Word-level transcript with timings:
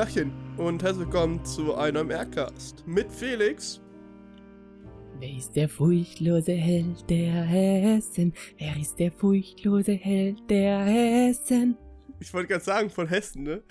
Tachchen 0.00 0.32
und 0.56 0.82
herzlich 0.82 1.04
willkommen 1.04 1.44
zu 1.44 1.74
einem 1.74 2.10
Aircast 2.10 2.84
mit 2.86 3.12
Felix. 3.12 3.82
Wer 5.18 5.36
ist 5.36 5.52
der 5.52 5.68
furchtlose 5.68 6.52
Held 6.52 7.10
der 7.10 7.42
Hessen? 7.42 8.32
Wer 8.56 8.80
ist 8.80 8.98
der 8.98 9.12
furchtlose 9.12 9.92
Held 9.92 10.38
der 10.48 10.84
Hessen? 10.84 11.76
Ich 12.18 12.32
wollte 12.32 12.48
gerade 12.48 12.64
sagen, 12.64 12.88
von 12.88 13.08
Hessen, 13.08 13.42
ne? 13.42 13.62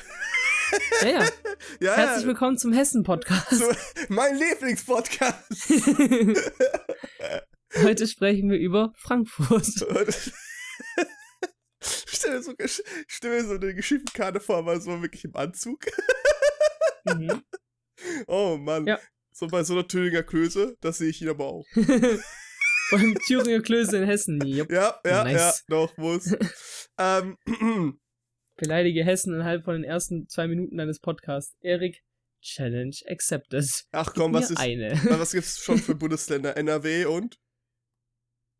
Ja, 1.01 1.09
ja. 1.09 1.25
ja 1.79 1.95
Herzlich 1.95 2.27
willkommen 2.27 2.59
zum 2.59 2.73
Hessen-Podcast. 2.73 3.49
Zu, 3.49 3.75
mein 4.09 4.37
Lieblingspodcast. 4.37 5.67
Heute 7.83 8.05
sprechen 8.05 8.51
wir 8.51 8.59
über 8.59 8.93
Frankfurt. 8.97 9.65
Stell, 12.19 12.35
mir 12.35 12.43
so, 12.43 12.53
stell 13.07 13.45
so 13.45 13.53
eine 13.55 13.73
Geschichtenkarte 13.73 14.39
vor, 14.39 14.57
aber 14.57 14.79
so 14.79 15.01
wirklich 15.01 15.25
im 15.25 15.35
Anzug. 15.35 15.85
Mhm. 17.05 17.43
Oh 18.27 18.55
Mann. 18.55 18.87
Ja. 18.87 18.97
So 19.33 19.47
bei 19.47 19.61
so 19.65 19.73
einer 19.73 19.85
Thüringer 19.85 20.23
Klöße, 20.23 20.77
das 20.79 20.99
sehe 20.99 21.09
ich 21.09 21.21
ihn 21.21 21.27
aber 21.27 21.47
auch. 21.47 21.65
Beim 22.91 23.15
Thüringer 23.27 23.61
Klöße 23.61 23.97
in 23.97 24.05
Hessen. 24.05 24.39
Jupp. 24.45 24.71
Ja, 24.71 24.99
ja, 25.05 25.25
Nice. 25.25 25.35
ja, 25.35 25.53
doch, 25.67 25.97
muss. 25.97 26.33
ähm, 26.97 27.37
Beleidige 28.55 29.03
Hessen 29.03 29.33
innerhalb 29.33 29.65
von 29.65 29.73
den 29.73 29.83
ersten 29.83 30.29
zwei 30.29 30.47
Minuten 30.47 30.77
deines 30.77 30.99
Podcasts. 31.01 31.57
Erik, 31.59 32.01
Challenge 32.41 32.95
accepted. 33.09 33.65
ach 33.91 34.13
komm, 34.13 34.33
was 34.33 34.49
ist, 34.49 34.59
eine. 34.59 34.91
was 35.09 35.33
gibt's 35.33 35.59
schon 35.59 35.77
für 35.77 35.95
Bundesländer? 35.95 36.55
NRW 36.55 37.03
und? 37.05 37.37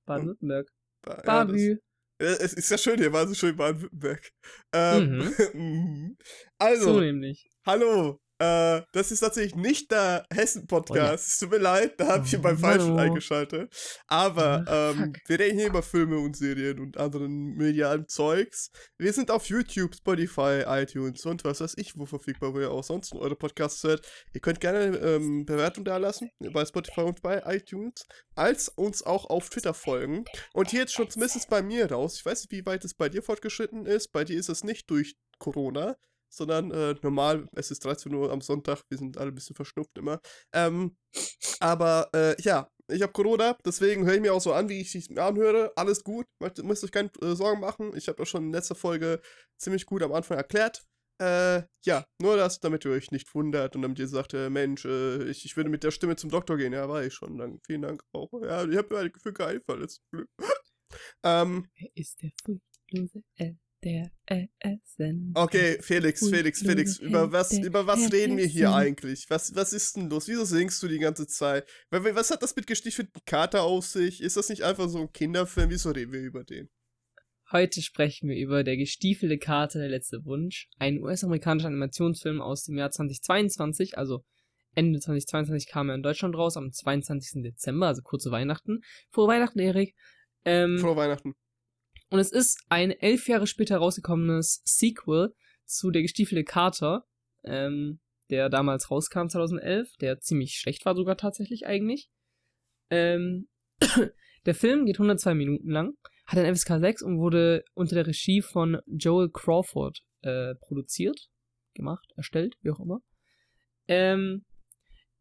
Baden-Württemberg. 0.05 0.67
Babü. 1.01 1.77
Ja, 2.21 2.27
Es 2.27 2.53
ist 2.53 2.69
ja 2.69 2.77
schön 2.77 2.97
hier, 2.99 3.13
war 3.13 3.27
so 3.27 3.33
schön 3.33 3.51
in 3.51 3.55
Baden-Württemberg. 3.57 4.31
Ähm, 4.73 5.33
mhm. 5.53 6.17
Also, 6.57 6.93
So 6.93 6.99
nämlich. 6.99 7.49
hallo. 7.65 8.19
Äh, 8.39 8.81
das 8.93 9.11
ist 9.11 9.19
tatsächlich 9.19 9.55
nicht 9.55 9.91
der 9.91 10.25
Hessen-Podcast. 10.33 10.91
Oh 10.99 11.03
ja. 11.03 11.13
Es 11.13 11.37
tut 11.37 11.51
mir 11.51 11.57
leid, 11.57 11.99
da 11.99 12.07
habe 12.07 12.25
ich 12.25 12.37
Oh, 12.37 12.41
beim 12.41 12.57
Falschen 12.57 12.91
hallo. 12.91 12.97
eingeschaltet. 12.97 13.73
Aber 14.07 14.63
Ah, 14.67 14.91
ähm, 14.91 15.13
wir 15.27 15.39
reden 15.39 15.57
hier 15.59 15.67
über 15.67 15.83
Filme 15.83 16.17
und 16.19 16.37
Serien 16.37 16.79
und 16.79 16.97
anderen 16.97 17.55
medialen 17.55 18.07
Zeugs. 18.07 18.71
Wir 18.97 19.11
sind 19.13 19.29
auf 19.29 19.45
YouTube, 19.47 19.93
Spotify, 19.95 20.63
iTunes 20.67 21.25
und 21.25 21.43
was 21.43 21.59
weiß 21.61 21.73
ich, 21.77 21.97
wo 21.97 22.05
verfügbar, 22.05 22.53
wo 22.53 22.59
ihr 22.59 22.71
auch 22.71 22.83
sonst 22.83 23.13
eure 23.13 23.35
Podcasts 23.35 23.83
hört. 23.83 24.07
Ihr 24.33 24.41
könnt 24.41 24.61
gerne 24.61 24.97
ähm, 24.97 25.45
Bewertung 25.45 25.83
da 25.83 25.97
lassen 25.97 26.29
bei 26.53 26.65
Spotify 26.65 27.01
und 27.01 27.21
bei 27.21 27.41
iTunes, 27.45 28.05
als 28.35 28.69
uns 28.69 29.03
auch 29.03 29.25
auf 29.29 29.49
Twitter 29.49 29.73
folgen. 29.73 30.23
Und 30.53 30.69
hier 30.71 30.79
jetzt 30.81 30.93
schon 30.93 31.09
zumindest 31.09 31.49
bei 31.49 31.61
mir 31.61 31.91
raus. 31.91 32.15
Ich 32.17 32.25
weiß 32.25 32.39
nicht, 32.43 32.51
wie 32.51 32.65
weit 32.65 32.85
es 32.85 32.93
bei 32.93 33.09
dir 33.09 33.21
fortgeschritten 33.21 33.85
ist. 33.85 34.11
Bei 34.13 34.23
dir 34.23 34.39
ist 34.39 34.47
es 34.49 34.63
nicht 34.63 34.89
durch 34.89 35.15
Corona, 35.39 35.97
sondern 36.29 36.71
äh, 36.71 36.95
normal, 37.01 37.47
es 37.55 37.71
ist 37.71 37.83
13 37.85 38.13
Uhr 38.13 38.31
am 38.31 38.41
Sonntag, 38.41 38.83
wir 38.89 38.97
sind 38.97 39.17
alle 39.17 39.31
ein 39.31 39.35
bisschen 39.35 39.55
verschnupft 39.55 39.97
immer. 39.97 40.19
Ähm, 40.53 40.95
aber 41.59 42.09
äh, 42.13 42.41
ja, 42.41 42.69
ich 42.91 43.01
habe 43.01 43.13
Corona, 43.13 43.57
deswegen 43.65 44.05
höre 44.05 44.15
ich 44.15 44.21
mir 44.21 44.33
auch 44.33 44.41
so 44.41 44.53
an, 44.53 44.69
wie 44.69 44.81
ich 44.81 44.95
es 44.95 45.15
anhöre. 45.15 45.71
Alles 45.75 46.03
gut, 46.03 46.25
müsst 46.63 46.83
euch 46.83 46.91
keine 46.91 47.11
äh, 47.21 47.35
Sorgen 47.35 47.61
machen. 47.61 47.95
Ich 47.95 48.07
habe 48.07 48.17
das 48.17 48.29
schon 48.29 48.45
in 48.45 48.53
letzter 48.53 48.75
Folge 48.75 49.21
ziemlich 49.57 49.85
gut 49.85 50.01
am 50.01 50.13
Anfang 50.13 50.37
erklärt. 50.37 50.83
Äh, 51.21 51.63
ja, 51.85 52.05
nur 52.21 52.37
das, 52.37 52.59
damit 52.61 52.85
ihr 52.85 52.91
euch 52.91 53.11
nicht 53.11 53.33
wundert 53.35 53.75
und 53.75 53.81
damit 53.81 53.99
ihr 53.99 54.07
sagt, 54.07 54.33
äh, 54.33 54.49
Mensch, 54.49 54.85
äh, 54.85 55.23
ich, 55.25 55.43
ich 55.43 55.57
würde 55.57 55.69
mit 55.69 55.83
der 55.83 55.91
Stimme 55.91 56.15
zum 56.15 56.29
Doktor 56.29 56.57
gehen. 56.57 56.71
Ja, 56.71 56.87
war 56.87 57.03
ich 57.03 57.13
schon. 57.13 57.37
Dann, 57.37 57.59
vielen 57.65 57.81
Dank 57.81 58.03
auch. 58.13 58.29
Ja, 58.41 58.65
ich 58.65 58.77
habe 58.77 59.11
mir 59.25 59.33
keinen 59.33 59.61
Fall 59.61 59.81
jetzt 59.81 60.01
Glück. 60.11 60.29
ähm, 61.23 61.67
Wer 61.77 61.89
ist 61.95 62.21
der 62.21 62.31
furchtlose 62.43 63.23
Held 63.35 63.57
der 63.83 64.11
Hessen? 64.59 65.31
Okay, 65.35 65.77
Felix, 65.81 66.27
Felix, 66.27 66.59
Felix, 66.61 66.97
über 66.99 67.31
was, 67.31 67.57
über 67.57 67.87
was 67.87 68.11
reden 68.11 68.37
wir 68.37 68.45
hier 68.45 68.73
eigentlich? 68.73 69.25
Was, 69.29 69.55
was 69.55 69.73
ist 69.73 69.95
denn 69.97 70.09
los? 70.09 70.27
Wieso 70.27 70.45
singst 70.45 70.81
du 70.83 70.87
die 70.87 70.99
ganze 70.99 71.27
Zeit? 71.27 71.67
Wa- 71.89 72.03
wa- 72.03 72.15
Was 72.15 72.31
hat 72.31 72.43
das 72.43 72.55
mit 72.55 72.67
gestiefelten 72.67 73.21
Kater 73.25 73.63
auf 73.63 73.85
sich? 73.85 74.21
Ist 74.21 74.37
das 74.37 74.49
nicht 74.49 74.63
einfach 74.63 74.89
so 74.89 74.99
ein 75.01 75.11
Kinderfilm? 75.11 75.69
Wieso 75.69 75.91
reden 75.91 76.11
wir 76.11 76.21
über 76.21 76.43
den? 76.43 76.69
Heute 77.51 77.81
sprechen 77.81 78.29
wir 78.29 78.37
über 78.37 78.63
Der 78.63 78.77
gestiefelte 78.77 79.39
Kater, 79.39 79.79
der 79.79 79.89
letzte 79.89 80.23
Wunsch, 80.25 80.67
ein 80.77 81.01
US-amerikanischer 81.01 81.67
Animationsfilm 81.67 82.41
aus 82.41 82.65
dem 82.65 82.77
Jahr 82.77 82.91
2022, 82.91 83.97
also 83.97 84.23
Ende 84.75 84.99
2022 84.99 85.67
kam 85.67 85.89
er 85.89 85.95
in 85.95 86.03
Deutschland 86.03 86.35
raus, 86.35 86.55
am 86.57 86.71
22. 86.71 87.41
Dezember, 87.41 87.87
also 87.87 88.03
kurze 88.03 88.29
Weihnachten. 88.29 88.81
Frohe 89.09 89.27
Weihnachten, 89.27 89.57
Erik. 89.59 89.95
Ähm, 90.45 90.77
Frohe 90.77 90.95
Weihnachten. 90.95 91.33
Und 92.09 92.19
es 92.19 92.31
ist 92.31 92.59
ein 92.69 92.91
elf 92.91 93.27
Jahre 93.27 93.47
später 93.47 93.77
rausgekommenes 93.77 94.61
Sequel 94.65 95.33
zu 95.65 95.91
Der 95.91 96.01
gestiefelte 96.01 96.43
Kater, 96.43 97.05
ähm, 97.43 97.99
der 98.29 98.49
damals 98.49 98.89
rauskam, 98.89 99.27
2011, 99.27 99.95
der 99.97 100.19
ziemlich 100.19 100.55
schlecht 100.55 100.85
war 100.85 100.95
sogar 100.95 101.17
tatsächlich 101.17 101.67
eigentlich. 101.67 102.09
Ähm, 102.89 103.47
der 104.45 104.55
Film 104.55 104.85
geht 104.85 104.97
102 104.97 105.35
Minuten 105.35 105.69
lang, 105.69 105.93
hat 106.25 106.39
ein 106.39 106.55
FSK 106.55 106.79
6 106.79 107.03
und 107.03 107.19
wurde 107.19 107.63
unter 107.73 107.95
der 107.95 108.07
Regie 108.07 108.41
von 108.41 108.79
Joel 108.87 109.29
Crawford 109.31 109.99
äh, 110.21 110.55
produziert, 110.55 111.29
gemacht, 111.75 112.11
erstellt, 112.15 112.55
wie 112.61 112.71
auch 112.71 112.79
immer. 112.79 113.01
Ähm, 113.87 114.45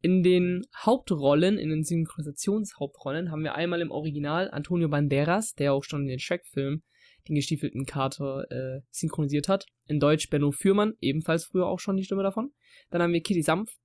in 0.00 0.22
den 0.22 0.64
Hauptrollen, 0.76 1.58
in 1.58 1.70
den 1.70 1.84
Synchronisationshauptrollen, 1.84 3.30
haben 3.30 3.42
wir 3.42 3.54
einmal 3.54 3.80
im 3.80 3.90
Original 3.90 4.50
Antonio 4.50 4.88
Banderas, 4.88 5.54
der 5.54 5.72
auch 5.72 5.84
schon 5.84 6.02
in 6.02 6.08
den 6.08 6.18
Shrek-Film 6.18 6.82
den 7.28 7.34
gestiefelten 7.34 7.84
Kater 7.84 8.50
äh, 8.50 8.80
synchronisiert 8.90 9.48
hat. 9.48 9.66
In 9.86 10.00
Deutsch 10.00 10.30
Benno 10.30 10.50
Fürmann, 10.50 10.94
ebenfalls 11.00 11.46
früher 11.46 11.66
auch 11.66 11.80
schon 11.80 11.96
die 11.96 12.04
Stimme 12.04 12.22
davon. 12.22 12.52
Dann 12.90 13.02
haben 13.02 13.12
wir 13.12 13.22
Kitty 13.22 13.42
Sanft, 13.42 13.76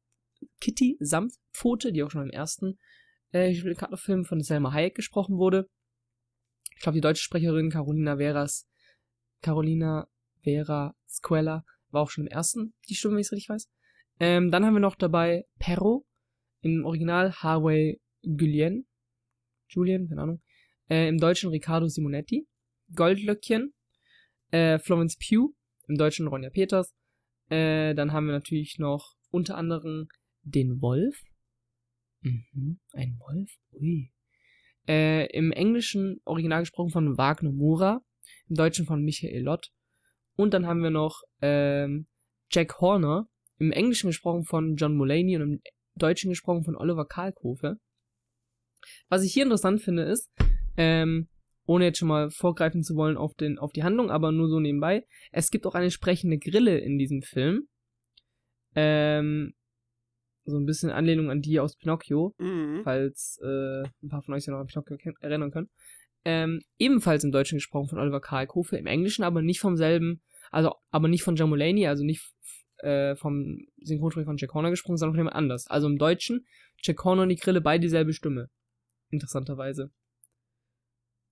Kitty 0.61 0.97
Sanftpfote, 0.99 1.91
die 1.91 2.03
auch 2.03 2.11
schon 2.11 2.23
im 2.23 2.29
ersten 2.29 2.77
äh, 3.31 3.49
gestiefelten 3.49 3.79
Kater-Film 3.79 4.25
von 4.25 4.41
Selma 4.41 4.71
Hayek 4.71 4.95
gesprochen 4.95 5.37
wurde. 5.37 5.67
Ich 6.75 6.81
glaube, 6.81 6.95
die 6.95 7.01
deutsche 7.01 7.23
Sprecherin 7.23 7.69
Carolina 7.69 8.17
Veras, 8.17 8.67
Carolina 9.41 10.07
Vera 10.43 10.95
Squella 11.07 11.65
war 11.89 12.01
auch 12.01 12.09
schon 12.09 12.25
im 12.25 12.31
ersten 12.31 12.73
die 12.89 12.95
Stimme, 12.95 13.15
wenn 13.15 13.21
ich 13.21 13.27
es 13.27 13.31
richtig 13.31 13.49
weiß. 13.49 13.69
Ähm, 14.19 14.51
dann 14.51 14.65
haben 14.65 14.73
wir 14.73 14.79
noch 14.79 14.95
dabei 14.95 15.45
Perro, 15.59 16.05
im 16.61 16.85
Original 16.85 17.33
Harvey 17.33 17.99
Guillén, 18.23 18.85
Julian, 19.67 20.07
keine 20.07 20.21
Ahnung, 20.21 20.41
äh, 20.89 21.07
im 21.07 21.17
Deutschen 21.17 21.49
Riccardo 21.49 21.87
Simonetti, 21.87 22.47
Goldlöckchen, 22.95 23.73
äh, 24.51 24.79
Florence 24.79 25.17
Pugh, 25.17 25.53
im 25.87 25.97
Deutschen 25.97 26.27
Ronja 26.27 26.49
Peters, 26.49 26.93
äh, 27.49 27.93
dann 27.93 28.13
haben 28.13 28.27
wir 28.27 28.33
natürlich 28.33 28.77
noch 28.79 29.15
unter 29.29 29.57
anderem 29.57 30.07
den 30.43 30.81
Wolf, 30.81 31.21
mhm, 32.21 32.79
ein 32.93 33.19
Wolf, 33.19 33.51
ui, 33.73 34.11
äh, 34.87 35.25
im 35.35 35.51
Englischen 35.51 36.21
Original 36.25 36.61
gesprochen 36.61 36.91
von 36.91 37.17
Wagner 37.17 37.51
Mura, 37.51 38.01
im 38.47 38.55
Deutschen 38.55 38.85
von 38.85 39.03
Michael 39.03 39.41
Lott, 39.41 39.71
und 40.35 40.53
dann 40.53 40.65
haben 40.65 40.81
wir 40.81 40.91
noch 40.91 41.23
ähm, 41.41 42.07
Jack 42.49 42.79
Horner, 42.79 43.27
im 43.65 43.71
Englischen 43.71 44.07
gesprochen 44.07 44.43
von 44.45 44.75
John 44.75 44.95
Mulaney 44.95 45.35
und 45.37 45.41
im 45.41 45.61
Deutschen 45.95 46.29
gesprochen 46.29 46.63
von 46.63 46.75
Oliver 46.75 47.05
Kalkofe. 47.05 47.77
Was 49.09 49.23
ich 49.23 49.33
hier 49.33 49.43
interessant 49.43 49.81
finde 49.81 50.03
ist, 50.03 50.29
ähm, 50.77 51.27
ohne 51.65 51.85
jetzt 51.85 51.99
schon 51.99 52.09
mal 52.09 52.29
vorgreifen 52.29 52.83
zu 52.83 52.95
wollen 52.95 53.15
auf, 53.15 53.33
den, 53.35 53.57
auf 53.57 53.71
die 53.71 53.83
Handlung, 53.83 54.09
aber 54.09 54.31
nur 54.31 54.49
so 54.49 54.59
nebenbei, 54.59 55.05
es 55.31 55.49
gibt 55.49 55.65
auch 55.65 55.75
eine 55.75 55.91
sprechende 55.91 56.37
Grille 56.37 56.77
in 56.79 56.97
diesem 56.97 57.21
Film. 57.21 57.67
Ähm, 58.75 59.53
so 60.45 60.57
ein 60.57 60.65
bisschen 60.65 60.89
Anlehnung 60.89 61.29
an 61.29 61.41
die 61.41 61.59
aus 61.59 61.77
Pinocchio, 61.77 62.33
Mhm. 62.37 62.81
falls 62.83 63.39
äh, 63.41 63.83
ein 64.03 64.09
paar 64.09 64.23
von 64.23 64.33
euch 64.33 64.43
sich 64.43 64.51
noch 64.51 64.59
an 64.59 64.67
Pinocchio 64.67 65.13
erinnern 65.21 65.51
können. 65.51 65.69
Ähm, 66.25 66.61
ebenfalls 66.77 67.23
im 67.23 67.31
Deutschen 67.31 67.57
gesprochen 67.57 67.89
von 67.89 67.99
Oliver 67.99 68.19
Kalkofe, 68.19 68.77
im 68.77 68.85
Englischen 68.85 69.23
aber 69.23 69.41
nicht 69.41 69.59
vom 69.59 69.77
selben, 69.77 70.21
also 70.51 70.73
aber 70.91 71.07
nicht 71.07 71.23
von 71.23 71.35
John 71.35 71.49
Mulaney, 71.49 71.87
also 71.87 72.03
nicht 72.03 72.33
äh, 72.83 73.15
vom 73.15 73.65
Synchronsprecher 73.81 74.25
von 74.25 74.37
Jack 74.37 74.53
Horner 74.53 74.69
gesprochen, 74.69 74.97
sondern 74.97 75.13
von 75.13 75.19
jemand 75.19 75.35
anders. 75.35 75.67
Also 75.67 75.87
im 75.87 75.97
Deutschen 75.97 76.45
Jack 76.83 77.03
Horner 77.03 77.23
und 77.23 77.29
die 77.29 77.35
Grille 77.35 77.61
beide 77.61 77.81
dieselbe 77.81 78.13
Stimme. 78.13 78.49
Interessanterweise. 79.09 79.91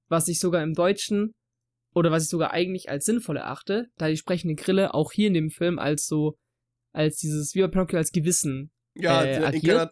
Was 0.07 0.27
ich 0.27 0.39
sogar 0.39 0.63
im 0.63 0.73
Deutschen, 0.73 1.33
oder 1.93 2.11
was 2.11 2.23
ich 2.23 2.29
sogar 2.29 2.51
eigentlich 2.51 2.89
als 2.89 3.05
sinnvoll 3.05 3.37
erachte, 3.37 3.87
da 3.97 4.07
die 4.07 4.17
sprechende 4.17 4.55
Grille 4.55 4.93
auch 4.93 5.11
hier 5.11 5.27
in 5.27 5.33
dem 5.33 5.49
Film 5.49 5.79
als 5.79 6.05
so, 6.07 6.37
als 6.93 7.17
dieses, 7.17 7.55
wie 7.55 7.61
bei 7.61 7.67
Pinocchio, 7.67 7.97
als 7.97 8.11
Gewissen 8.11 8.71
Ja, 8.95 9.23
äh, 9.23 9.39
die 9.39 9.45
agiert. 9.45 9.63
Inkarna 9.63 9.91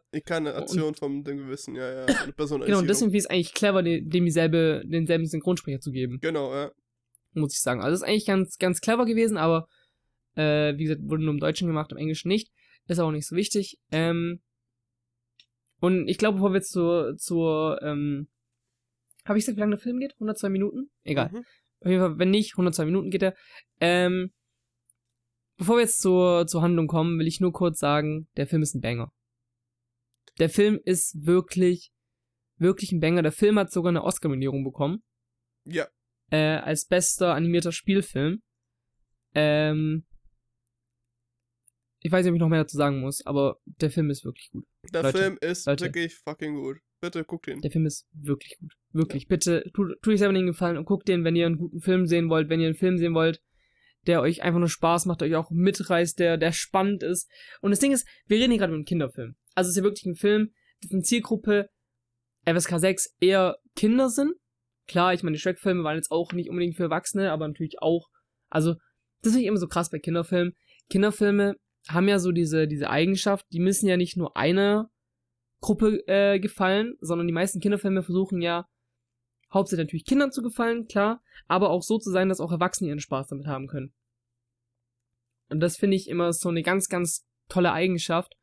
Inkarnation 0.52 0.96
vom 0.96 1.24
dem 1.24 1.38
Gewissen, 1.38 1.76
ja, 1.76 2.06
ja. 2.06 2.06
Genau, 2.06 2.80
und 2.80 2.88
deswegen 2.88 3.12
finde 3.12 3.18
ich 3.18 3.24
es 3.24 3.30
eigentlich 3.30 3.54
clever, 3.54 3.82
de- 3.84 4.02
dem 4.02 4.26
dieselbe, 4.26 4.84
denselben 4.86 5.26
Synchronsprecher 5.26 5.80
zu 5.80 5.92
geben, 5.92 6.20
Genau, 6.22 6.54
ja. 6.54 6.72
muss 7.34 7.54
ich 7.54 7.62
sagen. 7.62 7.82
Also 7.82 7.92
das 7.92 8.02
ist 8.02 8.08
eigentlich 8.08 8.26
ganz, 8.26 8.58
ganz 8.58 8.82
clever 8.82 9.06
gewesen, 9.06 9.38
aber 9.38 9.68
äh, 10.36 10.78
wie 10.78 10.84
gesagt, 10.84 11.02
wurde 11.04 11.24
nur 11.24 11.34
im 11.34 11.40
Deutschen 11.40 11.68
gemacht, 11.68 11.92
im 11.92 11.98
Englischen 11.98 12.28
nicht. 12.28 12.52
Ist 12.88 13.00
auch 13.00 13.12
nicht 13.12 13.28
so 13.28 13.36
wichtig. 13.36 13.78
Ähm, 13.92 14.42
und 15.80 16.08
ich 16.08 16.18
glaube, 16.18 16.36
bevor 16.36 16.52
wir 16.52 16.58
jetzt 16.58 16.72
zur, 16.72 17.16
zur 17.18 17.80
ähm, 17.82 18.28
habe 19.26 19.38
ich 19.38 19.46
gesagt, 19.46 19.58
wie 19.58 19.62
lange 19.62 19.76
der 19.76 19.84
Film 19.84 20.00
geht? 20.00 20.14
102 20.14 20.50
Minuten? 20.50 20.90
Egal. 21.04 21.30
Mhm. 21.32 21.46
Auf 21.82 21.90
jeden 21.90 22.02
Fall, 22.02 22.20
wenn 22.20 22.32
nicht, 22.32 22.54
102 22.54 22.86
Minuten 22.86 23.10
geht 23.10 23.24
er. 23.24 23.36
Ähm, 23.80 24.32
bevor 25.58 25.78
wir 25.78 25.82
jetzt 25.82 26.02
zur, 26.02 26.48
zur 26.48 26.62
Handlung 26.62 26.88
kommen, 26.88 27.20
will 27.20 27.28
ich 27.28 27.40
nur 27.40 27.54
kurz 27.54 27.80
sagen, 27.80 28.28
der 28.38 28.48
Film 28.48 28.62
ist 28.62 28.76
ein 28.76 28.82
Banger. 28.82 29.12
Der 30.40 30.50
Film 30.50 30.80
ist 30.84 31.26
wirklich, 31.26 31.92
wirklich 32.58 32.92
ein 32.92 33.00
Banger. 33.00 33.22
Der 33.22 33.32
Film 33.32 33.60
hat 33.60 33.72
sogar 33.72 33.90
eine 33.90 34.04
Oscar-Nominierung 34.04 34.64
bekommen. 34.64 35.04
Ja. 35.66 35.88
Äh, 36.32 36.58
als 36.58 36.86
bester 36.86 37.36
animierter 37.36 37.72
Spielfilm. 37.72 38.42
Ähm, 39.36 40.06
ich 42.02 42.12
weiß 42.12 42.24
nicht, 42.24 42.32
ob 42.32 42.36
ich 42.36 42.40
noch 42.40 42.50
mehr 42.50 42.62
dazu 42.62 42.78
sagen 42.78 43.02
muss, 43.02 43.26
aber 43.26 43.60
der 43.66 43.92
Film 43.92 44.10
ist 44.10 44.24
wirklich 44.24 44.50
gut. 44.52 44.66
Der 44.94 45.04
Leute, 45.04 45.18
Film 45.18 45.38
ist 45.42 45.68
Leute. 45.68 45.86
wirklich 45.86 46.16
fucking 46.16 46.56
gut. 46.56 46.78
Bitte 47.02 47.24
guckt 47.24 47.48
ihn. 47.48 47.62
Der 47.62 47.72
Film 47.72 47.86
ist 47.86 48.08
wirklich 48.14 48.58
gut. 48.60 48.74
Wirklich. 48.92 49.28
Bitte 49.28 49.64
tut, 49.74 50.02
tut 50.02 50.14
euch 50.14 50.20
selber 50.20 50.34
den 50.34 50.48
Gefallen 50.48 50.78
und 50.78 50.86
guckt 50.86 51.08
den, 51.08 51.24
wenn 51.24 51.36
ihr 51.36 51.46
einen 51.46 51.58
guten 51.58 51.82
Film 51.82 52.08
sehen 52.08 52.30
wollt, 52.30 52.50
wenn 52.50 52.60
ihr 52.60 52.68
einen 52.68 52.76
Film 52.76 52.98
sehen 52.98 53.14
wollt, 53.14 53.42
der 54.08 54.22
euch 54.22 54.42
einfach 54.42 54.60
nur 54.60 54.70
Spaß 54.70 55.06
macht, 55.06 55.22
euch 55.22 55.36
auch 55.36 55.52
mitreißt, 55.52 56.20
der, 56.20 56.38
der 56.38 56.52
spannend 56.52 57.04
ist. 57.04 57.30
Und 57.62 57.72
das 57.72 57.80
Ding 57.80 57.92
ist, 57.92 58.08
wir 58.28 58.38
reden 58.38 58.52
hier 58.52 58.60
gerade 58.60 58.72
über 58.72 58.78
einen 58.78 58.86
Kinderfilm. 58.86 59.36
Also 59.56 59.68
es 59.68 59.76
ist 59.76 59.78
ja 59.78 59.84
wirklich 59.84 60.06
ein 60.06 60.16
Film, 60.16 60.54
dessen 60.84 61.04
Zielgruppe 61.04 61.70
FSK 62.46 62.80
6 62.80 63.16
eher 63.20 63.58
Kinder 63.76 64.10
sind. 64.10 64.34
Klar, 64.88 65.14
ich 65.14 65.22
meine, 65.22 65.36
die 65.36 65.42
Shrek-Filme 65.42 65.84
waren 65.84 65.98
jetzt 65.98 66.12
auch 66.12 66.32
nicht 66.32 66.50
unbedingt 66.50 66.76
für 66.76 66.84
Erwachsene, 66.84 67.32
aber 67.32 67.48
natürlich 67.48 67.82
auch. 67.82 68.08
Also, 68.50 68.76
das 69.22 69.34
finde 69.34 69.42
ich 69.42 69.48
immer 69.48 69.58
so 69.58 69.68
krass 69.68 69.90
bei 69.90 70.00
Kinderfilmen. 70.00 70.54
Kinderfilme 70.90 71.58
haben 71.88 72.08
ja 72.08 72.20
so 72.20 72.32
diese, 72.32 72.68
diese 72.68 72.90
Eigenschaft, 72.90 73.46
die 73.52 73.60
müssen 73.60 73.88
ja 73.88 73.98
nicht 73.98 74.18
nur 74.18 74.36
einer 74.38 74.92
Gruppe 75.62 76.08
äh, 76.08 76.40
gefallen, 76.40 76.96
sondern 77.02 77.28
die 77.28 77.34
meisten 77.34 77.60
Kinderfilme 77.60 78.04
versuchen 78.04 78.42
ja 78.42 78.68
hauptsächlich 79.54 79.86
natürlich 79.86 80.06
Kindern 80.06 80.32
zu 80.32 80.42
gefallen, 80.42 80.88
klar, 80.88 81.24
aber 81.48 81.70
auch 81.70 81.82
so 81.82 81.98
zu 81.98 82.12
sein, 82.12 82.30
dass 82.30 82.40
auch 82.40 82.52
Erwachsene 82.52 82.90
ihren 82.90 83.00
Spaß 83.00 83.28
damit 83.28 83.48
haben 83.48 83.68
können. 83.68 83.94
Und 85.50 85.60
das 85.60 85.78
finde 85.78 85.98
ich 85.98 86.08
immer 86.08 86.32
so 86.34 86.50
eine 86.50 86.62
ganz, 86.62 86.90
ganz 86.90 87.26
tolle 87.48 87.72
Eigenschaft, 87.72 88.36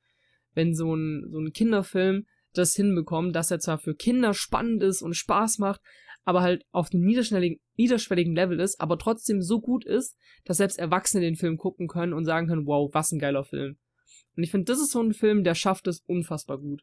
wenn 0.55 0.75
so 0.75 0.95
ein, 0.95 1.29
so 1.31 1.39
ein 1.39 1.53
Kinderfilm 1.53 2.27
das 2.53 2.75
hinbekommt, 2.75 3.37
dass 3.37 3.51
er 3.51 3.61
zwar 3.61 3.79
für 3.79 3.95
Kinder 3.95 4.35
spannend 4.35 4.83
ist 4.83 5.03
und 5.03 5.15
Spaß 5.15 5.59
macht, 5.59 5.81
aber 6.27 6.43
halt 6.43 6.67
auf 6.73 6.93
einem 6.93 7.05
niederschwelligen, 7.05 7.61
niederschwelligen 7.77 8.35
Level 8.35 8.59
ist, 8.59 8.81
aber 8.81 8.99
trotzdem 8.99 9.41
so 9.41 9.61
gut 9.61 9.85
ist, 9.87 10.19
dass 10.45 10.57
selbst 10.57 10.79
Erwachsene 10.79 11.25
den 11.25 11.37
Film 11.37 11.57
gucken 11.57 11.87
können 11.87 12.13
und 12.13 12.25
sagen 12.25 12.49
können, 12.49 12.67
wow, 12.67 12.93
was 12.93 13.13
ein 13.13 13.21
geiler 13.21 13.45
Film. 13.45 13.79
Und 14.37 14.43
ich 14.43 14.51
finde, 14.51 14.65
das 14.65 14.81
ist 14.81 14.91
so 14.91 15.01
ein 15.01 15.15
Film, 15.15 15.45
der 15.45 15.55
schafft 15.55 15.87
es 15.87 16.01
unfassbar 16.01 16.59
gut. 16.59 16.83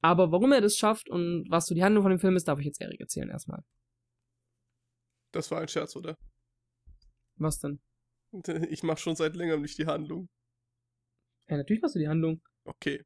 Aber 0.00 0.32
warum 0.32 0.52
er 0.52 0.62
das 0.62 0.76
schafft 0.76 1.10
und 1.10 1.44
was 1.50 1.66
so 1.66 1.74
die 1.74 1.84
Handlung 1.84 2.02
von 2.02 2.10
dem 2.10 2.18
Film 2.18 2.34
ist, 2.34 2.48
darf 2.48 2.58
ich 2.58 2.64
jetzt 2.64 2.80
Erik 2.80 2.98
erzählen 2.98 3.28
erstmal. 3.28 3.62
Das 5.32 5.50
war 5.50 5.60
ein 5.60 5.68
Scherz, 5.68 5.94
oder? 5.94 6.16
Was 7.36 7.60
denn? 7.60 7.80
Ich 8.70 8.82
mach 8.82 8.96
schon 8.96 9.16
seit 9.16 9.36
längerem 9.36 9.60
nicht 9.60 9.76
die 9.76 9.84
Handlung. 9.84 10.30
Ja, 11.48 11.58
natürlich 11.58 11.82
machst 11.82 11.94
du 11.94 11.98
die 11.98 12.08
Handlung. 12.08 12.40
Okay. 12.64 13.04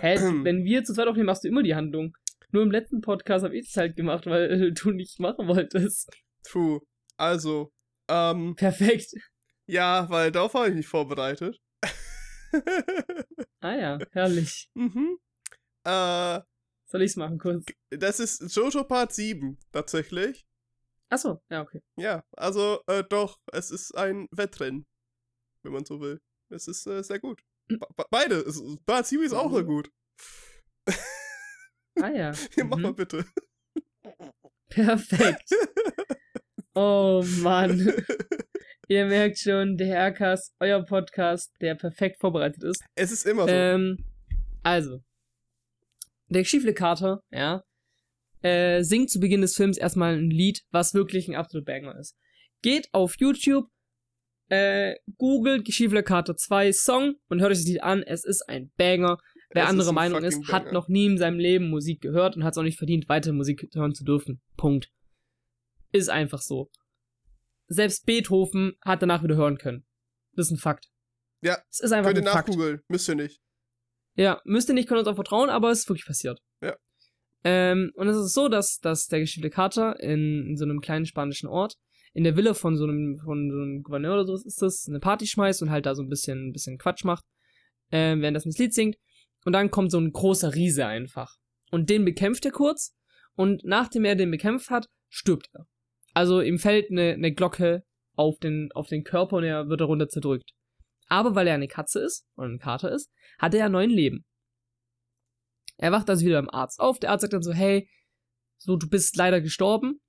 Hä, 0.00 0.16
wenn 0.42 0.64
wir 0.64 0.82
zu 0.82 0.92
zweit 0.92 1.06
aufnehmen, 1.06 1.26
machst 1.26 1.44
du 1.44 1.48
immer 1.48 1.62
die 1.62 1.76
Handlung. 1.76 2.16
Nur 2.52 2.62
im 2.62 2.70
letzten 2.70 3.00
Podcast 3.00 3.44
habe 3.44 3.56
ich 3.56 3.68
es 3.68 3.76
halt 3.76 3.96
gemacht, 3.96 4.26
weil 4.26 4.50
äh, 4.50 4.72
du 4.72 4.90
nicht 4.90 5.18
machen 5.20 5.48
wolltest. 5.48 6.10
True. 6.44 6.80
Also, 7.16 7.72
ähm, 8.08 8.54
Perfekt. 8.56 9.12
ja, 9.66 10.08
weil 10.08 10.32
darauf 10.32 10.54
habe 10.54 10.68
ich 10.68 10.74
mich 10.74 10.86
vorbereitet. 10.88 11.58
Ah 13.60 13.74
ja, 13.76 13.98
herrlich. 14.12 14.70
mhm. 14.74 15.18
Äh, 15.84 16.40
Soll 16.86 17.02
ich's 17.02 17.16
machen 17.16 17.38
kurz? 17.38 17.64
das 17.90 18.20
ist 18.20 18.54
Jojo 18.56 18.84
Part 18.84 19.12
7, 19.12 19.58
tatsächlich. 19.72 20.46
Achso, 21.10 21.42
ja, 21.50 21.62
okay. 21.62 21.80
Ja, 21.96 22.22
also, 22.36 22.80
äh, 22.86 23.02
doch, 23.04 23.38
es 23.52 23.70
ist 23.70 23.96
ein 23.96 24.26
Wettrennen, 24.30 24.86
wenn 25.62 25.72
man 25.72 25.84
so 25.84 26.00
will. 26.00 26.20
Es 26.50 26.66
ist 26.68 26.86
äh, 26.86 27.02
sehr 27.02 27.18
gut. 27.18 27.42
Be 27.66 27.76
be- 27.78 28.06
beide. 28.10 28.36
Es, 28.36 28.62
Part 28.86 29.06
7 29.06 29.22
ist 29.22 29.32
auch 29.34 29.52
sehr 29.52 29.64
gut. 29.64 29.90
Ah 32.00 32.10
ja. 32.10 32.32
Ja, 32.56 32.64
mach 32.64 32.76
Mhm. 32.76 32.82
mal 32.82 32.94
bitte. 32.94 33.24
Perfekt. 34.68 35.50
Oh 36.74 37.24
Mann. 37.40 37.92
Ihr 38.88 39.04
merkt 39.06 39.38
schon, 39.38 39.76
der 39.76 39.88
Aircast, 39.96 40.54
euer 40.60 40.82
Podcast, 40.84 41.52
der 41.60 41.74
perfekt 41.74 42.18
vorbereitet 42.20 42.62
ist. 42.64 42.82
es 42.94 43.10
ist 43.12 43.26
immer 43.26 43.42
so. 43.42 43.48
Ähm, 43.48 44.04
also. 44.62 45.02
Der 46.28 46.44
Schiefle-Kater, 46.44 47.22
ja, 47.30 47.62
äh, 48.42 48.82
singt 48.82 49.10
zu 49.10 49.18
Beginn 49.20 49.40
des 49.40 49.56
Films 49.56 49.78
erstmal 49.78 50.14
ein 50.16 50.30
Lied, 50.30 50.62
was 50.70 50.94
wirklich 50.94 51.28
ein 51.28 51.34
absolut 51.34 51.64
Banger 51.66 51.98
ist. 51.98 52.16
Geht 52.62 52.88
auf 52.92 53.16
YouTube, 53.18 53.68
äh, 54.48 54.94
googelt 55.16 55.64
Geschiefle-Kater 55.64 56.36
2 56.36 56.72
Song 56.72 57.14
und 57.28 57.40
hört 57.40 57.52
euch 57.52 57.58
das 57.58 57.66
Lied 57.66 57.82
an. 57.82 58.02
Es 58.02 58.24
ist 58.24 58.42
ein 58.48 58.70
Banger. 58.76 59.18
Wer 59.50 59.64
ist 59.64 59.68
andere 59.70 59.88
ein 59.90 59.94
Meinung 59.94 60.22
ist, 60.24 60.52
hat 60.52 60.64
Banger. 60.64 60.72
noch 60.72 60.88
nie 60.88 61.06
in 61.06 61.18
seinem 61.18 61.38
Leben 61.38 61.70
Musik 61.70 62.00
gehört 62.02 62.36
und 62.36 62.44
hat 62.44 62.52
es 62.54 62.58
auch 62.58 62.62
nicht 62.62 62.78
verdient, 62.78 63.08
weiter 63.08 63.32
Musik 63.32 63.68
hören 63.74 63.94
zu 63.94 64.04
dürfen. 64.04 64.40
Punkt. 64.56 64.90
Ist 65.92 66.10
einfach 66.10 66.40
so. 66.42 66.70
Selbst 67.66 68.04
Beethoven 68.06 68.74
hat 68.84 69.02
danach 69.02 69.22
wieder 69.22 69.36
hören 69.36 69.58
können. 69.58 69.86
Das 70.32 70.46
ist 70.46 70.52
ein 70.52 70.58
Fakt. 70.58 70.88
Ja, 71.40 71.58
Es 71.70 71.80
ist 71.80 71.92
einfach 71.92 72.12
Könnt 72.12 72.24
ihr 72.24 72.30
ein 72.30 72.32
Fakt. 72.34 72.48
nachgoogeln. 72.48 72.80
Müsst 72.88 73.08
ihr 73.08 73.14
nicht. 73.14 73.40
Ja, 74.14 74.40
müsst 74.44 74.68
ihr 74.68 74.74
nicht, 74.74 74.88
können 74.88 74.98
uns 75.00 75.08
auch 75.08 75.14
vertrauen, 75.14 75.48
aber 75.48 75.70
es 75.70 75.80
ist 75.80 75.88
wirklich 75.88 76.06
passiert. 76.06 76.40
Ja. 76.60 76.76
Ähm, 77.44 77.92
und 77.94 78.08
es 78.08 78.16
ist 78.16 78.34
so, 78.34 78.48
dass, 78.48 78.78
dass 78.80 79.06
der 79.06 79.20
geschiedene 79.20 79.50
Kater 79.50 79.98
in, 80.00 80.46
in 80.48 80.56
so 80.56 80.64
einem 80.64 80.80
kleinen 80.80 81.06
spanischen 81.06 81.48
Ort 81.48 81.76
in 82.14 82.24
der 82.24 82.36
Villa 82.36 82.54
von 82.54 82.76
so 82.76 82.84
einem, 82.84 83.16
von 83.18 83.50
so 83.50 83.56
einem 83.56 83.82
Gouverneur 83.82 84.14
oder 84.14 84.26
so 84.26 84.34
ist 84.34 84.60
das, 84.60 84.86
eine 84.88 84.98
Party 84.98 85.26
schmeißt 85.26 85.62
und 85.62 85.70
halt 85.70 85.86
da 85.86 85.94
so 85.94 86.02
ein 86.02 86.08
bisschen, 86.08 86.48
ein 86.48 86.52
bisschen 86.52 86.78
Quatsch 86.78 87.04
macht, 87.04 87.24
ähm, 87.92 88.22
während 88.22 88.36
das 88.36 88.44
ein 88.44 88.52
Lied 88.58 88.74
singt. 88.74 88.96
Und 89.44 89.52
dann 89.52 89.70
kommt 89.70 89.90
so 89.90 89.98
ein 89.98 90.12
großer 90.12 90.54
Riese 90.54 90.86
einfach. 90.86 91.36
Und 91.70 91.90
den 91.90 92.04
bekämpft 92.04 92.44
er 92.44 92.52
kurz. 92.52 92.94
Und 93.34 93.62
nachdem 93.64 94.04
er 94.04 94.16
den 94.16 94.30
bekämpft 94.30 94.70
hat, 94.70 94.88
stirbt 95.08 95.48
er. 95.52 95.66
Also 96.14 96.40
ihm 96.40 96.58
fällt 96.58 96.90
eine, 96.90 97.12
eine 97.12 97.32
Glocke 97.32 97.84
auf 98.14 98.38
den, 98.38 98.70
auf 98.72 98.88
den 98.88 99.04
Körper 99.04 99.36
und 99.36 99.44
er 99.44 99.68
wird 99.68 99.80
darunter 99.80 100.08
zerdrückt. 100.08 100.50
Aber 101.06 101.34
weil 101.34 101.46
er 101.46 101.54
eine 101.54 101.68
Katze 101.68 102.00
ist, 102.00 102.26
oder 102.36 102.48
ein 102.48 102.58
Kater 102.58 102.92
ist, 102.92 103.10
hat 103.38 103.54
er 103.54 103.60
ja 103.60 103.68
neun 103.68 103.90
Leben. 103.90 104.24
Er 105.76 105.92
wacht 105.92 106.10
also 106.10 106.26
wieder 106.26 106.42
beim 106.42 106.50
Arzt 106.50 106.80
auf. 106.80 106.98
Der 106.98 107.12
Arzt 107.12 107.22
sagt 107.22 107.32
dann 107.32 107.42
so, 107.42 107.52
hey, 107.52 107.88
so, 108.58 108.76
du 108.76 108.88
bist 108.88 109.16
leider 109.16 109.40
gestorben. 109.40 110.00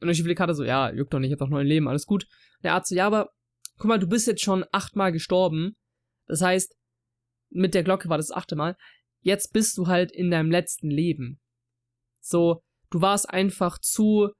Und 0.00 0.06
der 0.06 0.14
schiefle 0.14 0.34
Kater 0.34 0.54
so, 0.54 0.64
ja, 0.64 0.90
juckt 0.92 1.12
doch 1.12 1.18
nicht, 1.18 1.28
ich 1.28 1.32
hab 1.32 1.40
doch 1.40 1.50
neun 1.50 1.66
Leben, 1.66 1.88
alles 1.88 2.06
gut. 2.06 2.26
Der 2.62 2.72
Arzt 2.72 2.88
so, 2.88 2.94
ja, 2.94 3.06
aber 3.06 3.30
guck 3.76 3.86
mal, 3.86 3.98
du 3.98 4.08
bist 4.08 4.26
jetzt 4.26 4.42
schon 4.42 4.64
achtmal 4.72 5.12
gestorben. 5.12 5.76
Das 6.26 6.40
heißt, 6.40 6.74
mit 7.50 7.74
der 7.74 7.82
Glocke 7.82 8.08
war 8.08 8.16
das, 8.16 8.28
das 8.28 8.36
achte 8.36 8.56
Mal. 8.56 8.76
Jetzt 9.20 9.52
bist 9.52 9.76
du 9.78 9.86
halt 9.86 10.12
in 10.12 10.30
deinem 10.30 10.50
letzten 10.50 10.90
Leben. 10.90 11.40
So, 12.20 12.62
du 12.90 13.00
warst 13.00 13.28
einfach 13.28 13.78
zu, 13.78 14.30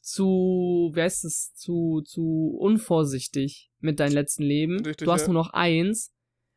zu, 0.00 0.92
wie 0.94 1.00
heißt 1.00 1.24
es, 1.24 1.52
zu, 1.54 2.02
zu 2.02 2.56
unvorsichtig 2.58 3.70
mit 3.80 4.00
deinem 4.00 4.14
letzten 4.14 4.42
Leben. 4.42 4.84
Richtig, 4.84 5.04
du 5.04 5.12
hast 5.12 5.22
ja. 5.22 5.28
nur 5.28 5.42
noch 5.42 5.50
eins. 5.50 6.12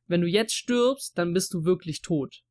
Wenn 0.08 0.22
du 0.22 0.28
jetzt 0.28 0.54
stirbst, 0.54 1.18
dann 1.18 1.34
bist 1.34 1.54
du 1.54 1.66
wirklich 1.66 2.02
tot. 2.02 2.42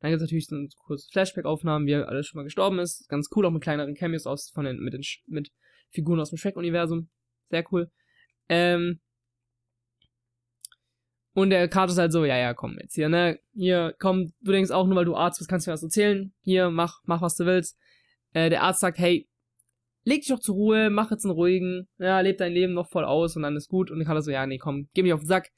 Dann 0.00 0.10
gibt 0.10 0.20
es 0.20 0.28
natürlich 0.28 0.46
so 0.46 0.56
kurze 0.84 1.08
Flashback-Aufnahmen, 1.12 1.86
wie 1.86 1.92
er 1.92 2.08
alles 2.08 2.26
schon 2.26 2.38
mal 2.38 2.44
gestorben 2.44 2.78
ist. 2.78 3.08
Ganz 3.08 3.28
cool, 3.34 3.46
auch 3.46 3.50
mit 3.50 3.62
kleineren 3.62 3.94
Cameos 3.94 4.26
aus, 4.26 4.50
von 4.50 4.66
den, 4.66 4.78
mit, 4.78 4.92
den, 4.92 5.02
mit 5.26 5.50
Figuren 5.90 6.20
aus 6.20 6.30
dem 6.30 6.36
Shrek-Universum. 6.36 7.08
Sehr 7.50 7.64
cool. 7.72 7.90
Ähm, 8.48 9.00
und 11.34 11.50
der 11.50 11.68
Kater 11.68 11.92
ist 11.92 11.98
halt 11.98 12.12
so, 12.12 12.24
ja, 12.24 12.38
ja, 12.38 12.54
komm 12.54 12.78
jetzt 12.80 12.94
hier, 12.94 13.08
ne? 13.08 13.40
Hier, 13.54 13.94
komm, 13.98 14.32
du 14.40 14.52
denkst 14.52 14.70
auch 14.70 14.86
nur, 14.86 14.96
weil 14.96 15.04
du 15.04 15.16
Arzt 15.16 15.38
bist, 15.38 15.50
kannst 15.50 15.66
du 15.66 15.70
mir 15.70 15.74
was 15.74 15.82
erzählen. 15.82 16.32
Hier, 16.42 16.70
mach, 16.70 17.00
mach, 17.04 17.22
was 17.22 17.36
du 17.36 17.44
willst. 17.44 17.76
Äh, 18.32 18.50
der 18.50 18.62
Arzt 18.62 18.80
sagt, 18.80 18.98
hey, 18.98 19.28
leg 20.04 20.20
dich 20.20 20.28
doch 20.28 20.38
zur 20.38 20.54
Ruhe, 20.54 20.90
mach 20.90 21.10
jetzt 21.10 21.24
einen 21.24 21.34
ruhigen, 21.34 21.88
ja, 21.98 22.20
leb 22.20 22.38
dein 22.38 22.52
Leben 22.52 22.72
noch 22.72 22.88
voll 22.88 23.04
aus 23.04 23.34
und 23.34 23.42
dann 23.42 23.56
ist 23.56 23.68
gut. 23.68 23.90
Und 23.90 23.98
der 23.98 24.06
Kater 24.06 24.22
so, 24.22 24.30
ja, 24.30 24.46
nee, 24.46 24.58
komm, 24.58 24.88
geh 24.94 25.02
mich 25.02 25.12
auf 25.12 25.20
den 25.20 25.26
Sack. 25.26 25.50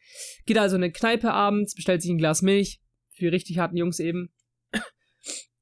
Geht 0.46 0.56
also 0.56 0.76
in 0.76 0.82
eine 0.82 0.92
Kneipe 0.92 1.30
abends, 1.32 1.74
bestellt 1.74 2.00
sich 2.00 2.10
ein 2.10 2.18
Glas 2.18 2.40
Milch. 2.40 2.80
Für 3.10 3.30
richtig 3.30 3.58
harten 3.58 3.76
Jungs 3.76 4.00
eben. 4.00 4.32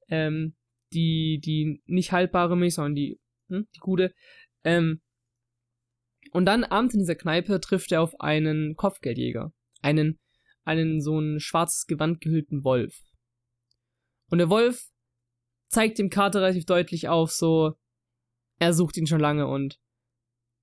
ähm, 0.08 0.54
die, 0.92 1.40
die 1.44 1.82
nicht 1.86 2.12
haltbare 2.12 2.56
Milch, 2.56 2.74
sondern 2.74 2.94
die, 2.94 3.18
hm, 3.48 3.66
die 3.74 3.80
gute. 3.80 4.14
Ähm, 4.62 5.00
und 6.30 6.46
dann 6.46 6.62
abends 6.62 6.94
in 6.94 7.00
dieser 7.00 7.16
Kneipe 7.16 7.60
trifft 7.60 7.90
er 7.90 8.00
auf 8.00 8.20
einen 8.20 8.76
Kopfgeldjäger. 8.76 9.52
Einen, 9.84 10.18
einen 10.64 11.00
so 11.02 11.18
ein 11.20 11.40
schwarzes 11.40 11.86
Gewand 11.86 12.20
gehüllten 12.20 12.64
Wolf. 12.64 13.02
Und 14.30 14.38
der 14.38 14.48
Wolf 14.48 14.88
zeigt 15.68 15.98
dem 15.98 16.08
Kater 16.08 16.40
relativ 16.40 16.64
deutlich 16.64 17.08
auf, 17.08 17.30
so, 17.30 17.74
er 18.58 18.72
sucht 18.72 18.96
ihn 18.96 19.06
schon 19.06 19.20
lange 19.20 19.46
und 19.46 19.78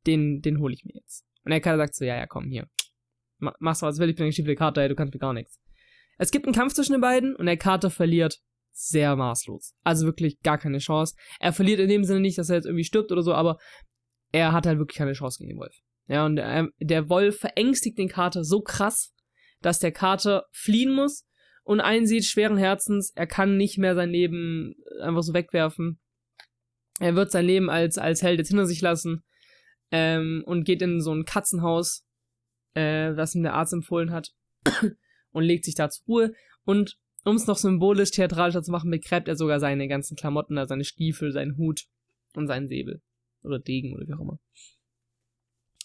den, 0.07 0.41
den 0.41 0.59
hole 0.59 0.73
ich 0.73 0.83
mir 0.85 0.95
jetzt. 0.95 1.23
Und 1.43 1.51
der 1.51 1.61
Kater 1.61 1.77
sagt 1.77 1.95
so, 1.95 2.03
ja, 2.05 2.15
ja, 2.15 2.25
komm, 2.25 2.45
hier. 2.49 2.67
Ma- 3.37 3.55
Mach's 3.59 3.81
was 3.83 3.99
will, 3.99 4.09
ich 4.09 4.15
bin 4.15 4.25
ein 4.25 4.31
Stiefel 4.31 4.55
Kater, 4.55 4.81
ey, 4.81 4.89
du 4.89 4.95
kannst 4.95 5.13
mir 5.13 5.19
gar 5.19 5.33
nichts. 5.33 5.59
Es 6.17 6.31
gibt 6.31 6.45
einen 6.45 6.55
Kampf 6.55 6.73
zwischen 6.73 6.93
den 6.93 7.01
beiden 7.01 7.35
und 7.35 7.45
der 7.45 7.57
Kater 7.57 7.91
verliert 7.91 8.39
sehr 8.71 9.15
maßlos. 9.15 9.75
Also 9.83 10.05
wirklich 10.05 10.39
gar 10.41 10.57
keine 10.57 10.79
Chance. 10.79 11.15
Er 11.39 11.53
verliert 11.53 11.79
in 11.79 11.89
dem 11.89 12.03
Sinne 12.03 12.21
nicht, 12.21 12.37
dass 12.37 12.49
er 12.49 12.55
jetzt 12.55 12.65
irgendwie 12.65 12.83
stirbt 12.85 13.11
oder 13.11 13.21
so, 13.21 13.33
aber 13.33 13.57
er 14.31 14.51
hat 14.51 14.65
halt 14.65 14.79
wirklich 14.79 14.97
keine 14.97 15.13
Chance 15.13 15.39
gegen 15.39 15.49
den 15.49 15.59
Wolf. 15.59 15.75
Ja, 16.11 16.25
und 16.25 16.35
der, 16.35 16.67
der 16.81 17.07
Wolf 17.07 17.39
verängstigt 17.39 17.97
den 17.97 18.09
Kater 18.09 18.43
so 18.43 18.59
krass, 18.59 19.13
dass 19.61 19.79
der 19.79 19.93
Kater 19.93 20.43
fliehen 20.51 20.93
muss 20.93 21.25
und 21.63 21.79
einsieht, 21.79 22.25
schweren 22.25 22.57
Herzens, 22.57 23.13
er 23.15 23.27
kann 23.27 23.55
nicht 23.55 23.77
mehr 23.77 23.95
sein 23.95 24.09
Leben 24.09 24.75
einfach 25.01 25.23
so 25.23 25.33
wegwerfen. 25.33 26.01
Er 26.99 27.15
wird 27.15 27.31
sein 27.31 27.45
Leben 27.45 27.69
als, 27.69 27.97
als 27.97 28.21
Held 28.23 28.39
jetzt 28.39 28.49
hinter 28.49 28.65
sich 28.65 28.81
lassen 28.81 29.23
ähm, 29.89 30.43
und 30.45 30.65
geht 30.65 30.81
in 30.81 30.99
so 30.99 31.13
ein 31.13 31.23
Katzenhaus, 31.23 32.03
äh, 32.73 33.15
das 33.15 33.33
ihm 33.33 33.43
der 33.43 33.53
Arzt 33.53 33.71
empfohlen 33.71 34.11
hat, 34.11 34.33
und 35.31 35.43
legt 35.45 35.63
sich 35.63 35.75
da 35.75 35.89
zur 35.89 36.05
Ruhe. 36.07 36.33
Und 36.65 36.97
um 37.23 37.37
es 37.37 37.47
noch 37.47 37.57
symbolisch 37.57 38.11
theatralischer 38.11 38.63
zu 38.63 38.71
machen, 38.71 38.91
begräbt 38.91 39.29
er 39.29 39.37
sogar 39.37 39.61
seine 39.61 39.87
ganzen 39.87 40.17
Klamotten, 40.17 40.57
also 40.57 40.67
seine 40.67 40.83
Stiefel, 40.83 41.31
seinen 41.31 41.55
Hut 41.55 41.85
und 42.35 42.47
seinen 42.47 42.67
Säbel. 42.67 43.01
Oder 43.43 43.59
Degen 43.59 43.95
oder 43.95 44.05
wie 44.05 44.13
auch 44.13 44.19
immer. 44.19 44.39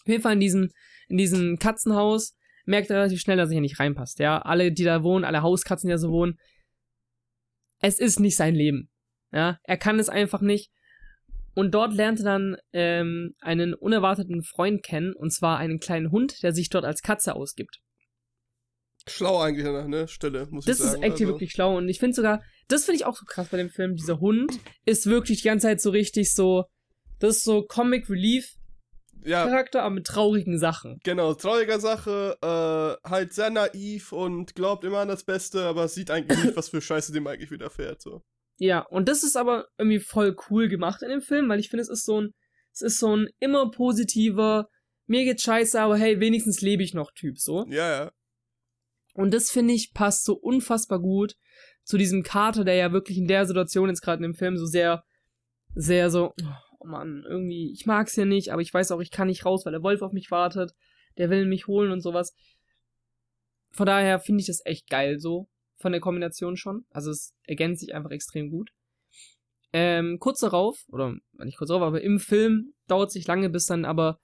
Auf 0.07 0.11
jeden 0.11 0.23
Fall 0.23 0.33
in 0.33 0.39
diesem, 0.39 0.69
in 1.09 1.17
diesem 1.17 1.59
Katzenhaus 1.59 2.33
merkt 2.63 2.89
er 2.89 2.95
relativ 2.95 3.19
schnell, 3.19 3.35
dass 3.35 3.49
er 3.49 3.55
hier 3.55 3.61
nicht 3.61 3.77
reinpasst. 3.77 4.19
Ja, 4.19 4.39
alle, 4.39 4.71
die 4.71 4.85
da 4.85 5.03
wohnen, 5.03 5.25
alle 5.25 5.41
Hauskatzen, 5.41 5.89
die 5.89 5.91
da 5.91 5.97
so 5.97 6.11
wohnen, 6.11 6.39
es 7.79 7.99
ist 7.99 8.21
nicht 8.21 8.37
sein 8.37 8.55
Leben. 8.55 8.89
Ja, 9.33 9.59
er 9.63 9.75
kann 9.75 9.99
es 9.99 10.07
einfach 10.07 10.39
nicht. 10.39 10.71
Und 11.55 11.71
dort 11.73 11.93
lernt 11.93 12.19
er 12.19 12.23
dann 12.23 12.55
ähm, 12.71 13.33
einen 13.41 13.73
unerwarteten 13.73 14.43
Freund 14.43 14.81
kennen, 14.81 15.13
und 15.13 15.33
zwar 15.33 15.57
einen 15.57 15.79
kleinen 15.79 16.09
Hund, 16.09 16.41
der 16.41 16.53
sich 16.53 16.69
dort 16.69 16.85
als 16.85 17.01
Katze 17.01 17.35
ausgibt. 17.35 17.81
Schlau 19.09 19.41
eigentlich 19.41 19.67
an 19.67 19.73
der 19.73 19.87
ne? 19.89 20.07
Stelle, 20.07 20.47
muss 20.49 20.63
das 20.63 20.77
ich 20.77 20.85
sagen. 20.85 21.01
Das 21.01 21.01
ist 21.01 21.03
actually 21.03 21.25
also. 21.25 21.33
wirklich 21.33 21.51
schlau. 21.51 21.77
Und 21.77 21.89
ich 21.89 21.99
finde 21.99 22.15
sogar, 22.15 22.41
das 22.69 22.85
finde 22.85 22.95
ich 22.95 23.05
auch 23.05 23.17
so 23.17 23.25
krass 23.25 23.49
bei 23.49 23.57
dem 23.57 23.69
Film. 23.69 23.95
Dieser 23.95 24.21
Hund 24.21 24.57
ist 24.85 25.05
wirklich 25.07 25.41
die 25.41 25.49
ganze 25.49 25.67
Zeit 25.67 25.81
so 25.81 25.89
richtig 25.89 26.33
so, 26.33 26.63
das 27.19 27.37
ist 27.37 27.43
so 27.43 27.63
Comic 27.63 28.09
Relief 28.09 28.53
ja, 29.27 29.45
Charakter, 29.45 29.83
aber 29.83 29.95
mit 29.95 30.07
traurigen 30.07 30.57
Sachen. 30.57 30.99
Genau, 31.03 31.33
trauriger 31.33 31.79
Sache, 31.79 32.37
äh, 32.41 33.09
halt 33.09 33.33
sehr 33.33 33.49
naiv 33.49 34.11
und 34.11 34.55
glaubt 34.55 34.83
immer 34.83 34.99
an 34.99 35.07
das 35.07 35.23
Beste, 35.23 35.65
aber 35.65 35.87
sieht 35.87 36.11
eigentlich 36.11 36.43
nicht, 36.43 36.55
was 36.57 36.69
für 36.69 36.81
Scheiße 36.81 37.11
dem 37.11 37.27
eigentlich 37.27 37.51
widerfährt, 37.51 38.01
so. 38.01 38.23
Ja, 38.59 38.81
und 38.81 39.07
das 39.07 39.23
ist 39.23 39.37
aber 39.37 39.67
irgendwie 39.77 39.99
voll 39.99 40.35
cool 40.49 40.67
gemacht 40.67 41.03
in 41.03 41.09
dem 41.09 41.21
Film, 41.21 41.47
weil 41.49 41.59
ich 41.59 41.69
finde, 41.69 41.83
es 41.83 41.89
ist 41.89 42.05
so 42.05 42.21
ein, 42.21 42.33
es 42.73 42.81
ist 42.81 42.99
so 42.99 43.15
ein 43.15 43.27
immer 43.39 43.69
positiver, 43.69 44.67
mir 45.05 45.23
geht's 45.25 45.43
scheiße, 45.43 45.79
aber 45.79 45.97
hey, 45.97 46.19
wenigstens 46.19 46.61
lebe 46.61 46.83
ich 46.83 46.93
noch 46.93 47.11
Typ, 47.11 47.37
so. 47.37 47.65
Ja, 47.69 47.89
ja. 47.89 48.11
Und 49.13 49.33
das 49.33 49.49
finde 49.49 49.73
ich 49.73 49.93
passt 49.93 50.25
so 50.25 50.33
unfassbar 50.35 50.99
gut 50.99 51.35
zu 51.83 51.97
diesem 51.97 52.23
Kater, 52.23 52.65
der 52.65 52.75
ja 52.75 52.91
wirklich 52.91 53.17
in 53.17 53.27
der 53.27 53.45
Situation 53.45 53.89
jetzt 53.89 54.01
gerade 54.01 54.17
in 54.23 54.31
dem 54.31 54.35
Film 54.35 54.57
so 54.57 54.65
sehr, 54.65 55.03
sehr 55.73 56.09
so, 56.09 56.33
oh 56.39 56.66
Mann, 56.83 57.23
irgendwie, 57.27 57.71
ich 57.71 57.85
mag's 57.85 58.13
hier 58.13 58.25
nicht, 58.25 58.49
aber 58.51 58.61
ich 58.61 58.73
weiß 58.73 58.91
auch, 58.91 58.99
ich 58.99 59.11
kann 59.11 59.27
nicht 59.27 59.45
raus, 59.45 59.65
weil 59.65 59.71
der 59.73 59.83
Wolf 59.83 60.01
auf 60.01 60.13
mich 60.13 60.31
wartet, 60.31 60.73
der 61.17 61.29
will 61.29 61.45
mich 61.45 61.67
holen 61.67 61.91
und 61.91 62.01
sowas. 62.01 62.35
Von 63.71 63.85
daher 63.85 64.19
finde 64.19 64.41
ich 64.41 64.47
das 64.47 64.65
echt 64.65 64.89
geil 64.89 65.19
so, 65.19 65.49
von 65.77 65.91
der 65.91 66.01
Kombination 66.01 66.57
schon. 66.57 66.85
Also 66.89 67.11
es 67.11 67.33
ergänzt 67.43 67.81
sich 67.81 67.93
einfach 67.93 68.11
extrem 68.11 68.49
gut. 68.49 68.71
Ähm, 69.73 70.17
kurz 70.19 70.39
darauf, 70.39 70.85
oder 70.89 71.15
nicht 71.33 71.57
kurz 71.57 71.69
darauf, 71.69 71.83
aber 71.83 72.01
im 72.01 72.19
Film 72.19 72.73
dauert 72.87 73.07
es 73.07 73.13
sich 73.13 73.27
lange, 73.27 73.49
bis 73.49 73.65
dann 73.65 73.85
aber 73.85 74.19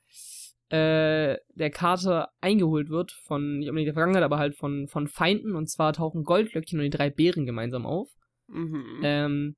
äh, 0.69 1.37
der 1.53 1.69
Kater 1.69 2.29
eingeholt 2.41 2.89
wird 2.89 3.11
von, 3.11 3.59
nicht 3.59 3.69
unbedingt 3.69 3.89
der 3.89 3.93
Vergangenheit, 3.93 4.23
aber 4.23 4.39
halt 4.39 4.55
von, 4.55 4.87
von 4.87 5.07
Feinden. 5.07 5.55
Und 5.55 5.69
zwar 5.69 5.93
tauchen 5.93 6.23
Goldlöckchen 6.23 6.79
und 6.79 6.85
die 6.85 6.89
drei 6.89 7.09
Bären 7.09 7.45
gemeinsam 7.45 7.85
auf. 7.85 8.09
Mhm. 8.47 9.01
Ähm, 9.03 9.55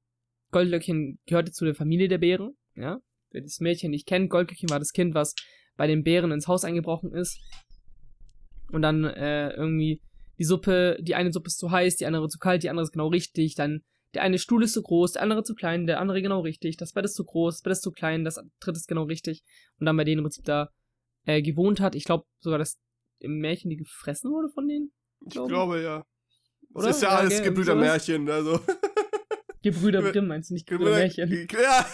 Goldlöckchen 0.52 1.20
gehörte 1.25 1.52
zu 1.52 1.66
der 1.66 1.75
Familie 1.75 2.08
der 2.08 2.18
Bären, 2.18 2.58
ja. 2.75 3.00
Wer 3.32 3.41
das 3.41 3.60
Mädchen 3.60 3.91
nicht 3.91 4.08
kennt, 4.08 4.29
Goldlöckchen 4.29 4.70
war 4.70 4.79
das 4.79 4.91
Kind, 4.91 5.13
was 5.13 5.36
bei 5.75 5.88
den 5.88 6.03
Bären 6.03 6.32
ins 6.32 6.48
Haus 6.48 6.63
eingebrochen 6.63 7.13
ist. 7.13 7.39
Und 8.72 8.82
dann 8.82 9.03
äh, 9.03 9.50
irgendwie 9.51 10.01
die 10.38 10.44
Suppe, 10.44 10.98
die 11.01 11.15
eine 11.15 11.32
Suppe 11.32 11.48
ist 11.48 11.58
zu 11.58 11.72
heiß, 11.72 11.98
die 11.98 12.05
andere 12.05 12.27
zu 12.27 12.39
kalt, 12.39 12.63
die 12.63 12.70
andere 12.70 12.84
ist 12.84 12.91
genau 12.91 13.08
richtig, 13.08 13.55
dann 13.55 13.82
der 14.13 14.24
eine 14.24 14.39
Stuhl 14.39 14.63
ist 14.63 14.74
zu 14.74 14.82
groß, 14.82 15.13
der 15.13 15.22
andere 15.22 15.44
zu 15.44 15.53
klein, 15.55 15.88
der 15.88 16.00
andere 16.00 16.22
genau 16.22 16.39
richtig, 16.41 16.77
das 16.77 16.94
Bett 16.94 17.05
ist 17.05 17.15
zu 17.15 17.25
groß, 17.25 17.55
das 17.55 17.62
Bett 17.62 17.74
ist 17.74 17.82
zu 17.82 17.91
klein, 17.91 18.24
das 18.24 18.39
dritte 18.60 18.77
ist 18.77 18.88
genau 18.88 19.03
richtig. 19.03 19.44
Und 19.79 19.86
dann 19.86 19.98
bei 19.98 20.05
denen 20.05 20.20
im 20.20 20.24
Prinzip 20.24 20.46
da 20.46 20.70
äh, 21.25 21.41
gewohnt 21.41 21.82
hat. 21.82 21.96
Ich 21.96 22.05
glaube 22.05 22.25
sogar, 22.39 22.58
dass 22.58 22.79
im 23.20 23.39
Märchen 23.39 23.70
die 23.70 23.77
gefressen 23.77 24.32
wurde 24.32 24.50
von 24.50 24.67
denen. 24.67 24.94
Ich 25.25 25.34
glaube, 25.34 25.82
ja. 25.82 26.05
Oder? 26.74 26.88
Das 26.88 26.98
ist 26.98 27.03
ja, 27.03 27.10
Ja, 27.10 27.17
alles 27.17 27.38
gell, 27.38 27.44
Gebrüdermärchen, 27.44 28.29
also. 28.29 28.60
Gebrüder 29.62 30.01
Grimm 30.12 30.27
meinst 30.27 30.50
du 30.50 30.53
nicht 30.53 30.67
Gebrüder 30.67 30.91
Märchen? 30.91 31.48
Ja. 31.51 31.86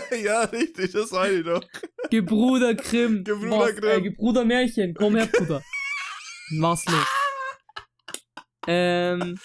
ja, 0.22 0.42
richtig, 0.44 0.92
das 0.92 1.12
weiß 1.12 1.32
ich 1.32 1.44
doch. 1.44 1.62
Gebrüder 2.10 2.74
Grimm. 2.74 3.24
Gebrüder 3.24 3.58
Was, 3.58 3.76
Grimm. 3.76 3.98
Äh, 3.98 4.02
Gebrüder 4.02 4.44
Märchen. 4.44 4.94
Komm 4.94 5.16
her, 5.16 5.26
Bruder. 5.26 5.62
Was 6.60 6.84
los? 6.86 7.06
ähm, 8.66 9.38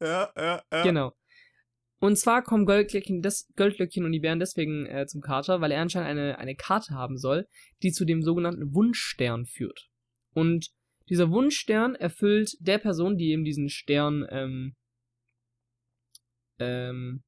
Ja, 0.00 0.30
ja, 0.36 0.62
ja. 0.72 0.82
genau. 0.82 1.12
Und 1.98 2.16
zwar 2.18 2.42
kommen 2.42 2.66
Goldlöckchen, 2.66 3.22
das 3.22 3.48
Goldlöckchen 3.56 4.04
und 4.04 4.12
die 4.12 4.20
Bären 4.20 4.38
deswegen 4.38 4.86
äh, 4.86 5.06
zum 5.06 5.22
Kater, 5.22 5.60
weil 5.60 5.72
er 5.72 5.80
anscheinend 5.80 6.10
eine, 6.10 6.38
eine 6.38 6.54
Karte 6.54 6.94
haben 6.94 7.16
soll, 7.16 7.48
die 7.82 7.90
zu 7.90 8.04
dem 8.04 8.22
sogenannten 8.22 8.74
Wunschstern 8.74 9.46
führt. 9.46 9.88
Und 10.34 10.68
dieser 11.08 11.30
Wunschstern 11.30 11.94
erfüllt 11.94 12.50
der 12.60 12.78
Person, 12.78 13.16
die 13.16 13.30
eben 13.30 13.44
diesen 13.44 13.70
Stern 13.70 14.26
ähm, 14.30 14.76
ähm, 16.58 17.22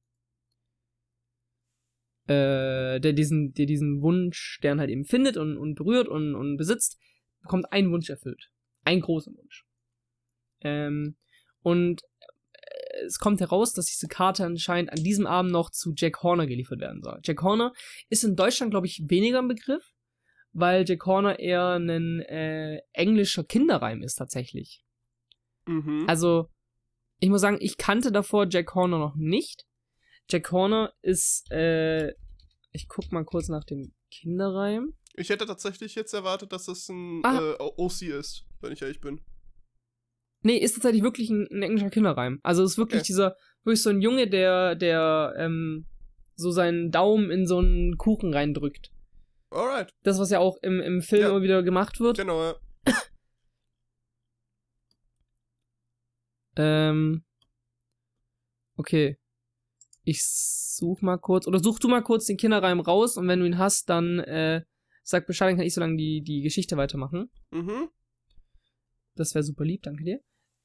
äh, 2.29 2.99
der 2.99 3.13
diesen, 3.13 3.53
der 3.53 3.65
diesen 3.65 4.03
Wunschstern 4.03 4.79
halt 4.79 4.91
eben 4.91 5.03
findet 5.03 5.35
und, 5.35 5.57
und 5.57 5.73
berührt 5.73 6.07
und, 6.07 6.35
und 6.35 6.57
besitzt, 6.57 6.99
bekommt 7.41 7.71
einen 7.73 7.91
Wunsch 7.91 8.09
erfüllt. 8.09 8.51
Einen 8.85 9.01
großen 9.01 9.35
Wunsch. 9.35 9.65
Ähm, 10.61 11.17
und 11.63 12.03
äh, 12.53 13.05
es 13.05 13.17
kommt 13.17 13.41
heraus, 13.41 13.73
dass 13.73 13.87
diese 13.87 14.07
Karte 14.07 14.45
anscheinend 14.45 14.91
an 14.91 15.03
diesem 15.03 15.25
Abend 15.25 15.51
noch 15.51 15.71
zu 15.71 15.93
Jack 15.95 16.21
Horner 16.21 16.45
geliefert 16.45 16.79
werden 16.79 17.01
soll. 17.01 17.19
Jack 17.23 17.41
Horner 17.41 17.73
ist 18.09 18.23
in 18.23 18.35
Deutschland, 18.35 18.71
glaube 18.71 18.85
ich, 18.85 19.01
weniger 19.07 19.39
ein 19.39 19.47
Begriff, 19.47 19.91
weil 20.53 20.85
Jack 20.87 21.07
Horner 21.07 21.39
eher 21.39 21.79
ein 21.79 22.19
äh, 22.19 22.81
englischer 22.93 23.43
Kinderreim 23.43 24.03
ist 24.03 24.15
tatsächlich. 24.15 24.83
Mhm. 25.65 26.05
Also, 26.07 26.47
ich 27.19 27.29
muss 27.29 27.41
sagen, 27.41 27.57
ich 27.59 27.77
kannte 27.77 28.11
davor 28.11 28.45
Jack 28.47 28.75
Horner 28.75 28.99
noch 28.99 29.15
nicht. 29.15 29.65
Jack 30.29 30.51
Horner 30.51 30.93
ist, 31.01 31.51
äh, 31.51 32.09
ich 32.71 32.87
guck 32.87 33.11
mal 33.11 33.25
kurz 33.25 33.47
nach 33.49 33.63
dem 33.63 33.93
Kinderreim. 34.11 34.93
Ich 35.15 35.29
hätte 35.29 35.45
tatsächlich 35.45 35.95
jetzt 35.95 36.13
erwartet, 36.13 36.51
dass 36.51 36.65
das 36.65 36.87
ein 36.89 37.21
Ah. 37.25 37.39
äh, 37.39 37.55
OC 37.59 38.03
ist, 38.03 38.45
wenn 38.61 38.71
ich 38.71 38.81
ehrlich 38.81 39.01
bin. 39.01 39.21
Nee, 40.43 40.57
ist 40.57 40.73
tatsächlich 40.75 41.03
wirklich 41.03 41.29
ein, 41.29 41.47
ein 41.51 41.63
englischer 41.63 41.89
Kinderreim. 41.89 42.39
Also 42.43 42.63
es 42.63 42.71
ist 42.73 42.77
wirklich 42.77 42.99
Okay. 43.01 43.07
dieser, 43.07 43.35
wirklich 43.63 43.81
so 43.81 43.89
ein 43.89 44.01
Junge, 44.01 44.29
der, 44.29 44.75
der, 44.75 45.33
ähm, 45.37 45.85
so 46.35 46.51
seinen 46.51 46.91
Daumen 46.91 47.31
in 47.31 47.45
so 47.47 47.57
einen 47.57 47.97
Kuchen 47.97 48.33
reindrückt. 48.33 48.91
Alright, 49.49 49.89
Das, 50.03 50.19
was 50.19 50.29
ja 50.29 50.39
auch 50.39 50.57
im, 50.61 50.79
im 50.79 51.01
Film 51.01 51.23
Ja. 51.23 51.29
immer 51.29 51.41
wieder 51.41 51.63
gemacht 51.63 51.99
wird. 51.99 52.17
genau, 52.17 52.41
ja. 52.41 52.55
Ähm, 56.55 57.23
okay. 58.77 59.17
Ich 60.03 60.23
such 60.23 61.01
mal 61.01 61.17
kurz, 61.17 61.47
oder 61.47 61.59
such 61.59 61.79
du 61.79 61.87
mal 61.87 62.01
kurz 62.01 62.25
den 62.25 62.37
Kinderreim 62.37 62.79
raus 62.79 63.17
und 63.17 63.27
wenn 63.27 63.39
du 63.39 63.45
ihn 63.45 63.57
hast, 63.57 63.89
dann, 63.89 64.19
äh, 64.19 64.63
sag 65.03 65.27
Bescheid, 65.27 65.49
dann 65.49 65.57
kann 65.57 65.65
ich 65.65 65.73
so 65.73 65.81
lange 65.81 65.97
die, 65.97 66.21
die 66.21 66.41
Geschichte 66.41 66.77
weitermachen. 66.77 67.29
Mhm. 67.51 67.89
Das 69.15 69.35
wäre 69.35 69.43
super 69.43 69.65
lieb, 69.65 69.83
danke 69.83 70.03
dir. 70.03 70.19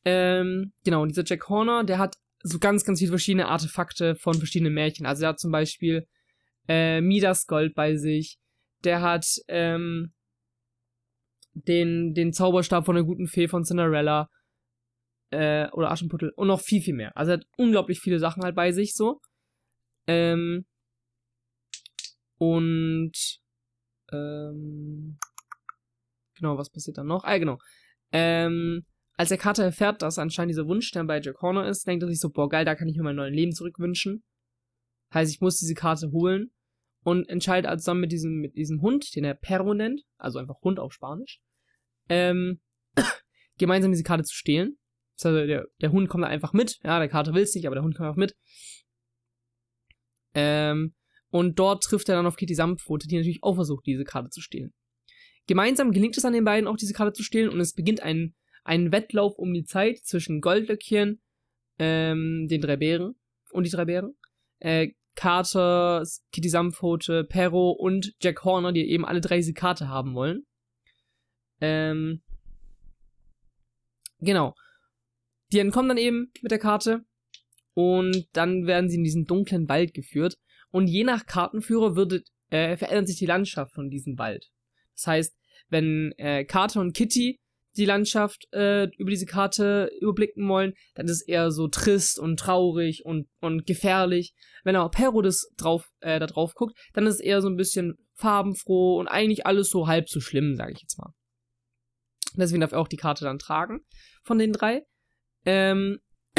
Ähm, 0.04 0.72
genau, 0.84 1.02
und 1.02 1.08
dieser 1.08 1.24
Jack 1.24 1.48
Horner, 1.48 1.84
der 1.84 1.98
hat 1.98 2.16
so 2.42 2.58
ganz, 2.58 2.84
ganz 2.84 2.98
viele 2.98 3.10
verschiedene 3.10 3.48
Artefakte 3.48 4.14
von 4.16 4.34
verschiedenen 4.34 4.74
Märchen. 4.74 5.06
Also 5.06 5.24
er 5.24 5.30
hat 5.30 5.40
zum 5.40 5.50
Beispiel 5.50 6.06
äh, 6.68 7.00
Midas 7.00 7.46
Gold 7.46 7.74
bei 7.74 7.96
sich. 7.96 8.38
Der 8.84 9.00
hat 9.00 9.26
ähm, 9.48 10.12
den, 11.54 12.12
den 12.14 12.32
Zauberstab 12.32 12.84
von 12.84 12.96
der 12.96 13.04
guten 13.04 13.26
Fee 13.26 13.48
von 13.48 13.64
Cinderella. 13.64 14.28
Äh, 15.34 15.68
oder 15.72 15.90
Aschenputtel. 15.90 16.30
Und 16.36 16.48
noch 16.48 16.60
viel, 16.60 16.80
viel 16.80 16.94
mehr. 16.94 17.16
Also 17.16 17.32
er 17.32 17.38
hat 17.38 17.46
unglaublich 17.56 18.00
viele 18.00 18.18
Sachen 18.18 18.42
halt 18.42 18.54
bei 18.54 18.72
sich 18.72 18.94
so. 18.94 19.20
Ähm, 20.06 20.64
und 22.38 23.12
ähm, 24.12 25.18
genau, 26.36 26.58
was 26.58 26.70
passiert 26.70 26.98
dann 26.98 27.06
noch? 27.06 27.24
Ah, 27.24 27.38
genau. 27.38 27.58
Ähm, 28.12 28.84
als 29.16 29.28
der 29.28 29.38
Kater 29.38 29.64
erfährt, 29.64 30.02
dass 30.02 30.18
anscheinend 30.18 30.50
dieser 30.50 30.66
Wunschstern 30.66 31.06
bei 31.06 31.20
Jack 31.20 31.40
Horner 31.40 31.66
ist, 31.68 31.86
denkt 31.86 32.02
er 32.02 32.08
sich 32.08 32.20
so, 32.20 32.30
boah, 32.30 32.48
geil, 32.48 32.64
da 32.64 32.74
kann 32.74 32.88
ich 32.88 32.96
mir 32.96 33.02
mein 33.02 33.16
neues 33.16 33.34
Leben 33.34 33.52
zurückwünschen. 33.52 34.22
Heißt, 35.12 35.32
ich 35.32 35.40
muss 35.40 35.58
diese 35.58 35.74
Karte 35.74 36.10
holen 36.10 36.52
und 37.04 37.28
entscheidet 37.28 37.68
also 37.68 37.80
zusammen 37.80 38.00
mit 38.00 38.12
diesem, 38.12 38.40
mit 38.40 38.56
diesem 38.56 38.82
Hund, 38.82 39.14
den 39.14 39.24
er 39.24 39.34
Perro 39.34 39.74
nennt, 39.74 40.02
also 40.18 40.38
einfach 40.38 40.60
Hund 40.62 40.80
auf 40.80 40.92
Spanisch, 40.92 41.40
ähm, 42.08 42.60
gemeinsam 43.58 43.92
diese 43.92 44.04
Karte 44.04 44.24
zu 44.24 44.34
stehlen. 44.34 44.78
Heißt, 45.14 45.24
der, 45.24 45.66
der 45.80 45.92
Hund 45.92 46.08
kommt 46.08 46.24
einfach 46.24 46.52
mit. 46.52 46.78
Ja, 46.82 46.98
der 46.98 47.08
Kater 47.08 47.34
will 47.34 47.42
es 47.42 47.54
nicht, 47.54 47.66
aber 47.66 47.76
der 47.76 47.84
Hund 47.84 47.94
kommt 47.96 48.08
einfach 48.08 48.18
mit. 48.18 48.34
Ähm, 50.34 50.94
und 51.30 51.58
dort 51.58 51.82
trifft 51.84 52.08
er 52.08 52.16
dann 52.16 52.26
auf 52.26 52.36
Kitty 52.36 52.54
Samtpfote, 52.54 53.06
die 53.06 53.16
natürlich 53.16 53.42
auch 53.42 53.54
versucht, 53.54 53.86
diese 53.86 54.04
Karte 54.04 54.30
zu 54.30 54.40
stehlen. 54.40 54.72
Gemeinsam 55.46 55.92
gelingt 55.92 56.16
es 56.16 56.24
an 56.24 56.32
den 56.32 56.44
beiden 56.44 56.68
auch, 56.68 56.76
diese 56.76 56.94
Karte 56.94 57.12
zu 57.12 57.22
stehlen 57.22 57.50
und 57.50 57.60
es 57.60 57.74
beginnt 57.74 58.02
ein, 58.02 58.34
ein 58.64 58.92
Wettlauf 58.92 59.38
um 59.38 59.52
die 59.52 59.64
Zeit 59.64 59.98
zwischen 60.04 60.40
Goldlöckchen, 60.40 61.20
ähm, 61.78 62.46
den 62.48 62.60
drei 62.60 62.76
Bären 62.76 63.14
und 63.52 63.66
die 63.66 63.70
drei 63.70 63.84
Bären, 63.84 64.14
äh, 64.60 64.92
Carter, 65.14 66.02
Kitty 66.32 66.48
Samtpfote, 66.48 67.24
Perro 67.24 67.70
und 67.70 68.14
Jack 68.20 68.44
Horner, 68.44 68.72
die 68.72 68.88
eben 68.88 69.04
alle 69.04 69.20
drei 69.20 69.36
diese 69.36 69.52
Karte 69.52 69.88
haben 69.88 70.14
wollen. 70.14 70.44
Ähm, 71.60 72.22
genau. 74.18 74.54
Die 75.54 75.60
entkommen 75.60 75.88
dann 75.88 75.98
eben 75.98 76.32
mit 76.42 76.50
der 76.50 76.58
Karte 76.58 77.04
und 77.74 78.26
dann 78.32 78.66
werden 78.66 78.90
sie 78.90 78.96
in 78.96 79.04
diesen 79.04 79.24
dunklen 79.24 79.68
Wald 79.68 79.94
geführt 79.94 80.36
und 80.72 80.88
je 80.88 81.04
nach 81.04 81.26
Kartenführer 81.26 81.94
wird, 81.94 82.24
äh, 82.50 82.76
verändert 82.76 83.06
sich 83.06 83.18
die 83.18 83.26
Landschaft 83.26 83.72
von 83.72 83.88
diesem 83.88 84.18
Wald. 84.18 84.50
Das 84.96 85.06
heißt, 85.06 85.36
wenn 85.68 86.12
äh, 86.18 86.44
Carter 86.44 86.80
und 86.80 86.92
Kitty 86.92 87.38
die 87.76 87.84
Landschaft 87.84 88.48
äh, 88.52 88.88
über 88.98 89.10
diese 89.10 89.26
Karte 89.26 89.92
überblicken 90.00 90.48
wollen, 90.48 90.74
dann 90.96 91.06
ist 91.06 91.22
es 91.22 91.22
eher 91.22 91.52
so 91.52 91.68
trist 91.68 92.18
und 92.18 92.36
traurig 92.36 93.04
und, 93.04 93.28
und 93.40 93.64
gefährlich. 93.64 94.34
Wenn 94.64 94.74
auch 94.74 94.90
Perro 94.90 95.22
das 95.22 95.48
drauf, 95.56 95.88
äh, 96.00 96.18
da 96.18 96.26
drauf 96.26 96.54
guckt, 96.54 96.76
dann 96.94 97.06
ist 97.06 97.14
es 97.14 97.20
eher 97.20 97.40
so 97.40 97.48
ein 97.48 97.56
bisschen 97.56 97.94
farbenfroh 98.14 98.98
und 98.98 99.06
eigentlich 99.06 99.46
alles 99.46 99.70
so 99.70 99.86
halb 99.86 100.08
so 100.08 100.18
schlimm, 100.18 100.56
sage 100.56 100.72
ich 100.72 100.80
jetzt 100.80 100.98
mal. 100.98 101.12
Deswegen 102.36 102.60
darf 102.60 102.72
er 102.72 102.80
auch 102.80 102.88
die 102.88 102.96
Karte 102.96 103.24
dann 103.24 103.38
tragen 103.38 103.84
von 104.24 104.38
den 104.38 104.52
drei. 104.52 104.82
Ähm, 105.44 106.00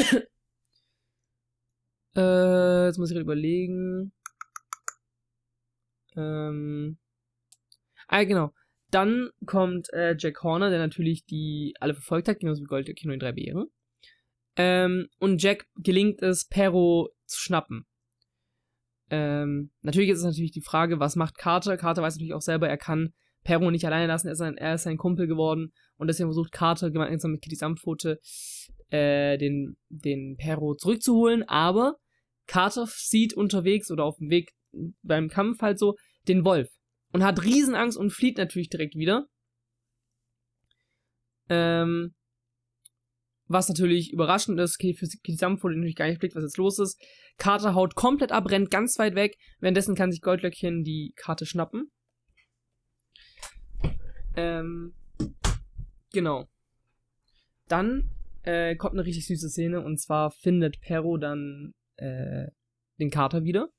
äh, 2.16 2.86
jetzt 2.86 2.98
muss 2.98 3.12
ich 3.12 3.18
überlegen. 3.18 4.12
Ähm, 6.16 6.98
ah, 8.08 8.24
genau. 8.24 8.54
Dann 8.92 9.30
kommt 9.46 9.92
äh, 9.94 10.16
Jack 10.18 10.42
Horner, 10.44 10.70
der 10.70 10.80
natürlich 10.80 11.26
die 11.26 11.74
alle 11.80 11.94
verfolgt 11.94 12.28
hat, 12.28 12.40
genauso 12.40 12.62
wie 12.62 12.68
Gold, 12.68 12.94
Kino 12.96 13.14
in 13.14 13.20
drei 13.20 13.34
Bären. 13.34 13.68
Ähm, 14.56 15.10
und 15.20 15.42
Jack 15.42 15.68
gelingt 15.76 16.22
es, 16.22 16.46
Perro 16.46 17.10
zu 17.26 17.40
schnappen. 17.40 17.86
Ähm, 19.10 19.72
natürlich 19.82 20.10
ist 20.10 20.20
es 20.20 20.26
natürlich 20.26 20.52
die 20.52 20.62
Frage, 20.62 21.00
was 21.00 21.16
macht 21.16 21.38
Carter? 21.38 21.78
Carter 21.78 22.02
weiß 22.02 22.16
natürlich 22.16 22.34
auch 22.34 22.42
selber, 22.42 22.70
er 22.70 22.78
kann 22.78 23.14
Perro 23.44 23.70
nicht 23.70 23.86
alleine 23.86 24.08
lassen, 24.08 24.28
er 24.28 24.34
ist, 24.34 24.42
ein, 24.42 24.58
er 24.58 24.76
ist 24.76 24.84
sein 24.84 24.98
Kumpel 24.98 25.28
geworden 25.28 25.74
und 25.98 26.08
deswegen 26.08 26.30
versucht 26.30 26.52
Carter 26.52 26.90
gemeinsam 26.90 27.32
mit 27.32 27.42
Kitty 27.42 27.56
Samtpfote 27.56 28.20
äh, 28.90 29.38
den, 29.38 29.78
den 29.90 30.38
Perro 30.38 30.76
zurückzuholen, 30.76 31.44
aber 31.44 31.96
Carter 32.48 32.88
sieht 32.88 33.34
unterwegs 33.34 33.92
oder 33.92 34.04
auf 34.04 34.18
dem 34.18 34.30
Weg 34.30 34.52
beim 35.02 35.30
Kampf 35.30 35.62
halt 35.62 35.80
so 35.80 35.96
den 36.28 36.46
Wolf 36.46 36.70
und 37.12 37.24
hat 37.24 37.44
Riesenangst 37.44 37.98
und 37.98 38.12
flieht 38.12 38.38
natürlich 38.38 38.70
direkt 38.70 38.96
wieder. 38.96 39.28
Ähm, 41.50 42.14
was 43.48 43.70
natürlich 43.70 44.12
überraschend 44.12 44.60
ist, 44.60 44.78
für 44.82 44.94
Kitty 44.94 45.36
Samtpfote 45.36 45.76
natürlich 45.76 45.96
gar 45.96 46.08
nicht 46.08 46.20
blickt, 46.20 46.36
was 46.36 46.44
jetzt 46.44 46.58
los 46.58 46.80
ist. 46.80 47.00
Carter 47.38 47.76
haut 47.76 47.96
komplett 47.96 48.32
ab, 48.32 48.50
rennt 48.50 48.72
ganz 48.72 48.98
weit 48.98 49.16
weg. 49.16 49.38
Währenddessen 49.60 49.96
kann 49.96 50.12
sich 50.12 50.22
Goldlöckchen 50.22 50.84
die 50.84 51.14
Karte 51.16 51.46
schnappen. 51.46 51.92
Ähm, 54.36 54.96
genau. 56.12 56.48
Dann 57.68 58.10
äh, 58.46 58.76
kommt 58.76 58.94
eine 58.94 59.06
richtig 59.06 59.28
süße 59.28 59.50
Szene 59.50 59.84
und 59.84 60.00
zwar 60.00 60.32
findet 60.32 60.80
Perro 60.82 61.18
dann 61.18 61.74
äh, 61.98 62.48
den 63.00 63.10
Kater 63.10 63.44
wieder. 63.44 63.70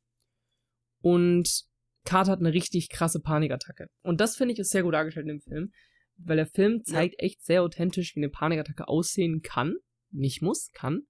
Und 1.00 1.64
Carter 2.04 2.32
hat 2.32 2.40
eine 2.40 2.52
richtig 2.52 2.88
krasse 2.88 3.20
Panikattacke. 3.20 3.88
Und 4.02 4.20
das 4.20 4.36
finde 4.36 4.54
ich 4.54 4.58
ist 4.58 4.70
sehr 4.70 4.82
gut 4.82 4.94
dargestellt 4.94 5.26
in 5.26 5.36
dem 5.36 5.40
Film, 5.40 5.72
weil 6.16 6.36
der 6.36 6.46
Film 6.46 6.82
zeigt 6.84 7.16
ja. 7.20 7.26
echt 7.26 7.44
sehr 7.44 7.62
authentisch, 7.62 8.14
wie 8.14 8.20
eine 8.20 8.30
Panikattacke 8.30 8.88
aussehen 8.88 9.42
kann. 9.42 9.76
Nicht 10.10 10.42
muss, 10.42 10.70
kann. 10.72 11.02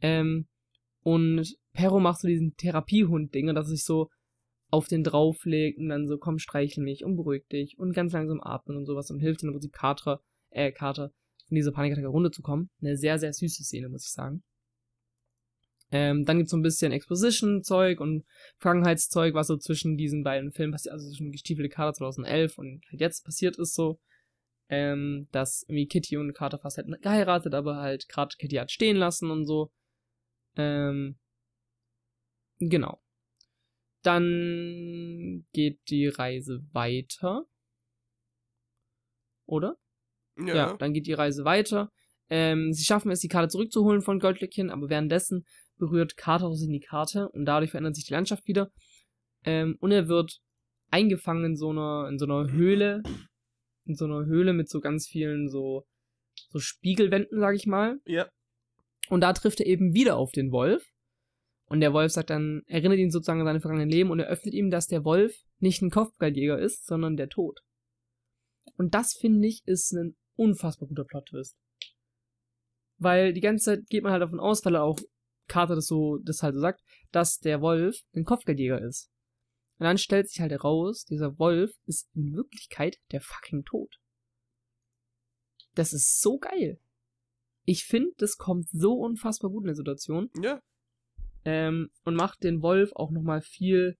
Ähm, 0.00 0.48
und 1.00 1.56
Perro 1.72 2.00
macht 2.00 2.20
so 2.20 2.28
diesen 2.28 2.54
Therapiehund-Ding, 2.56 3.54
dass 3.54 3.66
er 3.66 3.70
sich 3.70 3.84
so 3.84 4.08
auf 4.70 4.88
den 4.88 5.04
drauflegt 5.04 5.78
und 5.78 5.88
dann 5.88 6.08
so, 6.08 6.18
komm, 6.18 6.38
streichel 6.38 6.82
mich 6.82 7.04
und 7.04 7.16
beruhig 7.16 7.46
dich 7.46 7.78
und 7.78 7.92
ganz 7.92 8.12
langsam 8.12 8.40
atmen 8.40 8.76
und 8.76 8.86
sowas 8.86 9.10
und 9.10 9.20
hilft 9.20 9.42
dann 9.42 9.48
im 9.48 9.54
Prinzip 9.54 9.72
Carter, 9.72 10.20
äh, 10.50 10.72
Carter, 10.72 11.12
in 11.48 11.56
diese 11.56 11.72
Panikattacke 11.72 12.08
runterzukommen. 12.08 12.70
Eine 12.80 12.96
sehr, 12.96 13.18
sehr 13.18 13.32
süße 13.32 13.64
Szene, 13.64 13.88
muss 13.88 14.04
ich 14.04 14.12
sagen. 14.12 14.42
Ähm, 15.92 16.24
dann 16.24 16.38
gibt 16.38 16.46
es 16.46 16.50
so 16.50 16.56
ein 16.56 16.62
bisschen 16.62 16.90
Exposition-Zeug 16.90 18.00
und 18.00 18.24
Vergangenheitszeug, 18.58 19.34
was 19.34 19.46
so 19.46 19.56
zwischen 19.56 19.96
diesen 19.96 20.24
beiden 20.24 20.50
Filmen 20.52 20.72
passiert, 20.72 20.94
also 20.94 21.08
zwischen 21.08 21.30
Gestiefelte 21.30 21.68
Kater 21.68 21.92
2011 21.94 22.58
und 22.58 22.84
halt 22.90 23.00
jetzt 23.00 23.24
passiert 23.24 23.56
ist 23.56 23.74
so, 23.74 24.00
ähm, 24.68 25.28
dass 25.30 25.62
irgendwie 25.68 25.86
Kitty 25.86 26.16
und 26.16 26.32
Carter 26.34 26.58
fast 26.58 26.76
hätten 26.76 26.96
geheiratet, 27.00 27.54
aber 27.54 27.76
halt 27.76 28.08
gerade 28.08 28.34
Kitty 28.36 28.56
hat 28.56 28.72
stehen 28.72 28.96
lassen 28.96 29.30
und 29.30 29.46
so. 29.46 29.70
Ähm, 30.56 31.18
genau. 32.58 33.00
Dann 34.02 35.46
geht 35.52 35.78
die 35.88 36.08
Reise 36.08 36.64
weiter. 36.72 37.46
Oder? 39.46 39.76
Ja. 40.38 40.54
ja 40.54 40.76
dann 40.76 40.92
geht 40.92 41.06
die 41.06 41.12
Reise 41.12 41.44
weiter. 41.44 41.90
Ähm, 42.28 42.72
sie 42.72 42.84
schaffen 42.84 43.10
es, 43.10 43.20
die 43.20 43.28
Karte 43.28 43.48
zurückzuholen 43.48 44.02
von 44.02 44.18
Goldlöckchen, 44.18 44.70
aber 44.70 44.88
währenddessen 44.88 45.44
berührt 45.78 46.16
Karthus 46.16 46.62
in 46.62 46.72
die 46.72 46.80
Karte 46.80 47.28
und 47.28 47.44
dadurch 47.44 47.70
verändert 47.70 47.94
sich 47.94 48.06
die 48.06 48.12
Landschaft 48.12 48.46
wieder. 48.46 48.70
Ähm, 49.44 49.76
und 49.80 49.92
er 49.92 50.08
wird 50.08 50.40
eingefangen 50.90 51.44
in 51.44 51.56
so 51.56 51.70
einer, 51.70 52.08
in 52.08 52.18
so 52.18 52.24
einer 52.24 52.50
Höhle, 52.50 53.02
in 53.84 53.94
so 53.94 54.06
einer 54.06 54.26
Höhle 54.26 54.52
mit 54.52 54.68
so 54.68 54.80
ganz 54.80 55.06
vielen 55.06 55.48
so, 55.48 55.84
so 56.50 56.58
Spiegelwänden, 56.58 57.38
sag 57.38 57.54
ich 57.54 57.66
mal. 57.66 57.98
Ja. 58.06 58.28
Und 59.08 59.20
da 59.20 59.32
trifft 59.32 59.60
er 59.60 59.66
eben 59.66 59.94
wieder 59.94 60.16
auf 60.16 60.32
den 60.32 60.50
Wolf. 60.50 60.84
Und 61.68 61.80
der 61.80 61.92
Wolf 61.92 62.12
sagt 62.12 62.30
dann, 62.30 62.62
erinnert 62.66 62.98
ihn 62.98 63.10
sozusagen 63.10 63.40
an 63.40 63.46
seine 63.46 63.60
vergangenen 63.60 63.90
Leben 63.90 64.10
und 64.10 64.20
eröffnet 64.20 64.54
ihm, 64.54 64.70
dass 64.70 64.86
der 64.86 65.04
Wolf 65.04 65.34
nicht 65.58 65.82
ein 65.82 65.90
Kopfgeldjäger 65.90 66.58
ist, 66.58 66.86
sondern 66.86 67.16
der 67.16 67.28
Tod. 67.28 67.60
Und 68.76 68.94
das 68.94 69.14
finde 69.14 69.46
ich 69.48 69.62
ist 69.66 69.92
ein 69.92 70.16
unfassbar 70.36 70.88
guter 70.88 71.04
Plot-Twist. 71.04 71.56
Weil 72.98 73.32
die 73.32 73.40
ganze 73.40 73.64
Zeit 73.64 73.86
geht 73.88 74.02
man 74.02 74.12
halt 74.12 74.22
davon 74.22 74.40
aus, 74.40 74.64
weil 74.64 74.74
er 74.74 74.84
auch 74.84 74.98
Carter 75.48 75.74
das 75.74 75.86
so, 75.86 76.18
das 76.18 76.42
halt 76.42 76.54
so 76.54 76.60
sagt, 76.60 76.82
dass 77.12 77.38
der 77.38 77.60
Wolf 77.60 78.00
ein 78.14 78.24
Kopfgeldjäger 78.24 78.80
ist. 78.80 79.10
Und 79.78 79.84
dann 79.84 79.98
stellt 79.98 80.28
sich 80.28 80.40
halt 80.40 80.52
heraus, 80.52 81.04
dieser 81.04 81.38
Wolf 81.38 81.72
ist 81.84 82.08
in 82.14 82.34
Wirklichkeit 82.34 82.98
der 83.12 83.20
fucking 83.20 83.64
Tod. 83.64 83.98
Das 85.74 85.92
ist 85.92 86.20
so 86.22 86.38
geil. 86.38 86.80
Ich 87.64 87.84
finde, 87.84 88.12
das 88.16 88.38
kommt 88.38 88.68
so 88.70 88.94
unfassbar 88.94 89.50
gut 89.50 89.64
in 89.64 89.68
der 89.68 89.74
Situation. 89.74 90.30
Ja. 90.40 90.60
Ähm, 91.44 91.90
und 92.04 92.14
macht 92.14 92.42
den 92.42 92.62
Wolf 92.62 92.92
auch 92.94 93.10
nochmal 93.10 93.42
viel, 93.42 93.98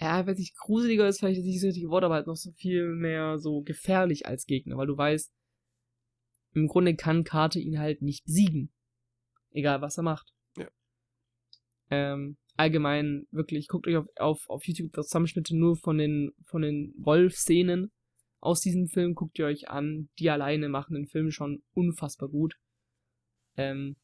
ja, 0.00 0.26
weiß 0.26 0.38
ich, 0.38 0.54
gruseliger 0.56 1.08
ist 1.08 1.20
vielleicht 1.20 1.42
nicht 1.42 1.56
das 1.56 1.68
richtige 1.68 1.88
Wort, 1.88 2.04
aber 2.04 2.14
halt 2.14 2.26
noch 2.26 2.36
so 2.36 2.50
viel 2.52 2.88
mehr 2.88 3.38
so 3.38 3.62
gefährlich 3.62 4.26
als 4.26 4.46
Gegner, 4.46 4.76
weil 4.76 4.86
du 4.86 4.96
weißt, 4.96 5.32
im 6.54 6.68
Grunde 6.68 6.96
kann 6.96 7.24
Karte 7.24 7.58
ihn 7.58 7.78
halt 7.78 8.02
nicht 8.02 8.24
besiegen. 8.24 8.72
Egal, 9.50 9.80
was 9.80 9.96
er 9.96 10.02
macht. 10.02 10.32
Ja. 10.56 10.68
Ähm, 11.90 12.36
allgemein, 12.56 13.26
wirklich, 13.30 13.68
guckt 13.68 13.86
euch 13.86 13.96
auf, 13.96 14.06
auf, 14.16 14.48
auf 14.48 14.66
YouTube 14.66 14.92
Zusammenschnitte 14.94 15.56
nur 15.56 15.76
von 15.76 15.98
den, 15.98 16.32
von 16.44 16.62
den 16.62 16.94
Wolf-Szenen 16.96 17.92
aus 18.40 18.60
diesem 18.60 18.88
Film, 18.88 19.14
guckt 19.14 19.38
ihr 19.38 19.46
euch 19.46 19.68
an. 19.68 20.08
Die 20.18 20.30
alleine 20.30 20.68
machen 20.68 20.94
den 20.94 21.06
Film 21.06 21.30
schon 21.30 21.62
unfassbar 21.72 22.28
gut. 22.28 22.56
Ähm, 23.56 23.96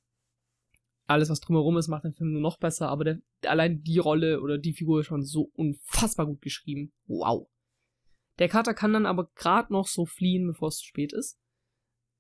alles, 1.11 1.29
was 1.29 1.41
drumherum 1.41 1.77
ist, 1.77 1.89
macht 1.89 2.05
den 2.05 2.13
Film 2.13 2.33
nur 2.33 2.41
noch 2.41 2.59
besser, 2.59 2.89
aber 2.89 3.05
der, 3.05 3.21
allein 3.45 3.83
die 3.83 3.99
Rolle 3.99 4.41
oder 4.41 4.59
die 4.59 4.73
Figur 4.73 5.01
ist 5.01 5.07
schon 5.07 5.25
so 5.25 5.51
unfassbar 5.55 6.27
gut 6.27 6.41
geschrieben. 6.41 6.93
Wow. 7.07 7.49
Der 8.39 8.49
Kater 8.49 8.75
kann 8.75 8.93
dann 8.93 9.07
aber 9.07 9.31
gerade 9.35 9.73
noch 9.73 9.87
so 9.87 10.07
fliehen, 10.07 10.47
bevor 10.47 10.69
es 10.69 10.79
zu 10.79 10.87
spät 10.87 11.13
ist. 11.13 11.39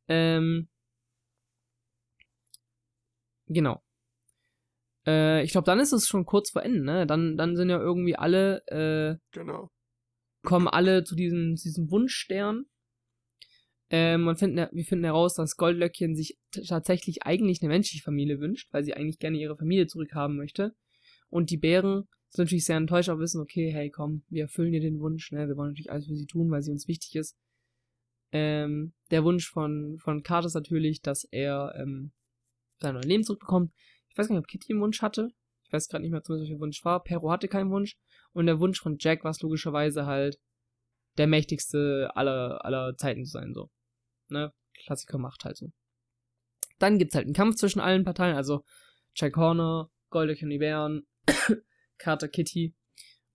Ähm, 0.08 0.68
genau. 3.46 3.82
Äh, 5.06 5.44
ich 5.44 5.52
glaube, 5.52 5.66
dann 5.66 5.80
ist 5.80 5.92
es 5.92 6.08
schon 6.08 6.26
kurz 6.26 6.50
vor 6.50 6.62
Ende, 6.62 6.82
ne? 6.82 7.06
Dann, 7.06 7.36
dann 7.36 7.56
sind 7.56 7.70
ja 7.70 7.78
irgendwie 7.78 8.16
alle, 8.16 8.66
äh, 8.66 9.18
genau. 9.30 9.70
kommen 10.42 10.68
alle 10.68 11.04
zu 11.04 11.14
diesem, 11.14 11.56
zu 11.56 11.68
diesem 11.68 11.90
Wunschstern. 11.90 12.66
Ähm, 13.90 14.28
und 14.28 14.38
finden, 14.38 14.68
wir 14.70 14.84
finden 14.84 15.04
heraus, 15.04 15.34
dass 15.34 15.56
Goldlöckchen 15.56 16.14
sich 16.14 16.38
tatsächlich 16.66 17.24
eigentlich 17.24 17.60
eine 17.60 17.70
menschliche 17.70 18.04
Familie 18.04 18.38
wünscht, 18.38 18.72
weil 18.72 18.84
sie 18.84 18.94
eigentlich 18.94 19.18
gerne 19.18 19.38
ihre 19.38 19.56
Familie 19.56 19.88
zurückhaben 19.88 20.36
möchte. 20.36 20.74
Und 21.28 21.50
die 21.50 21.56
Bären 21.56 22.08
sind 22.28 22.44
natürlich 22.44 22.64
sehr 22.64 22.76
enttäuscht, 22.76 23.08
aber 23.08 23.20
wissen, 23.20 23.40
okay, 23.40 23.72
hey, 23.72 23.90
komm, 23.90 24.22
wir 24.28 24.42
erfüllen 24.42 24.72
ihr 24.72 24.80
den 24.80 25.00
Wunsch, 25.00 25.32
ne? 25.32 25.48
Wir 25.48 25.56
wollen 25.56 25.70
natürlich 25.70 25.90
alles 25.90 26.06
für 26.06 26.14
sie 26.14 26.26
tun, 26.26 26.50
weil 26.50 26.62
sie 26.62 26.70
uns 26.70 26.86
wichtig 26.86 27.16
ist. 27.16 27.36
Ähm, 28.32 28.92
der 29.10 29.24
Wunsch 29.24 29.50
von, 29.50 29.98
von 29.98 30.22
Carter 30.22 30.46
ist 30.46 30.54
natürlich, 30.54 31.02
dass 31.02 31.24
er 31.24 31.74
ähm, 31.76 32.12
sein 32.78 32.94
neues 32.94 33.06
Leben 33.06 33.24
zurückbekommt. 33.24 33.72
Ich 34.08 34.16
weiß 34.16 34.28
gar 34.28 34.36
nicht, 34.36 34.44
ob 34.44 34.48
Kitty 34.48 34.72
einen 34.72 34.82
Wunsch 34.82 35.02
hatte. 35.02 35.30
Ich 35.64 35.72
weiß 35.72 35.88
gerade 35.88 36.02
nicht 36.02 36.12
mehr, 36.12 36.22
was 36.24 36.48
der 36.48 36.60
Wunsch 36.60 36.84
war. 36.84 37.02
Perro 37.02 37.30
hatte 37.30 37.48
keinen 37.48 37.72
Wunsch. 37.72 37.96
Und 38.32 38.46
der 38.46 38.60
Wunsch 38.60 38.80
von 38.80 38.96
Jack 39.00 39.24
war 39.24 39.32
es 39.32 39.40
logischerweise 39.40 40.06
halt, 40.06 40.38
der 41.18 41.26
mächtigste 41.26 42.10
aller, 42.14 42.64
aller 42.64 42.96
Zeiten 42.96 43.24
zu 43.24 43.32
sein, 43.32 43.52
so. 43.52 43.68
Ne? 44.30 44.52
Klassiker 44.84 45.18
macht 45.18 45.44
halt 45.44 45.56
so. 45.56 45.70
Dann 46.78 46.98
gibt's 46.98 47.14
halt 47.14 47.26
einen 47.26 47.34
Kampf 47.34 47.56
zwischen 47.56 47.80
allen 47.80 48.04
Parteien, 48.04 48.36
also 48.36 48.64
Jack 49.14 49.36
Horner, 49.36 49.90
die 50.12 50.58
Bären, 50.58 51.06
Carter 51.98 52.28
Kitty 52.28 52.74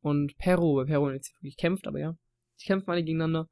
und 0.02 0.38
Perro, 0.38 0.78
weil 0.78 0.86
Perro 0.86 1.12
jetzt 1.12 1.34
wirklich 1.36 1.58
kämpft, 1.58 1.88
aber 1.88 2.00
ja. 2.00 2.18
Die 2.62 2.66
kämpfen 2.66 2.90
alle 2.90 3.04
gegeneinander. 3.04 3.50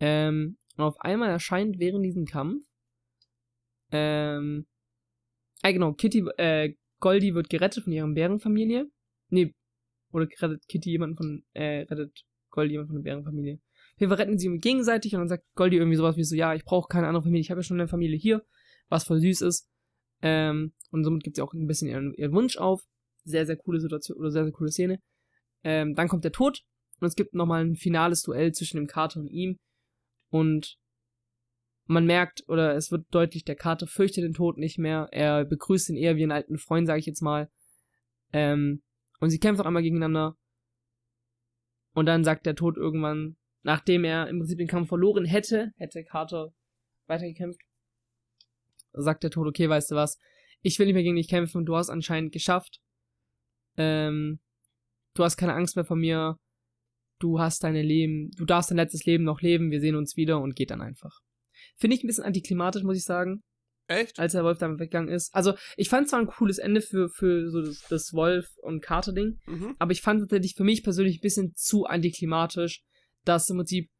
Ähm, 0.00 0.58
und 0.76 0.84
auf 0.84 1.00
einmal 1.00 1.30
erscheint 1.30 1.78
während 1.78 2.04
diesem 2.04 2.24
Kampf, 2.24 2.64
ähm, 3.92 4.66
ah 5.62 5.70
genau, 5.70 5.92
Kitty, 5.92 6.24
äh, 6.38 6.74
Goldie 6.98 7.34
wird 7.34 7.50
gerettet 7.50 7.84
von 7.84 7.92
ihrer 7.92 8.08
Bärenfamilie. 8.08 8.90
Nee, 9.28 9.54
oder 10.12 10.26
rettet 10.26 10.66
Kitty 10.68 10.90
jemanden 10.90 11.16
von, 11.16 11.44
äh, 11.52 11.82
rettet 11.82 12.24
Goldie 12.50 12.72
jemanden 12.72 12.94
von 12.94 13.02
der 13.02 13.10
Bärenfamilie. 13.10 13.60
Wir 14.10 14.18
retten 14.18 14.38
sie 14.38 14.58
gegenseitig 14.58 15.14
und 15.14 15.20
dann 15.20 15.28
sagt 15.28 15.44
Goldie 15.54 15.76
irgendwie 15.76 15.96
sowas 15.96 16.16
wie 16.16 16.24
so, 16.24 16.34
ja, 16.34 16.54
ich 16.54 16.64
brauche 16.64 16.88
keine 16.88 17.06
andere 17.06 17.22
Familie, 17.22 17.40
ich 17.40 17.50
habe 17.50 17.60
ja 17.60 17.64
schon 17.64 17.80
eine 17.80 17.88
Familie 17.88 18.18
hier, 18.18 18.44
was 18.88 19.04
voll 19.04 19.20
süß 19.20 19.42
ist. 19.42 19.68
Ähm, 20.22 20.72
und 20.90 21.04
somit 21.04 21.22
gibt 21.22 21.36
sie 21.36 21.42
auch 21.42 21.52
ein 21.52 21.66
bisschen 21.66 21.88
ihren, 21.88 22.12
ihren 22.14 22.32
Wunsch 22.32 22.56
auf. 22.56 22.82
Sehr, 23.24 23.46
sehr 23.46 23.56
coole 23.56 23.80
Situation 23.80 24.18
oder 24.18 24.30
sehr, 24.30 24.42
sehr 24.42 24.52
coole 24.52 24.72
Szene. 24.72 25.00
Ähm, 25.62 25.94
dann 25.94 26.08
kommt 26.08 26.24
der 26.24 26.32
Tod 26.32 26.62
und 27.00 27.06
es 27.06 27.14
gibt 27.14 27.34
nochmal 27.34 27.64
ein 27.64 27.76
finales 27.76 28.22
Duell 28.22 28.52
zwischen 28.52 28.78
dem 28.78 28.88
Kater 28.88 29.20
und 29.20 29.28
ihm. 29.28 29.58
Und 30.30 30.78
man 31.86 32.04
merkt, 32.06 32.42
oder 32.48 32.74
es 32.74 32.90
wird 32.90 33.06
deutlich, 33.12 33.44
der 33.44 33.54
Kater 33.54 33.86
fürchtet 33.86 34.24
den 34.24 34.34
Tod 34.34 34.58
nicht 34.58 34.78
mehr. 34.78 35.08
Er 35.12 35.44
begrüßt 35.44 35.90
ihn 35.90 35.96
eher 35.96 36.16
wie 36.16 36.22
einen 36.22 36.32
alten 36.32 36.58
Freund, 36.58 36.88
sage 36.88 36.98
ich 36.98 37.06
jetzt 37.06 37.22
mal. 37.22 37.50
Ähm, 38.32 38.82
und 39.20 39.30
sie 39.30 39.38
kämpfen 39.38 39.64
einmal 39.64 39.82
gegeneinander. 39.82 40.36
Und 41.94 42.06
dann 42.06 42.24
sagt 42.24 42.46
der 42.46 42.56
Tod 42.56 42.76
irgendwann, 42.76 43.36
nachdem 43.62 44.04
er 44.04 44.28
im 44.28 44.38
Prinzip 44.38 44.58
den 44.58 44.68
Kampf 44.68 44.88
verloren 44.88 45.24
hätte, 45.24 45.72
hätte 45.76 46.04
Carter 46.04 46.52
weitergekämpft, 47.06 47.60
sagt 48.92 49.22
der 49.22 49.30
Tod, 49.30 49.46
okay, 49.46 49.68
weißt 49.68 49.90
du 49.90 49.94
was, 49.94 50.18
ich 50.60 50.78
will 50.78 50.86
nicht 50.86 50.94
mehr 50.94 51.02
gegen 51.02 51.16
dich 51.16 51.28
kämpfen, 51.28 51.64
du 51.64 51.76
hast 51.76 51.90
anscheinend 51.90 52.32
geschafft. 52.32 52.78
Ähm, 53.76 54.38
du 55.14 55.24
hast 55.24 55.36
keine 55.36 55.54
Angst 55.54 55.76
mehr 55.76 55.84
vor 55.84 55.96
mir. 55.96 56.36
Du 57.18 57.38
hast 57.38 57.62
deine 57.64 57.82
Leben, 57.82 58.30
du 58.36 58.44
darfst 58.44 58.70
dein 58.70 58.76
letztes 58.78 59.04
Leben 59.04 59.22
noch 59.24 59.40
leben, 59.40 59.70
wir 59.70 59.80
sehen 59.80 59.94
uns 59.94 60.16
wieder 60.16 60.40
und 60.40 60.56
geht 60.56 60.70
dann 60.70 60.80
einfach. 60.82 61.20
Finde 61.76 61.96
ich 61.96 62.02
ein 62.02 62.08
bisschen 62.08 62.24
antiklimatisch, 62.24 62.82
muss 62.82 62.96
ich 62.96 63.04
sagen. 63.04 63.42
Echt? 63.86 64.18
Als 64.18 64.32
der 64.32 64.42
Wolf 64.44 64.58
dann 64.58 64.78
weggegangen 64.80 65.08
ist. 65.12 65.32
Also, 65.34 65.54
ich 65.76 65.88
fand 65.88 66.08
zwar 66.08 66.18
ein 66.20 66.26
cooles 66.26 66.58
Ende 66.58 66.80
für, 66.80 67.08
für 67.08 67.50
so 67.50 67.60
das, 67.62 67.84
das 67.88 68.12
Wolf- 68.12 68.52
und 68.62 68.80
Kater-Ding, 68.82 69.38
Mhm. 69.46 69.76
aber 69.78 69.92
ich 69.92 70.00
fand 70.02 70.20
tatsächlich 70.20 70.54
für 70.54 70.64
mich 70.64 70.82
persönlich 70.82 71.18
ein 71.18 71.20
bisschen 71.22 71.52
zu 71.54 71.84
antiklimatisch, 71.84 72.82
dass 73.24 73.50
im 73.50 73.58
Prinzip 73.58 73.90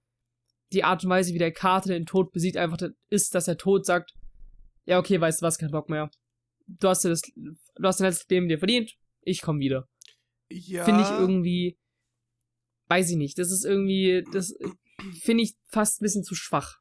die 0.72 0.84
Art 0.84 1.04
und 1.04 1.10
Weise, 1.10 1.34
wie 1.34 1.38
der 1.38 1.52
Kater 1.52 1.90
den 1.90 2.06
Tod 2.06 2.32
besiegt, 2.32 2.56
einfach 2.56 2.78
ist, 3.10 3.34
dass 3.34 3.44
der 3.44 3.58
Tod 3.58 3.84
sagt, 3.84 4.14
ja, 4.84 4.98
okay, 4.98 5.20
weißt 5.20 5.42
du 5.42 5.46
was, 5.46 5.58
kein 5.58 5.70
Bock 5.70 5.88
mehr. 5.88 6.10
Du 6.66 6.88
hast 6.88 7.04
dir 7.04 7.10
das, 7.10 7.22
du 7.22 7.56
hast 7.82 8.00
dein 8.00 8.08
letztes 8.08 8.28
Leben 8.28 8.48
dir 8.48 8.58
verdient, 8.58 8.96
ich 9.20 9.42
komm 9.42 9.60
wieder. 9.60 9.88
Ja. 10.50 10.84
Finde 10.84 11.02
ich 11.02 11.10
irgendwie, 11.10 11.78
weiß 12.88 13.10
ich 13.10 13.16
nicht, 13.16 13.38
das 13.38 13.50
ist 13.50 13.64
irgendwie, 13.64 14.24
das 14.32 14.54
finde 15.20 15.44
ich 15.44 15.54
fast 15.66 16.00
ein 16.00 16.04
bisschen 16.04 16.24
zu 16.24 16.34
schwach. 16.34 16.80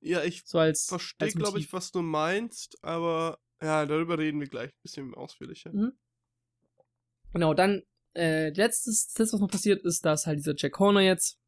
Ja, 0.00 0.22
ich 0.22 0.44
So 0.46 0.58
verstehe, 0.58 1.32
glaube 1.32 1.58
ich, 1.58 1.72
was 1.72 1.90
du 1.90 2.02
meinst, 2.02 2.78
aber 2.82 3.38
ja, 3.60 3.84
darüber 3.84 4.18
reden 4.18 4.40
wir 4.40 4.46
gleich 4.46 4.70
ein 4.70 4.82
bisschen 4.82 5.14
ausführlicher. 5.14 5.72
Mhm. 5.72 5.92
Genau, 7.32 7.52
dann, 7.54 7.82
äh, 8.14 8.50
letztes, 8.50 9.12
das 9.12 9.32
was 9.32 9.40
noch 9.40 9.50
passiert, 9.50 9.84
ist, 9.84 10.04
dass 10.04 10.26
halt 10.26 10.38
dieser 10.38 10.54
Jack 10.56 10.78
Horner 10.78 11.00
jetzt 11.00 11.38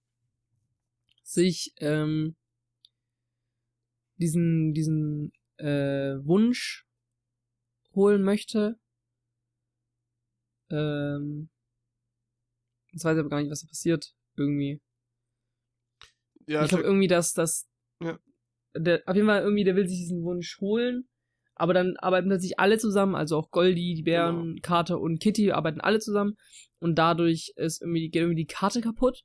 sich, 1.22 1.72
ähm, 1.78 2.36
diesen, 4.16 4.74
diesen, 4.74 5.32
äh, 5.58 6.16
Wunsch 6.24 6.86
holen 7.94 8.22
möchte. 8.22 8.78
Ähm, 10.70 11.48
jetzt 12.92 13.04
weiß 13.04 13.16
ich 13.16 13.20
aber 13.20 13.28
gar 13.28 13.40
nicht, 13.40 13.50
was 13.50 13.62
da 13.62 13.66
passiert, 13.68 14.14
irgendwie. 14.36 14.80
Ja, 16.46 16.62
ich 16.62 16.68
glaube 16.68 16.82
Jack- 16.82 16.90
irgendwie, 16.90 17.08
dass 17.08 17.32
das. 17.32 17.68
Ja. 18.02 18.18
Der, 18.76 19.02
auf 19.06 19.16
jeden 19.16 19.26
Fall 19.26 19.42
irgendwie, 19.42 19.64
der 19.64 19.74
will 19.76 19.88
sich 19.88 19.98
diesen 19.98 20.22
Wunsch 20.22 20.60
holen. 20.60 21.08
Aber 21.56 21.74
dann 21.74 21.96
arbeiten 21.98 22.28
plötzlich 22.28 22.58
alle 22.58 22.78
zusammen, 22.78 23.14
also 23.14 23.36
auch 23.36 23.50
Goldie, 23.50 23.94
die 23.94 24.02
Bären, 24.02 24.54
Genau. 24.54 24.60
Carter 24.62 24.98
und 25.00 25.20
Kitty 25.20 25.52
arbeiten 25.52 25.80
alle 25.80 25.98
zusammen. 25.98 26.36
Und 26.78 26.94
dadurch 26.96 27.52
ist 27.56 27.82
irgendwie, 27.82 28.08
geht 28.08 28.22
irgendwie 28.22 28.44
die 28.44 28.46
Karte 28.46 28.80
kaputt. 28.80 29.24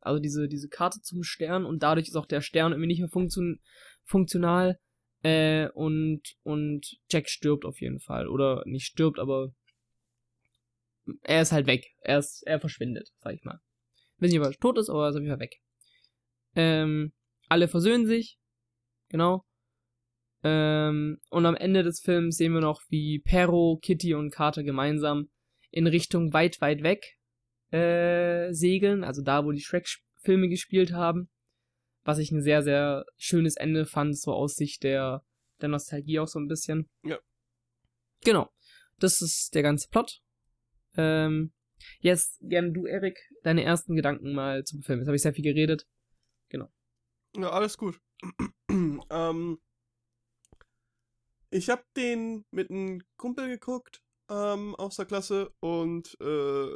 Also 0.00 0.20
diese, 0.20 0.48
diese 0.48 0.68
Karte 0.68 1.00
zum 1.00 1.22
Stern. 1.22 1.64
Und 1.64 1.82
dadurch 1.82 2.08
ist 2.08 2.16
auch 2.16 2.26
der 2.26 2.40
Stern 2.40 2.72
irgendwie 2.72 2.88
nicht 2.88 3.00
mehr 3.00 3.08
funktion 3.08 3.60
funktional. 4.04 4.78
Äh, 5.22 5.68
und, 5.70 6.22
und 6.42 6.98
Jack 7.10 7.28
stirbt 7.28 7.64
auf 7.64 7.80
jeden 7.80 8.00
Fall. 8.00 8.28
Oder 8.28 8.62
nicht 8.66 8.86
stirbt, 8.86 9.18
aber 9.18 9.52
er 11.22 11.42
ist 11.42 11.52
halt 11.52 11.66
weg. 11.66 11.86
Er, 12.00 12.18
ist, 12.18 12.42
er 12.46 12.60
verschwindet, 12.60 13.10
sag 13.20 13.34
ich 13.34 13.44
mal. 13.44 13.60
Ich 14.18 14.30
nicht, 14.30 14.40
ob 14.40 14.46
er 14.46 14.52
tot 14.52 14.78
ist, 14.78 14.88
aber 14.88 15.04
er 15.04 15.10
ist 15.10 15.16
auf 15.16 15.22
jeden 15.22 15.32
Fall 15.32 15.40
weg. 15.40 15.60
Ähm, 16.54 17.12
alle 17.48 17.68
versöhnen 17.68 18.06
sich. 18.06 18.38
Genau. 19.08 19.44
Ähm, 20.42 21.18
und 21.30 21.46
am 21.46 21.56
Ende 21.56 21.82
des 21.82 22.00
Films 22.00 22.36
sehen 22.36 22.52
wir 22.52 22.60
noch, 22.60 22.82
wie 22.88 23.20
Perro, 23.20 23.78
Kitty 23.82 24.14
und 24.14 24.30
Carter 24.30 24.62
gemeinsam 24.62 25.28
in 25.70 25.86
Richtung 25.86 26.32
weit, 26.32 26.60
weit 26.60 26.82
weg 26.82 27.15
äh, 27.76 28.52
segeln. 28.52 29.04
Also 29.04 29.22
da, 29.22 29.44
wo 29.44 29.52
die 29.52 29.60
Shrek-Filme 29.60 30.48
gespielt 30.48 30.92
haben. 30.92 31.28
Was 32.04 32.18
ich 32.18 32.30
ein 32.30 32.42
sehr, 32.42 32.62
sehr 32.62 33.04
schönes 33.16 33.56
Ende 33.56 33.84
fand, 33.84 34.18
so 34.18 34.32
aus 34.32 34.54
Sicht 34.54 34.84
der, 34.84 35.24
der 35.60 35.68
Nostalgie 35.68 36.20
auch 36.20 36.28
so 36.28 36.38
ein 36.38 36.48
bisschen. 36.48 36.88
Ja. 37.02 37.18
Genau. 38.24 38.48
Das 38.98 39.20
ist 39.20 39.54
der 39.54 39.62
ganze 39.62 39.88
Plot. 39.88 40.20
Ähm, 40.96 41.52
jetzt 42.00 42.38
gerne 42.40 42.72
du, 42.72 42.86
Erik, 42.86 43.18
deine 43.42 43.64
ersten 43.64 43.96
Gedanken 43.96 44.32
mal 44.32 44.64
zum 44.64 44.82
Film. 44.82 45.00
Jetzt 45.00 45.08
habe 45.08 45.16
ich 45.16 45.22
sehr 45.22 45.34
viel 45.34 45.44
geredet. 45.44 45.86
Ja, 47.36 47.50
alles 47.50 47.76
gut. 47.76 48.00
ähm, 48.70 49.60
ich 51.50 51.68
habe 51.68 51.84
den 51.96 52.46
mit 52.50 52.70
einem 52.70 53.02
Kumpel 53.16 53.48
geguckt 53.48 54.02
ähm, 54.28 54.74
aus 54.74 54.96
der 54.96 55.06
Klasse 55.06 55.52
und 55.60 56.16
äh, 56.20 56.68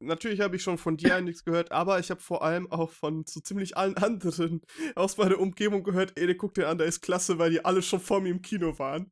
natürlich 0.00 0.40
habe 0.40 0.56
ich 0.56 0.62
schon 0.62 0.78
von 0.78 0.96
dir 0.96 1.16
einiges 1.16 1.44
gehört, 1.44 1.72
aber 1.72 1.98
ich 1.98 2.10
habe 2.10 2.20
vor 2.20 2.42
allem 2.42 2.70
auch 2.70 2.90
von 2.90 3.24
so 3.26 3.40
ziemlich 3.40 3.76
allen 3.76 3.96
anderen 3.96 4.60
aus 4.94 5.16
meiner 5.16 5.38
Umgebung 5.38 5.82
gehört, 5.84 6.12
ey, 6.18 6.26
der 6.26 6.36
guckt 6.36 6.56
den 6.56 6.64
an, 6.64 6.78
der 6.78 6.86
ist 6.86 7.00
klasse, 7.00 7.38
weil 7.38 7.50
die 7.50 7.64
alle 7.64 7.82
schon 7.82 8.00
vor 8.00 8.20
mir 8.20 8.30
im 8.30 8.42
Kino 8.42 8.78
waren. 8.78 9.10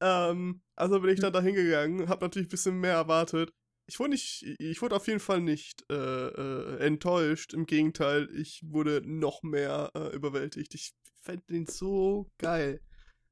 Ähm, 0.00 0.62
also 0.74 1.00
bin 1.00 1.10
ich 1.10 1.20
dann 1.20 1.32
da 1.32 1.40
hingegangen, 1.40 2.08
habe 2.08 2.24
natürlich 2.24 2.48
ein 2.48 2.50
bisschen 2.50 2.80
mehr 2.80 2.94
erwartet. 2.94 3.52
Ich 3.88 4.00
wurde 4.00 4.10
nicht, 4.10 4.42
ich 4.58 4.82
wurde 4.82 4.96
auf 4.96 5.06
jeden 5.06 5.20
Fall 5.20 5.40
nicht 5.40 5.84
äh, 5.90 5.94
äh, 5.94 6.78
enttäuscht. 6.80 7.54
Im 7.54 7.66
Gegenteil, 7.66 8.28
ich 8.34 8.62
wurde 8.66 9.00
noch 9.04 9.44
mehr 9.44 9.92
äh, 9.94 10.14
überwältigt. 10.14 10.74
Ich 10.74 10.92
fände 11.22 11.44
den 11.48 11.66
so 11.66 12.28
geil. 12.38 12.80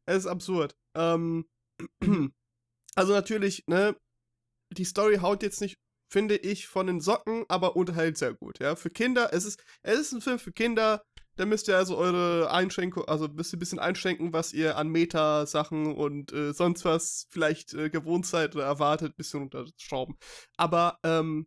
Es 0.07 0.19
ist 0.19 0.27
absurd. 0.27 0.77
Ähm, 0.95 1.47
also 2.95 3.13
natürlich, 3.13 3.65
ne, 3.67 3.97
die 4.71 4.85
Story 4.85 5.17
haut 5.17 5.43
jetzt 5.43 5.61
nicht, 5.61 5.77
finde 6.11 6.37
ich, 6.37 6.67
von 6.67 6.87
den 6.87 7.01
Socken, 7.01 7.45
aber 7.49 7.77
unterhält 7.77 8.19
sehr 8.19 8.35
gut, 8.35 8.59
ja. 8.61 8.77
Für 8.77 8.91
Kinder, 8.91 9.33
es 9.33 9.45
ist, 9.45 9.63
es 9.83 9.99
ist 9.99 10.13
ein 10.13 10.21
Film 10.21 10.39
für 10.39 10.53
Kinder, 10.53 11.03
da 11.37 11.47
müsst 11.47 11.67
ihr 11.69 11.77
also 11.77 11.97
eure 11.97 12.51
Einschränkung, 12.51 13.05
also 13.07 13.27
müsst 13.29 13.53
ihr 13.53 13.57
ein 13.57 13.61
bisschen 13.61 13.79
einschränken, 13.81 14.33
was 14.33 14.53
ihr 14.53 14.77
an 14.77 14.89
Meta-Sachen 14.89 15.95
und 15.95 16.33
äh, 16.33 16.53
sonst 16.53 16.85
was 16.85 17.27
vielleicht 17.31 17.75
äh, 17.75 17.91
gewohnt 17.91 18.27
seid 18.27 18.55
oder 18.55 18.65
erwartet, 18.65 19.13
ein 19.13 19.17
bisschen 19.17 19.43
unterschrauben. 19.43 20.17
Aber, 20.57 20.99
ähm, 21.03 21.47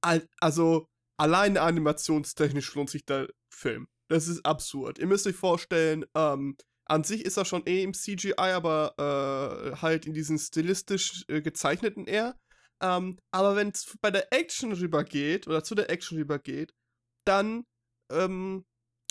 al 0.00 0.28
also, 0.40 0.88
alleine 1.16 1.62
animationstechnisch 1.62 2.74
lohnt 2.74 2.90
sich 2.90 3.04
der 3.04 3.28
Film. 3.48 3.86
Das 4.08 4.28
ist 4.28 4.44
absurd. 4.44 4.98
Ihr 4.98 5.06
müsst 5.06 5.26
euch 5.26 5.36
vorstellen, 5.36 6.04
ähm, 6.14 6.56
an 6.86 7.04
sich 7.04 7.24
ist 7.24 7.36
er 7.36 7.44
schon 7.44 7.66
eh 7.66 7.82
im 7.82 7.94
CGI, 7.94 8.34
aber 8.36 8.94
äh, 8.98 9.76
halt 9.82 10.06
in 10.06 10.14
diesen 10.14 10.38
stilistisch 10.38 11.24
äh, 11.28 11.42
gezeichneten 11.42 12.06
eher. 12.06 12.38
Ähm, 12.80 13.18
aber 13.30 13.56
wenn 13.56 13.70
es 13.70 13.96
bei 14.00 14.10
der 14.10 14.32
Action 14.32 14.72
rübergeht, 14.72 15.46
oder 15.48 15.64
zu 15.64 15.74
der 15.74 15.90
Action 15.90 16.18
rübergeht, 16.18 16.74
dann 17.24 17.64
ähm, 18.10 18.64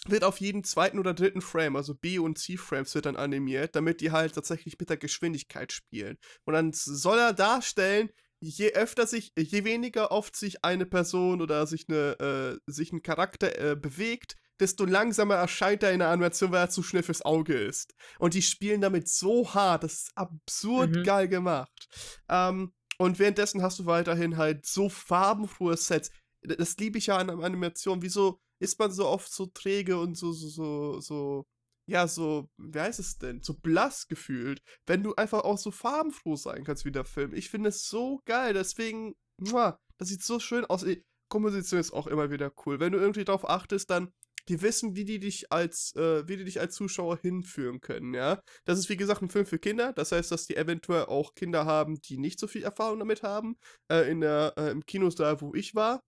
wird 0.07 0.23
auf 0.23 0.39
jeden 0.39 0.63
zweiten 0.63 0.99
oder 0.99 1.13
dritten 1.13 1.41
Frame, 1.41 1.75
also 1.75 1.95
B- 1.95 2.19
und 2.19 2.37
C-Frames, 2.37 2.95
wird 2.95 3.07
dann 3.07 3.15
animiert, 3.15 3.75
damit 3.75 4.01
die 4.01 4.11
halt 4.11 4.35
tatsächlich 4.35 4.79
mit 4.79 4.89
der 4.89 4.97
Geschwindigkeit 4.97 5.71
spielen. 5.71 6.17
Und 6.45 6.53
dann 6.53 6.71
soll 6.73 7.17
er 7.17 7.33
darstellen, 7.33 8.09
je 8.39 8.71
öfter 8.73 9.07
sich, 9.07 9.33
je 9.37 9.63
weniger 9.63 10.11
oft 10.11 10.35
sich 10.35 10.63
eine 10.63 10.85
Person 10.85 11.41
oder 11.41 11.65
sich, 11.65 11.89
eine, 11.89 12.59
äh, 12.67 12.71
sich 12.71 12.91
ein 12.91 13.01
Charakter 13.01 13.71
äh, 13.71 13.75
bewegt, 13.75 14.35
desto 14.59 14.85
langsamer 14.85 15.35
erscheint 15.35 15.83
er 15.83 15.91
in 15.91 15.99
der 15.99 16.09
Animation, 16.09 16.51
weil 16.51 16.61
er 16.61 16.69
zu 16.69 16.83
schnell 16.83 17.03
fürs 17.03 17.23
Auge 17.23 17.53
ist. 17.55 17.93
Und 18.19 18.33
die 18.33 18.41
spielen 18.41 18.81
damit 18.81 19.07
so 19.09 19.53
hart, 19.53 19.83
das 19.83 19.93
ist 19.93 20.11
absurd 20.15 20.91
Mhm. 20.91 21.03
geil 21.03 21.27
gemacht. 21.27 21.87
Ähm, 22.29 22.73
und 22.97 23.19
währenddessen 23.19 23.61
hast 23.61 23.79
du 23.79 23.85
weiterhin 23.85 24.37
halt 24.37 24.65
so 24.65 24.89
farbenfrohe 24.89 25.75
Sets. 25.77 26.09
das 26.41 26.77
liebe 26.77 26.97
ich 26.99 27.07
ja 27.07 27.17
an 27.17 27.29
Animation. 27.29 28.01
Wieso 28.03 28.39
ist 28.61 28.77
man 28.79 28.91
so 28.91 29.07
oft 29.07 29.33
so 29.33 29.47
träge 29.47 29.97
und 29.99 30.15
so, 30.15 30.31
so, 30.31 30.47
so, 30.47 30.99
so, 31.01 31.45
ja, 31.89 32.07
so, 32.07 32.49
wie 32.57 32.79
heißt 32.79 32.99
es 32.99 33.17
denn? 33.17 33.41
So 33.41 33.55
blass 33.55 34.07
gefühlt, 34.07 34.61
wenn 34.85 35.03
du 35.03 35.15
einfach 35.15 35.43
auch 35.43 35.57
so 35.57 35.71
farbenfroh 35.71 36.35
sein 36.35 36.63
kannst 36.63 36.85
wie 36.85 36.91
der 36.91 37.03
Film. 37.05 37.33
Ich 37.33 37.49
finde 37.49 37.69
es 37.69 37.87
so 37.89 38.21
geil, 38.25 38.53
deswegen, 38.53 39.15
muah, 39.41 39.77
das 39.97 40.09
sieht 40.09 40.23
so 40.23 40.39
schön 40.39 40.65
aus. 40.65 40.85
Komposition 41.29 41.79
ist 41.79 41.91
auch 41.93 42.07
immer 42.07 42.29
wieder 42.29 42.51
cool. 42.65 42.79
Wenn 42.79 42.91
du 42.93 42.99
irgendwie 42.99 43.25
darauf 43.25 43.49
achtest, 43.49 43.89
dann 43.89 44.13
die 44.49 44.61
wissen, 44.61 44.95
wie 44.95 45.05
die 45.05 45.19
dich 45.19 45.51
als, 45.51 45.95
äh, 45.95 46.27
wie 46.27 46.37
die 46.37 46.45
dich 46.45 46.59
als 46.59 46.75
Zuschauer 46.75 47.17
hinführen 47.21 47.81
können, 47.81 48.13
ja. 48.13 48.41
Das 48.65 48.79
ist 48.79 48.89
wie 48.89 48.97
gesagt 48.97 49.21
ein 49.21 49.29
Film 49.29 49.45
für 49.45 49.59
Kinder, 49.59 49.93
das 49.93 50.11
heißt, 50.11 50.31
dass 50.31 50.45
die 50.47 50.55
eventuell 50.55 51.05
auch 51.05 51.35
Kinder 51.35 51.65
haben, 51.65 51.99
die 52.01 52.17
nicht 52.17 52.39
so 52.39 52.47
viel 52.47 52.63
Erfahrung 52.63 52.99
damit 52.99 53.23
haben. 53.23 53.57
Äh, 53.91 54.09
in 54.11 54.21
der, 54.21 54.53
äh, 54.57 54.71
im 54.71 54.85
Kinosaal, 54.85 55.41
wo 55.41 55.53
ich 55.53 55.75
war, 55.75 56.01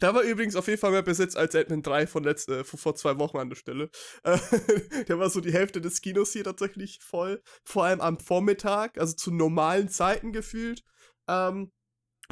da 0.00 0.12
war 0.12 0.22
übrigens 0.22 0.56
auf 0.56 0.66
jeden 0.66 0.80
Fall 0.80 0.90
mehr 0.90 1.02
Besitz 1.02 1.36
als 1.36 1.54
Ant-Man 1.54 1.82
3 1.82 2.06
von 2.08 2.24
letzt, 2.24 2.48
äh, 2.48 2.64
vor 2.64 2.96
zwei 2.96 3.18
Wochen 3.18 3.38
an 3.38 3.48
der 3.48 3.56
Stelle. 3.56 3.90
Äh, 4.24 4.38
der 5.04 5.18
war 5.18 5.30
so 5.30 5.40
die 5.40 5.52
Hälfte 5.52 5.80
des 5.80 6.00
Kinos 6.00 6.32
hier 6.32 6.44
tatsächlich 6.44 6.98
voll. 7.00 7.42
Vor 7.64 7.84
allem 7.84 8.00
am 8.00 8.18
Vormittag, 8.18 8.98
also 8.98 9.14
zu 9.14 9.30
normalen 9.30 9.88
Zeiten 9.88 10.32
gefühlt. 10.32 10.82
Ähm, 11.28 11.72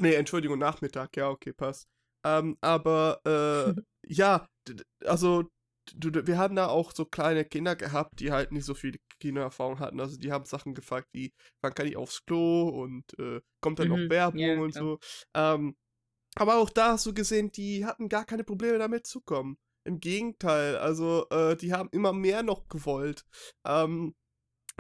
nee, 0.00 0.14
Entschuldigung, 0.14 0.58
Nachmittag, 0.58 1.16
ja, 1.16 1.28
okay, 1.28 1.52
passt. 1.52 1.88
Ähm, 2.24 2.56
aber, 2.60 3.20
äh, 3.26 3.80
ja, 4.06 4.46
also, 5.04 5.44
wir 5.96 6.38
haben 6.38 6.54
da 6.54 6.68
auch 6.68 6.92
so 6.92 7.04
kleine 7.04 7.44
Kinder 7.44 7.74
gehabt, 7.74 8.20
die 8.20 8.30
halt 8.30 8.52
nicht 8.52 8.64
so 8.64 8.74
viel 8.74 8.96
Kinoerfahrung 9.20 9.80
hatten. 9.80 10.00
Also, 10.00 10.16
die 10.16 10.32
haben 10.32 10.44
Sachen 10.44 10.74
gefragt 10.74 11.08
wie, 11.12 11.32
wann 11.62 11.74
kann 11.74 11.86
ich 11.86 11.96
aufs 11.96 12.24
Klo 12.24 12.68
und 12.68 13.04
äh, 13.18 13.40
kommt 13.60 13.78
dann 13.78 13.88
mhm, 13.88 14.04
noch 14.04 14.10
Werbung 14.10 14.40
ja, 14.40 14.60
und 14.60 14.74
so. 14.74 14.98
Ähm, 15.34 15.74
aber 16.34 16.56
auch 16.56 16.70
da 16.70 16.92
hast 16.92 17.06
du 17.06 17.12
gesehen, 17.12 17.50
die 17.52 17.84
hatten 17.84 18.08
gar 18.08 18.24
keine 18.24 18.44
Probleme 18.44 18.78
damit 18.78 19.06
zu 19.06 19.20
kommen. 19.20 19.58
Im 19.84 20.00
Gegenteil, 20.00 20.76
also 20.76 21.26
äh, 21.30 21.56
die 21.56 21.72
haben 21.72 21.88
immer 21.92 22.12
mehr 22.12 22.42
noch 22.42 22.68
gewollt. 22.68 23.24
Ähm, 23.66 24.14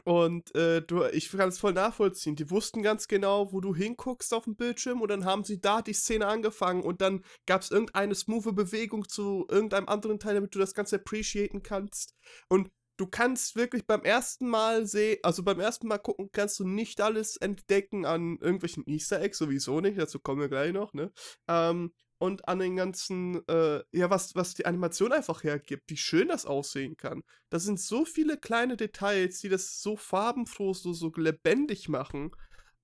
und 0.04 0.54
äh, 0.54 0.82
du, 0.82 1.04
ich 1.04 1.30
kann 1.30 1.48
es 1.48 1.58
voll 1.58 1.72
nachvollziehen. 1.72 2.34
Die 2.34 2.50
wussten 2.50 2.82
ganz 2.82 3.06
genau, 3.06 3.52
wo 3.52 3.60
du 3.60 3.74
hinguckst 3.74 4.34
auf 4.34 4.44
dem 4.44 4.56
Bildschirm 4.56 5.00
und 5.00 5.08
dann 5.08 5.24
haben 5.24 5.44
sie 5.44 5.60
da 5.60 5.80
die 5.82 5.92
Szene 5.92 6.26
angefangen 6.26 6.82
und 6.82 7.00
dann 7.00 7.24
gab 7.46 7.62
es 7.62 7.70
irgendeine 7.70 8.14
smooth 8.14 8.54
Bewegung 8.54 9.08
zu 9.08 9.46
irgendeinem 9.48 9.88
anderen 9.88 10.18
Teil, 10.18 10.34
damit 10.34 10.54
du 10.54 10.58
das 10.58 10.74
Ganze 10.74 10.96
appreciaten 10.96 11.62
kannst. 11.62 12.16
Und 12.48 12.70
du 12.96 13.06
kannst 13.06 13.54
wirklich 13.54 13.86
beim 13.86 14.02
ersten 14.02 14.48
Mal 14.48 14.86
sehen, 14.86 15.18
also 15.22 15.42
beim 15.42 15.60
ersten 15.60 15.86
Mal 15.86 15.98
gucken, 15.98 16.30
kannst 16.32 16.58
du 16.58 16.66
nicht 16.66 17.00
alles 17.00 17.36
entdecken 17.36 18.04
an 18.04 18.38
irgendwelchen 18.40 18.84
Easter 18.86 19.20
Eggs, 19.20 19.38
sowieso 19.38 19.80
nicht, 19.80 19.98
dazu 19.98 20.18
kommen 20.18 20.40
wir 20.40 20.48
gleich 20.48 20.72
noch, 20.72 20.92
ne? 20.94 21.12
Ähm, 21.48 21.92
und 22.22 22.46
an 22.46 22.60
den 22.60 22.76
ganzen, 22.76 23.42
äh, 23.48 23.82
ja, 23.90 24.08
was, 24.08 24.36
was 24.36 24.54
die 24.54 24.64
Animation 24.64 25.12
einfach 25.12 25.42
hergibt, 25.42 25.82
wie 25.90 25.96
schön 25.96 26.28
das 26.28 26.46
aussehen 26.46 26.96
kann. 26.96 27.24
Das 27.50 27.64
sind 27.64 27.80
so 27.80 28.04
viele 28.04 28.36
kleine 28.38 28.76
Details, 28.76 29.40
die 29.40 29.48
das 29.48 29.82
so 29.82 29.96
farbenfroh, 29.96 30.72
so, 30.72 30.92
so 30.92 31.10
lebendig 31.16 31.88
machen. 31.88 32.30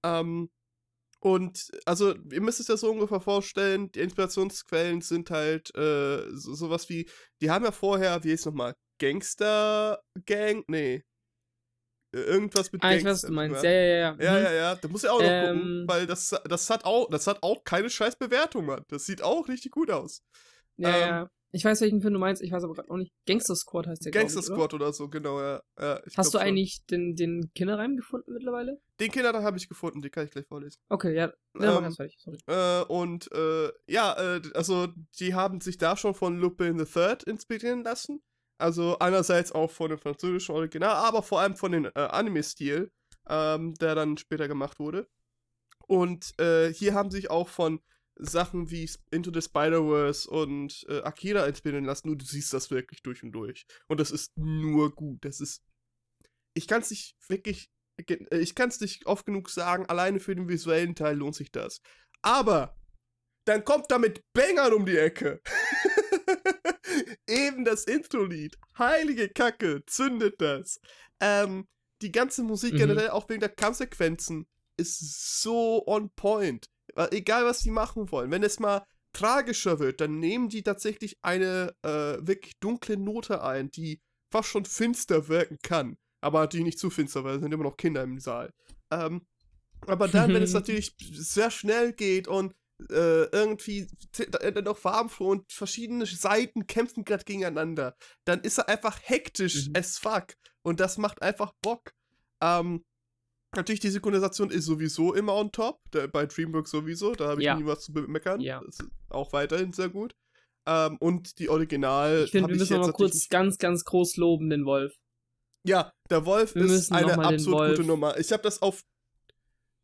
Ähm, 0.03 0.51
und 1.21 1.71
also, 1.85 2.17
ihr 2.33 2.41
müsst 2.41 2.59
es 2.59 2.67
ja 2.67 2.77
so 2.77 2.91
ungefähr 2.91 3.21
vorstellen, 3.21 3.93
die 3.93 4.01
Inspirationsquellen 4.01 5.03
sind 5.03 5.31
halt 5.31 5.73
äh, 5.77 6.29
so, 6.33 6.55
sowas 6.55 6.89
wie, 6.89 7.09
die 7.41 7.53
haben 7.53 7.65
ja 7.65 7.71
vorher, 7.71 8.25
wie 8.25 8.33
ist 8.33 8.45
nochmal, 8.45 8.75
Gangster 8.99 10.03
Gang? 10.27 10.65
Nee. 10.67 11.05
Irgendwas 12.13 12.73
mit 12.73 12.83
ah, 12.83 12.91
Gangster. 12.91 12.99
Ich 12.99 13.05
weiß, 13.05 13.23
was 13.23 13.29
du 13.29 13.33
meinst. 13.33 13.63
Ja, 13.63 13.71
ja, 13.71 13.81
ja. 13.81 13.97
Ja, 13.99 14.17
ja, 14.19 14.33
mhm. 14.33 14.45
ja. 14.45 14.53
ja. 14.53 14.75
Da 14.77 14.89
muss 14.89 15.05
ich 15.05 15.11
auch 15.11 15.21
noch 15.21 15.29
ähm, 15.29 15.57
gucken, 15.57 15.85
weil 15.89 16.07
das, 16.07 16.35
das, 16.49 16.71
hat 16.71 16.85
auch, 16.85 17.09
das 17.11 17.27
hat 17.27 17.43
auch 17.43 17.65
keine 17.65 17.91
scheiß 17.91 18.17
Bewertung, 18.17 18.67
Mann. 18.67 18.85
Das 18.89 19.05
sieht 19.05 19.23
auch 19.23 19.49
richtig 19.49 19.73
gut 19.73 19.91
aus. 19.91 20.23
Ja, 20.77 20.95
ähm, 20.95 21.01
ja. 21.01 21.31
Ich 21.51 21.65
weiß, 21.65 21.81
welchen 21.81 22.03
Film 22.03 22.13
du 22.13 22.19
meinst, 22.19 22.43
ich 22.43 22.53
weiß 22.53 22.65
aber 22.65 22.75
gerade 22.75 22.91
auch 22.91 22.99
nicht. 22.99 23.13
Gangster 23.27 23.57
Squad 23.57 23.87
heißt 23.87 24.05
der, 24.05 24.13
Gangster 24.13 24.41
ich, 24.41 24.47
Squad 24.47 24.75
oder? 24.75 24.87
oder? 24.87 24.93
so, 24.93 25.09
genau, 25.09 25.41
ja. 25.41 25.63
ja 25.81 26.03
Hast 26.15 26.35
du 26.35 26.39
eigentlich 26.39 26.85
den, 26.91 27.15
den 27.15 27.51
Kinderreim 27.55 27.97
gefunden 27.97 28.35
mittlerweile? 28.35 28.79
Den 29.01 29.11
Kinderreim 29.11 29.43
habe 29.43 29.57
ich 29.57 29.67
gefunden, 29.67 30.03
den 30.03 30.11
kann 30.11 30.27
ich 30.27 30.31
gleich 30.31 30.47
vorlesen. 30.47 30.79
Okay, 30.91 31.15
ja. 31.15 31.33
ja 31.59 31.79
ähm, 31.79 31.93
fertig, 31.93 32.19
sorry. 32.21 32.39
Äh, 32.47 32.85
und, 32.85 33.33
äh, 33.33 33.71
ja, 33.87 34.37
äh, 34.37 34.43
also, 34.53 34.89
die 35.19 35.35
haben 35.35 35.63
sich 35.63 35.79
da 35.79 35.97
schon 35.97 36.15
von 36.15 36.37
Lupin 36.37 36.79
the 36.79 36.85
Third 36.85 37.23
inspirieren 37.23 37.83
lassen. 37.83 38.21
Also 38.59 38.99
einerseits 38.99 39.53
auch 39.53 39.71
von 39.71 39.91
dem 39.91 39.99
französischen 39.99 40.55
Original, 40.55 40.91
aber 40.91 41.23
vor 41.23 41.41
allem 41.41 41.57
von 41.57 41.73
dem 41.73 41.85
äh, 41.87 41.91
Anime-Stil, 41.95 42.91
ähm, 43.29 43.75
der 43.75 43.95
dann 43.95 44.19
später 44.19 44.49
gemacht 44.49 44.79
wurde. 44.79 45.09
Und 45.87 46.39
äh, 46.41 46.73
hier 46.73 46.95
haben 46.95 47.11
sich 47.11 47.31
auch 47.31 47.49
von 47.49 47.81
Sachen 48.17 48.71
wie 48.71 48.91
Into 49.11 49.31
the 49.33 49.41
Spider-Verse 49.41 50.29
und 50.29 50.85
äh, 50.89 51.03
Akira 51.03 51.47
inspirieren 51.47 51.85
lassen. 51.85 52.09
Nur 52.09 52.19
du 52.19 52.25
siehst 52.25 52.53
das 52.53 52.71
wirklich 52.71 53.03
durch 53.03 53.23
und 53.23 53.33
durch. 53.33 53.65
Und 53.87 54.01
das 54.01 54.11
ist 54.11 54.37
nur 54.37 54.95
gut. 54.95 55.25
Das 55.25 55.41
ist. 55.41 55.63
Ich 56.55 56.67
kann 56.67 56.83
es 56.83 56.91
nicht 56.91 57.17
wirklich. 57.29 57.71
Äh, 58.09 58.39
ich 58.39 58.55
kann 58.55 58.69
es 58.69 58.81
nicht 58.81 59.07
oft 59.07 59.25
genug 59.25 59.51
sagen, 59.51 59.87
alleine 59.87 60.21
für 60.21 60.35
den 60.35 60.49
visuellen 60.49 60.95
Teil 60.95 61.17
lohnt 61.17 61.37
sich 61.37 61.53
das. 61.53 61.81
Aber 62.23 62.77
dann 63.45 63.65
kommt 63.65 63.91
da 63.91 63.99
mit 63.99 64.25
Bangern 64.33 64.75
um 64.75 64.85
die 64.85 64.99
Ecke. 64.99 65.41
Eben 67.29 67.65
das 67.65 67.85
Intro-Lied. 67.85 68.59
Heilige 68.79 69.29
Kacke, 69.29 69.85
zündet 69.87 70.41
das. 70.41 70.81
Ähm, 71.21 71.69
die 72.03 72.13
ganze 72.13 72.43
Musik 72.43 72.75
mhm. 72.75 72.79
generell, 72.79 73.11
auch 73.11 73.29
wegen 73.29 73.41
der 73.41 73.49
Kampfsequenzen, 73.49 74.47
ist 74.77 75.43
so 75.43 75.87
on 75.87 76.11
point. 76.11 76.67
Egal, 77.11 77.45
was 77.45 77.61
die 77.61 77.71
machen 77.71 78.11
wollen. 78.11 78.31
Wenn 78.31 78.43
es 78.43 78.59
mal 78.59 78.85
tragischer 79.13 79.79
wird, 79.79 80.01
dann 80.01 80.19
nehmen 80.19 80.49
die 80.49 80.63
tatsächlich 80.63 81.19
eine 81.23 81.75
äh, 81.83 82.19
wirklich 82.21 82.59
dunkle 82.61 82.97
Note 82.97 83.43
ein, 83.43 83.71
die 83.71 84.01
fast 84.31 84.49
schon 84.49 84.65
finster 84.65 85.29
wirken 85.29 85.59
kann. 85.63 85.97
Aber 86.21 86.47
die 86.47 86.63
nicht 86.63 86.79
zu 86.79 86.91
finster, 86.91 87.25
weil 87.25 87.37
es 87.37 87.43
sind 87.43 87.53
immer 87.53 87.65
noch 87.65 87.77
Kinder 87.77 88.03
im 88.03 88.19
Saal. 88.19 88.53
Ähm, 88.91 89.23
aber 89.87 90.09
dann, 90.09 90.33
wenn 90.35 90.43
es 90.43 90.53
natürlich 90.55 90.95
sehr 90.99 91.51
schnell 91.51 91.93
geht 91.93 92.29
und 92.29 92.55
äh, 92.91 93.25
irgendwie 93.33 93.89
dann 94.31 94.65
noch 94.65 94.79
farbenfroh 94.79 95.31
und 95.31 95.53
verschiedene 95.53 96.07
Seiten 96.07 96.67
kämpfen 96.67 97.05
gerade 97.05 97.25
gegeneinander, 97.25 97.97
dann 98.25 98.41
ist 98.41 98.59
er 98.59 98.69
einfach 98.69 98.99
hektisch 99.03 99.69
mhm. 99.69 99.73
as 99.77 99.99
fuck. 99.99 100.35
Und 100.63 100.81
das 100.81 100.99
macht 100.99 101.23
einfach 101.23 101.53
Bock. 101.63 101.93
Ähm, 102.43 102.85
natürlich, 103.55 103.81
die 103.81 103.91
Synchronisation 103.91 104.51
ist 104.51 104.67
sowieso 104.67 105.15
immer 105.15 105.35
on 105.35 105.51
top. 105.51 105.81
Der, 105.93 106.09
bei 106.09 106.27
DreamWorks 106.27 106.71
sowieso, 106.71 107.15
da 107.15 107.29
habe 107.29 107.41
ich 107.41 107.47
ja. 107.47 107.57
nie 107.57 107.67
was 107.67 107.81
zu 107.81 107.93
bemeckern. 107.93 108.41
Ja. 108.41 108.61
Das 108.65 108.81
ist 108.81 108.91
auch 109.09 109.33
weiterhin 109.33 109.73
sehr 109.73 109.89
gut. 109.89 110.15
Ähm, 110.67 110.99
und 110.99 111.39
die 111.39 111.49
Original. 111.49 112.25
Ich 112.25 112.31
finde, 112.31 112.51
wir 112.51 112.57
müssen 112.57 112.77
noch 112.77 112.87
mal 112.87 112.93
kurz 112.93 113.29
ganz, 113.29 113.59
ganz 113.59 113.85
groß 113.85 114.17
loben, 114.17 114.51
den 114.51 114.65
Wolf. 114.67 114.95
Ja, 115.65 115.93
der 116.11 116.25
Wolf 116.25 116.55
wir 116.55 116.65
ist 116.65 116.93
eine 116.93 117.19
absolut 117.19 117.71
gute 117.71 117.85
Nummer. 117.85 118.19
Ich 118.19 118.31
habe 118.33 118.43
das 118.43 118.63
auf 118.63 118.85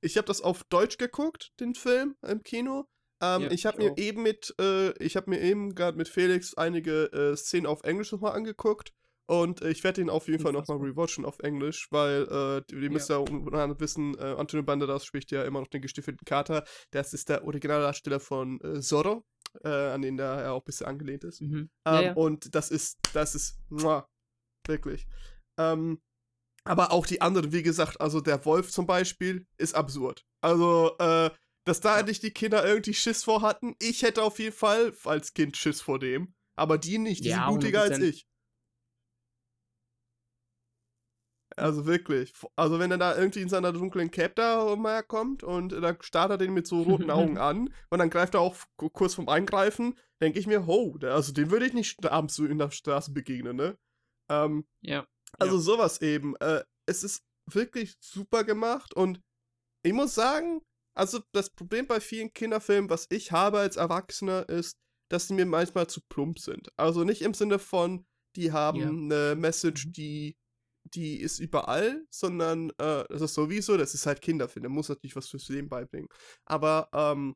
ich 0.05 0.17
habe 0.17 0.27
das 0.27 0.41
auf 0.41 0.65
Deutsch 0.65 0.99
geguckt, 0.99 1.53
den 1.61 1.75
Film 1.75 2.17
im 2.23 2.43
Kino. 2.43 2.85
Ähm, 3.23 3.43
ja, 3.43 3.51
ich 3.51 3.65
habe 3.67 3.79
mir 3.79 3.97
eben 3.97 4.23
mit, 4.23 4.55
äh, 4.61 4.93
ich 5.03 5.17
habe 5.17 5.31
mir 5.31 5.41
eben 5.41 5.75
gerade 5.75 5.97
mit 5.97 6.09
Felix 6.09 6.55
einige 6.55 7.13
äh, 7.13 7.37
Szenen 7.37 7.67
auf 7.67 7.83
Englisch 7.85 8.13
nochmal 8.13 8.33
angeguckt. 8.33 8.93
Und 9.27 9.63
äh, 9.63 9.71
ich 9.71 9.83
werde 9.83 10.03
ihn 10.03 10.11
auf 10.11 10.29
jeden 10.29 10.43
Fall 10.43 10.53
nochmal 10.53 10.77
rewatchen 10.79 11.25
auf 11.25 11.39
Englisch, 11.39 11.89
weil 11.91 12.25
äh, 12.25 12.63
die 12.71 12.91
müsst 12.91 13.09
ja 13.09 13.17
unter 13.17 13.81
wissen, 13.81 14.15
äh, 14.19 14.35
Antonio 14.37 14.63
Banderas 14.63 15.07
spricht 15.07 15.31
ja 15.31 15.45
immer 15.45 15.61
noch 15.61 15.69
den 15.69 15.81
gestiefelten 15.81 16.27
Kater. 16.27 16.65
Das 16.91 17.15
ist 17.15 17.31
der 17.31 17.45
Originaldarsteller 17.45 18.21
von 18.21 18.61
äh, 18.61 18.81
Zorro, 18.81 19.25
äh, 19.63 19.69
an 19.69 20.03
den 20.03 20.19
da 20.19 20.43
er 20.43 20.53
auch 20.53 20.61
ein 20.61 20.67
bisschen 20.67 20.87
angelehnt 20.87 21.25
ist. 21.25 21.41
Mhm. 21.41 21.71
Ähm, 21.87 22.05
ja. 22.05 22.13
Und 22.13 22.55
das 22.55 22.71
ist, 22.71 22.99
das 23.15 23.35
ist, 23.35 23.59
muah, 23.71 24.07
wirklich. 24.67 25.07
Ähm, 25.59 26.03
aber 26.65 26.93
auch 26.93 27.07
die 27.07 27.21
anderen, 27.21 27.53
wie 27.53 27.63
gesagt, 27.63 28.01
also 28.01 28.21
der 28.21 28.45
Wolf 28.45 28.71
zum 28.71 28.87
Beispiel, 28.87 29.47
ist 29.59 29.75
absurd. 29.75 30.25
Also, 30.41 30.97
äh, 30.99 31.31
dass 31.65 31.81
da 31.81 32.03
nicht 32.03 32.23
die 32.23 32.31
Kinder 32.31 32.67
irgendwie 32.67 32.95
Schiss 32.95 33.25
vor 33.25 33.43
hatten. 33.43 33.75
Ich 33.81 34.03
hätte 34.03 34.23
auf 34.23 34.39
jeden 34.39 34.55
Fall 34.55 34.93
als 35.05 35.33
Kind 35.35 35.57
Schiss 35.57 35.81
vor 35.81 35.99
dem. 35.99 36.35
Aber 36.57 36.79
die 36.79 36.99
nicht, 36.99 37.25
die 37.25 37.31
ja, 37.31 37.47
sind 37.47 37.55
mutiger 37.55 37.83
100%. 37.85 37.91
als 37.91 37.99
ich. 38.01 38.27
Also 41.57 41.87
wirklich. 41.87 42.33
Also 42.57 42.79
wenn 42.79 42.91
er 42.91 42.99
da 42.99 43.17
irgendwie 43.17 43.41
in 43.41 43.49
seiner 43.49 43.73
dunklen 43.73 44.11
Cap 44.11 44.35
da 44.35 44.75
mal 44.77 45.03
kommt 45.03 45.43
und 45.43 45.71
da 45.71 45.97
startet 46.01 46.35
er 46.35 46.47
den 46.47 46.55
mit 46.55 46.67
so 46.67 46.83
roten 46.83 47.11
Augen 47.11 47.39
an 47.39 47.73
und 47.91 47.99
dann 47.99 48.11
greift 48.11 48.35
er 48.35 48.41
auch 48.41 48.57
kurz 48.77 49.15
vom 49.15 49.29
Eingreifen, 49.29 49.97
denke 50.21 50.39
ich 50.39 50.47
mir, 50.47 50.67
ho, 50.67 50.99
also 51.03 51.33
den 51.33 51.51
würde 51.51 51.67
ich 51.67 51.73
nicht 51.73 52.05
abends 52.07 52.35
so 52.35 52.45
in 52.45 52.59
der 52.59 52.71
Straße 52.71 53.13
begegnen, 53.13 53.57
ne? 53.57 53.79
Ähm, 54.29 54.67
ja. 54.81 55.07
Also 55.39 55.57
ja. 55.57 55.63
sowas 55.63 56.01
eben. 56.01 56.37
Äh, 56.37 56.63
es 56.87 57.03
ist 57.03 57.23
wirklich 57.51 57.95
super 58.01 58.45
gemacht 58.45 58.95
und 58.95 59.21
ich 59.83 59.93
muss 59.93 60.15
sagen, 60.15 60.63
also 60.97 61.21
das 61.33 61.51
Problem 61.51 61.87
bei 61.87 62.01
vielen 62.01 62.33
Kinderfilmen, 62.33 62.89
was 62.89 63.07
ich 63.11 63.33
habe 63.33 63.59
als 63.59 63.77
Erwachsener, 63.77 64.49
ist, 64.49 64.77
dass 65.11 65.29
sie 65.29 65.35
mir 65.35 65.47
manchmal 65.47 65.87
zu 65.89 66.01
plump 66.09 66.39
sind. 66.39 66.69
Also 66.77 67.05
nicht 67.05 67.23
im 67.23 67.35
Sinne 67.35 67.59
von, 67.59 68.07
die 68.37 68.53
haben 68.53 68.79
yeah. 68.79 68.89
eine 68.89 69.37
Message, 69.37 69.87
mhm. 69.87 69.93
die, 69.93 70.37
die 70.95 71.21
ist 71.21 71.39
überall, 71.39 72.05
sondern 72.11 72.71
äh, 72.79 73.05
das 73.09 73.23
ist 73.23 73.35
sowieso, 73.35 73.77
das 73.77 73.95
ist 73.95 74.07
halt 74.07 74.21
Kinderfilm, 74.23 74.63
der 74.63 74.71
muss 74.71 74.89
natürlich 74.89 75.17
was 75.17 75.29
fürs 75.29 75.49
Leben 75.49 75.69
beibringen. 75.69 76.09
Aber 76.47 76.89
ähm, 76.93 77.35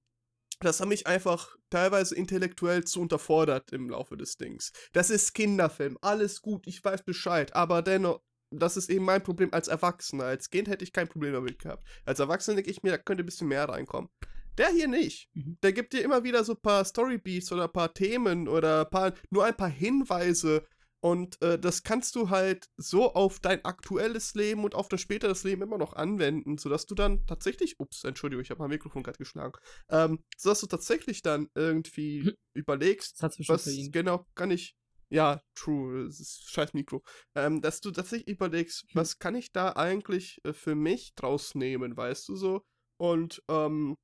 das 0.60 0.80
hat 0.80 0.88
mich 0.88 1.06
einfach 1.06 1.56
teilweise 1.70 2.14
intellektuell 2.14 2.84
zu 2.84 3.00
unterfordert 3.00 3.72
im 3.72 3.88
Laufe 3.88 4.16
des 4.16 4.36
Dings. 4.36 4.72
Das 4.92 5.10
ist 5.10 5.34
Kinderfilm, 5.34 5.98
alles 6.00 6.42
gut, 6.42 6.66
ich 6.66 6.84
weiß 6.84 7.02
Bescheid, 7.04 7.54
aber 7.54 7.82
dennoch, 7.82 8.20
das 8.50 8.76
ist 8.76 8.90
eben 8.90 9.04
mein 9.04 9.22
Problem 9.22 9.52
als 9.52 9.68
Erwachsener. 9.68 10.24
Als 10.24 10.48
Kind 10.50 10.68
hätte 10.68 10.82
ich 10.82 10.92
kein 10.92 11.08
Problem 11.08 11.34
damit 11.34 11.58
gehabt. 11.58 11.86
Als 12.04 12.18
Erwachsener 12.18 12.56
denke 12.56 12.70
ich 12.70 12.82
mir, 12.82 12.92
da 12.92 12.98
könnte 12.98 13.22
ein 13.22 13.26
bisschen 13.26 13.48
mehr 13.48 13.68
reinkommen. 13.68 14.08
Der 14.56 14.70
hier 14.70 14.88
nicht. 14.88 15.28
Mhm. 15.34 15.58
Der 15.62 15.72
gibt 15.72 15.92
dir 15.92 16.02
immer 16.02 16.24
wieder 16.24 16.42
so 16.44 16.52
ein 16.54 16.60
paar 16.60 16.84
Storybeats 16.84 17.52
oder 17.52 17.64
ein 17.64 17.72
paar 17.72 17.94
Themen 17.94 18.48
oder 18.48 18.80
ein 18.80 18.90
paar, 18.90 19.12
nur 19.30 19.44
ein 19.44 19.56
paar 19.56 19.68
Hinweise. 19.68 20.66
Und 21.00 21.40
äh, 21.42 21.58
das 21.58 21.82
kannst 21.84 22.16
du 22.16 22.30
halt 22.30 22.66
so 22.76 23.14
auf 23.14 23.38
dein 23.40 23.64
aktuelles 23.64 24.34
Leben 24.34 24.64
und 24.64 24.74
auf 24.74 24.88
das 24.88 25.00
späteres 25.00 25.44
Leben 25.44 25.62
immer 25.62 25.78
noch 25.78 25.92
anwenden, 25.92 26.58
sodass 26.58 26.86
du 26.86 26.94
dann 26.94 27.24
tatsächlich, 27.26 27.78
ups, 27.78 28.02
Entschuldigung, 28.04 28.42
ich 28.42 28.50
habe 28.50 28.60
mein 28.60 28.70
Mikrofon 28.70 29.02
gerade 29.04 29.18
geschlagen, 29.18 29.52
ähm, 29.90 30.24
sodass 30.36 30.60
du 30.60 30.66
tatsächlich 30.66 31.22
dann 31.22 31.48
irgendwie 31.54 32.22
Mhm. 32.24 32.34
überlegst, 32.54 33.22
Das 33.22 33.38
was 33.48 33.64
genau 33.92 34.26
kann 34.34 34.50
ich. 34.50 34.74
Ja, 35.10 35.40
true, 35.54 36.02
es 36.06 36.20
ist 36.20 36.50
scheiß 36.50 36.74
Mikro. 36.74 37.02
Ähm, 37.34 37.62
dass 37.62 37.80
du 37.80 37.90
tatsächlich 37.92 38.28
überlegst, 38.28 38.82
Hm. 38.82 38.88
was 38.92 39.18
kann 39.18 39.34
ich 39.36 39.52
da 39.52 39.72
eigentlich 39.72 40.38
äh, 40.44 40.52
für 40.52 40.74
mich 40.74 41.14
draus 41.14 41.54
nehmen, 41.54 41.96
weißt 41.96 42.28
du 42.28 42.36
so? 42.36 42.62
Und 43.00 43.42
ähm, 43.48 43.94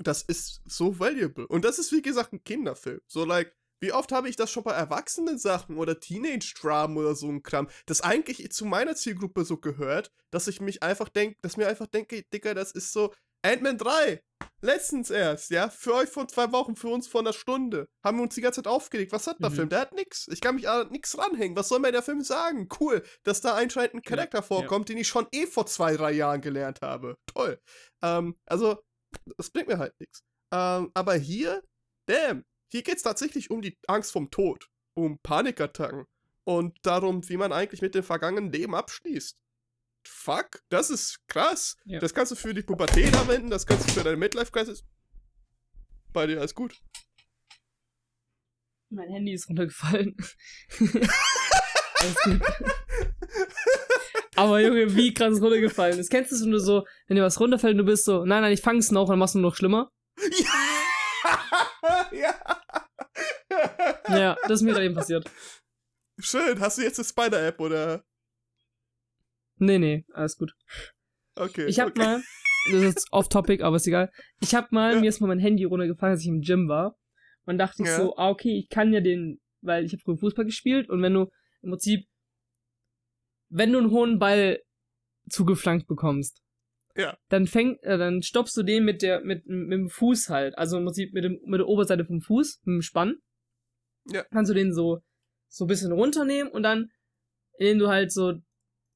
das 0.00 0.22
ist 0.22 0.60
so 0.66 0.98
valuable. 0.98 1.46
Und 1.46 1.64
das 1.64 1.78
ist, 1.78 1.92
wie 1.92 2.02
gesagt, 2.02 2.32
ein 2.34 2.42
Kinderfilm. 2.44 3.00
So, 3.06 3.24
like, 3.24 3.54
wie 3.80 3.92
oft 3.92 4.12
habe 4.12 4.28
ich 4.28 4.36
das 4.36 4.50
schon 4.50 4.64
bei 4.64 4.72
erwachsenen 4.72 5.38
Sachen 5.38 5.76
oder 5.78 5.98
Teenage-Dramen 6.00 6.96
oder 6.96 7.14
so 7.14 7.28
ein 7.28 7.42
Kram, 7.42 7.68
das 7.86 8.00
eigentlich 8.00 8.50
zu 8.52 8.64
meiner 8.64 8.94
Zielgruppe 8.96 9.44
so 9.44 9.58
gehört, 9.58 10.10
dass 10.30 10.48
ich 10.48 10.60
mich 10.60 10.82
einfach 10.82 11.08
denke, 11.08 11.36
dass 11.42 11.56
mir 11.56 11.68
einfach 11.68 11.86
denke, 11.86 12.22
Digga, 12.32 12.54
das 12.54 12.72
ist 12.72 12.92
so 12.92 13.12
Ant-Man 13.42 13.78
3. 13.78 14.20
Letztens 14.60 15.10
erst, 15.10 15.50
ja, 15.50 15.68
für 15.68 15.94
euch 15.94 16.08
vor 16.08 16.26
zwei 16.26 16.50
Wochen, 16.52 16.74
für 16.74 16.88
uns 16.88 17.06
vor 17.06 17.20
einer 17.20 17.32
Stunde. 17.32 17.86
Haben 18.04 18.18
wir 18.18 18.22
uns 18.24 18.34
die 18.34 18.40
ganze 18.40 18.62
Zeit 18.62 18.66
aufgeregt. 18.70 19.12
Was 19.12 19.26
hat 19.26 19.40
der 19.40 19.50
Mhm. 19.50 19.54
Film? 19.54 19.68
Der 19.68 19.80
hat 19.80 19.92
nix. 19.92 20.26
Ich 20.28 20.40
kann 20.40 20.56
mich 20.56 20.68
an 20.68 20.90
nix 20.90 21.16
ranhängen. 21.16 21.56
Was 21.56 21.68
soll 21.68 21.78
mir 21.78 21.92
der 21.92 22.02
Film 22.02 22.22
sagen? 22.22 22.68
Cool, 22.80 23.04
dass 23.22 23.40
da 23.42 23.54
anscheinend 23.54 23.94
ein 23.94 24.02
Ja, 24.04 24.10
Charakter 24.10 24.42
vorkommt, 24.42 24.88
den 24.88 24.98
ich 24.98 25.06
schon 25.06 25.26
eh 25.32 25.46
vor 25.46 25.66
zwei, 25.66 25.94
drei 25.96 26.12
Jahren 26.12 26.40
gelernt 26.40 26.80
habe. 26.80 27.16
Toll. 27.26 27.60
Ähm, 28.02 28.36
also, 28.46 28.82
das 29.36 29.50
bringt 29.50 29.68
mir 29.68 29.78
halt 29.78 29.94
nichts. 30.00 30.22
Ähm, 30.52 30.90
aber 30.94 31.14
hier, 31.14 31.62
damn, 32.08 32.44
hier 32.68 32.82
geht's 32.82 33.02
tatsächlich 33.02 33.50
um 33.50 33.62
die 33.62 33.76
Angst 33.86 34.12
vom 34.12 34.30
Tod, 34.30 34.68
um 34.94 35.18
Panikattacken 35.18 36.06
und 36.44 36.76
darum, 36.82 37.28
wie 37.28 37.36
man 37.36 37.52
eigentlich 37.52 37.82
mit 37.82 37.94
dem 37.94 38.02
vergangenen 38.02 38.52
Leben 38.52 38.74
abschließt. 38.74 39.38
Fuck, 40.06 40.62
das 40.68 40.90
ist 40.90 41.18
krass. 41.26 41.76
Ja. 41.84 41.98
Das 41.98 42.14
kannst 42.14 42.32
du 42.32 42.36
für 42.36 42.54
die 42.54 42.62
Pubertät 42.62 43.14
anwenden, 43.16 43.50
das 43.50 43.66
kannst 43.66 43.88
du 43.88 43.92
für 43.92 44.04
deine 44.04 44.16
Midlife-Crisis. 44.16 44.84
Bei 46.12 46.26
dir 46.26 46.38
alles 46.38 46.54
gut. 46.54 46.80
Mein 48.88 49.08
Handy 49.10 49.32
ist 49.32 49.48
runtergefallen. 49.48 50.16
Alles 51.98 52.16
gut. 52.22 52.40
Aber 54.36 54.60
Junge, 54.60 54.94
wie 54.94 55.12
krass 55.12 55.34
ist 55.34 55.42
runtergefallen. 55.42 55.98
Das 55.98 56.08
kennst 56.08 56.30
du, 56.30 56.44
wenn 56.44 56.52
du 56.52 56.60
so, 56.60 56.86
wenn 57.06 57.16
dir 57.16 57.22
was 57.22 57.40
runterfällt 57.40 57.72
und 57.72 57.78
du 57.78 57.84
bist 57.84 58.04
so, 58.04 58.24
nein, 58.24 58.42
nein, 58.42 58.52
ich 58.52 58.60
fang's 58.60 58.90
noch 58.90 59.02
und 59.02 59.10
dann 59.10 59.18
machst 59.18 59.34
du 59.34 59.40
nur 59.40 59.50
noch 59.50 59.56
schlimmer. 59.56 59.90
ja. 60.18 60.55
Ja, 64.08 64.36
das 64.42 64.60
ist 64.60 64.62
mir 64.62 64.72
gerade 64.72 64.86
eben 64.86 64.94
passiert. 64.94 65.30
Schön, 66.18 66.60
hast 66.60 66.78
du 66.78 66.82
jetzt 66.82 66.98
eine 66.98 67.04
Spider-App 67.06 67.60
oder? 67.60 68.04
Nee, 69.58 69.78
nee, 69.78 70.04
alles 70.12 70.36
gut. 70.36 70.52
Okay. 71.34 71.66
Ich 71.66 71.80
hab 71.80 71.88
okay. 71.90 71.98
mal, 71.98 72.22
das 72.66 72.74
ist 72.74 72.82
jetzt 72.84 73.08
off-topic, 73.12 73.62
aber 73.62 73.76
ist 73.76 73.86
egal. 73.86 74.10
Ich 74.40 74.54
hab 74.54 74.72
mal, 74.72 74.94
Ja. 74.94 75.00
mir 75.00 75.08
ist 75.08 75.20
mal 75.20 75.26
mein 75.26 75.38
Handy 75.38 75.64
runtergefallen, 75.64 76.12
als 76.14 76.22
ich 76.22 76.28
im 76.28 76.40
Gym 76.40 76.68
war. 76.68 76.96
Und 77.44 77.58
dachte 77.58 77.82
ich 77.82 77.88
Ja. 77.88 77.96
so, 77.96 78.16
ah, 78.16 78.28
okay, 78.30 78.58
ich 78.58 78.68
kann 78.68 78.92
ja 78.92 79.00
den, 79.00 79.40
weil 79.60 79.84
ich 79.84 79.92
habe 79.92 80.02
früher 80.02 80.18
Fußball 80.18 80.44
gespielt 80.44 80.88
und 80.88 81.02
wenn 81.02 81.14
du 81.14 81.30
im 81.62 81.70
Prinzip, 81.70 82.06
wenn 83.48 83.72
du 83.72 83.78
einen 83.78 83.90
hohen 83.90 84.18
Ball 84.18 84.60
zugeflankt 85.28 85.86
bekommst, 85.86 86.42
Ja. 86.96 87.16
dann 87.28 87.46
fäng, 87.46 87.76
äh, 87.82 87.98
dann 87.98 88.22
stoppst 88.22 88.56
du 88.56 88.62
den 88.62 88.84
mit 88.84 89.02
der, 89.02 89.20
mit, 89.20 89.46
mit 89.46 89.72
dem 89.72 89.88
Fuß 89.90 90.28
halt, 90.28 90.56
also 90.58 90.78
im 90.78 90.84
Prinzip 90.84 91.12
mit 91.12 91.24
dem, 91.24 91.38
mit 91.44 91.60
der 91.60 91.68
Oberseite 91.68 92.04
vom 92.04 92.20
Fuß, 92.20 92.60
mit 92.64 92.74
dem 92.74 92.82
Spann. 92.82 93.16
Ja. 94.12 94.24
Kannst 94.30 94.50
du 94.50 94.54
den 94.54 94.72
so, 94.72 95.00
so 95.48 95.64
ein 95.64 95.68
bisschen 95.68 95.92
runternehmen 95.92 96.52
und 96.52 96.62
dann, 96.62 96.90
indem 97.58 97.78
du 97.78 97.88
halt 97.88 98.12
so 98.12 98.34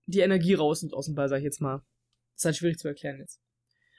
die 0.07 0.21
Energie 0.21 0.55
rausnimmst 0.55 0.95
aus 0.95 1.07
dem 1.07 1.15
Ball, 1.15 1.29
sag 1.29 1.39
ich 1.39 1.45
jetzt 1.45 1.61
mal. 1.61 1.79
Das 2.35 2.43
ist 2.43 2.45
halt 2.45 2.57
schwierig 2.57 2.79
zu 2.79 2.89
erklären 2.89 3.19
jetzt. 3.19 3.41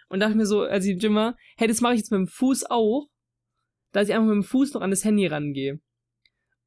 Und 0.09 0.19
dachte 0.19 0.35
mir 0.35 0.45
so, 0.45 0.61
als 0.61 0.85
ich 0.85 1.01
im 1.03 1.15
war, 1.15 1.37
hey, 1.57 1.67
das 1.67 1.81
mache 1.81 1.93
ich 1.93 1.99
jetzt 1.99 2.11
mit 2.11 2.19
dem 2.19 2.27
Fuß 2.27 2.65
auch, 2.69 3.07
dass 3.91 4.07
ich 4.07 4.13
einfach 4.13 4.27
mit 4.27 4.35
dem 4.35 4.43
Fuß 4.43 4.73
noch 4.73 4.81
an 4.81 4.89
das 4.89 5.05
Handy 5.05 5.25
rangehe. 5.27 5.79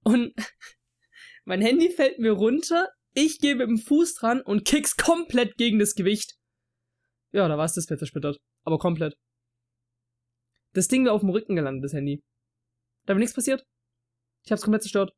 Und 0.03 0.35
mein 1.45 1.61
Handy 1.61 1.91
fällt 1.91 2.19
mir 2.19 2.33
runter, 2.33 2.89
ich 3.13 3.39
gehe 3.39 3.55
mit 3.55 3.69
dem 3.69 3.79
Fuß 3.79 4.15
dran 4.15 4.41
und 4.41 4.65
kick's 4.65 4.97
komplett 4.97 5.57
gegen 5.57 5.79
das 5.79 5.95
Gewicht. 5.95 6.37
Ja, 7.33 7.49
da 7.49 7.59
war 7.59 7.65
es 7.65 7.75
das 7.75 7.85
Display 7.85 7.99
zersplittert. 7.99 8.39
Aber 8.63 8.79
komplett. 8.79 9.17
Das 10.73 10.89
Ding 10.89 11.05
wäre 11.05 11.15
auf 11.15 11.21
dem 11.21 11.31
Rücken 11.31 11.55
gelandet, 11.55 11.85
das 11.85 11.93
Handy. 11.93 12.23
Da 13.05 13.09
wäre 13.09 13.21
nichts 13.21 13.35
passiert. 13.35 13.65
Ich 14.45 14.53
hab's 14.53 14.63
komplett 14.63 14.83
zerstört. 14.83 15.15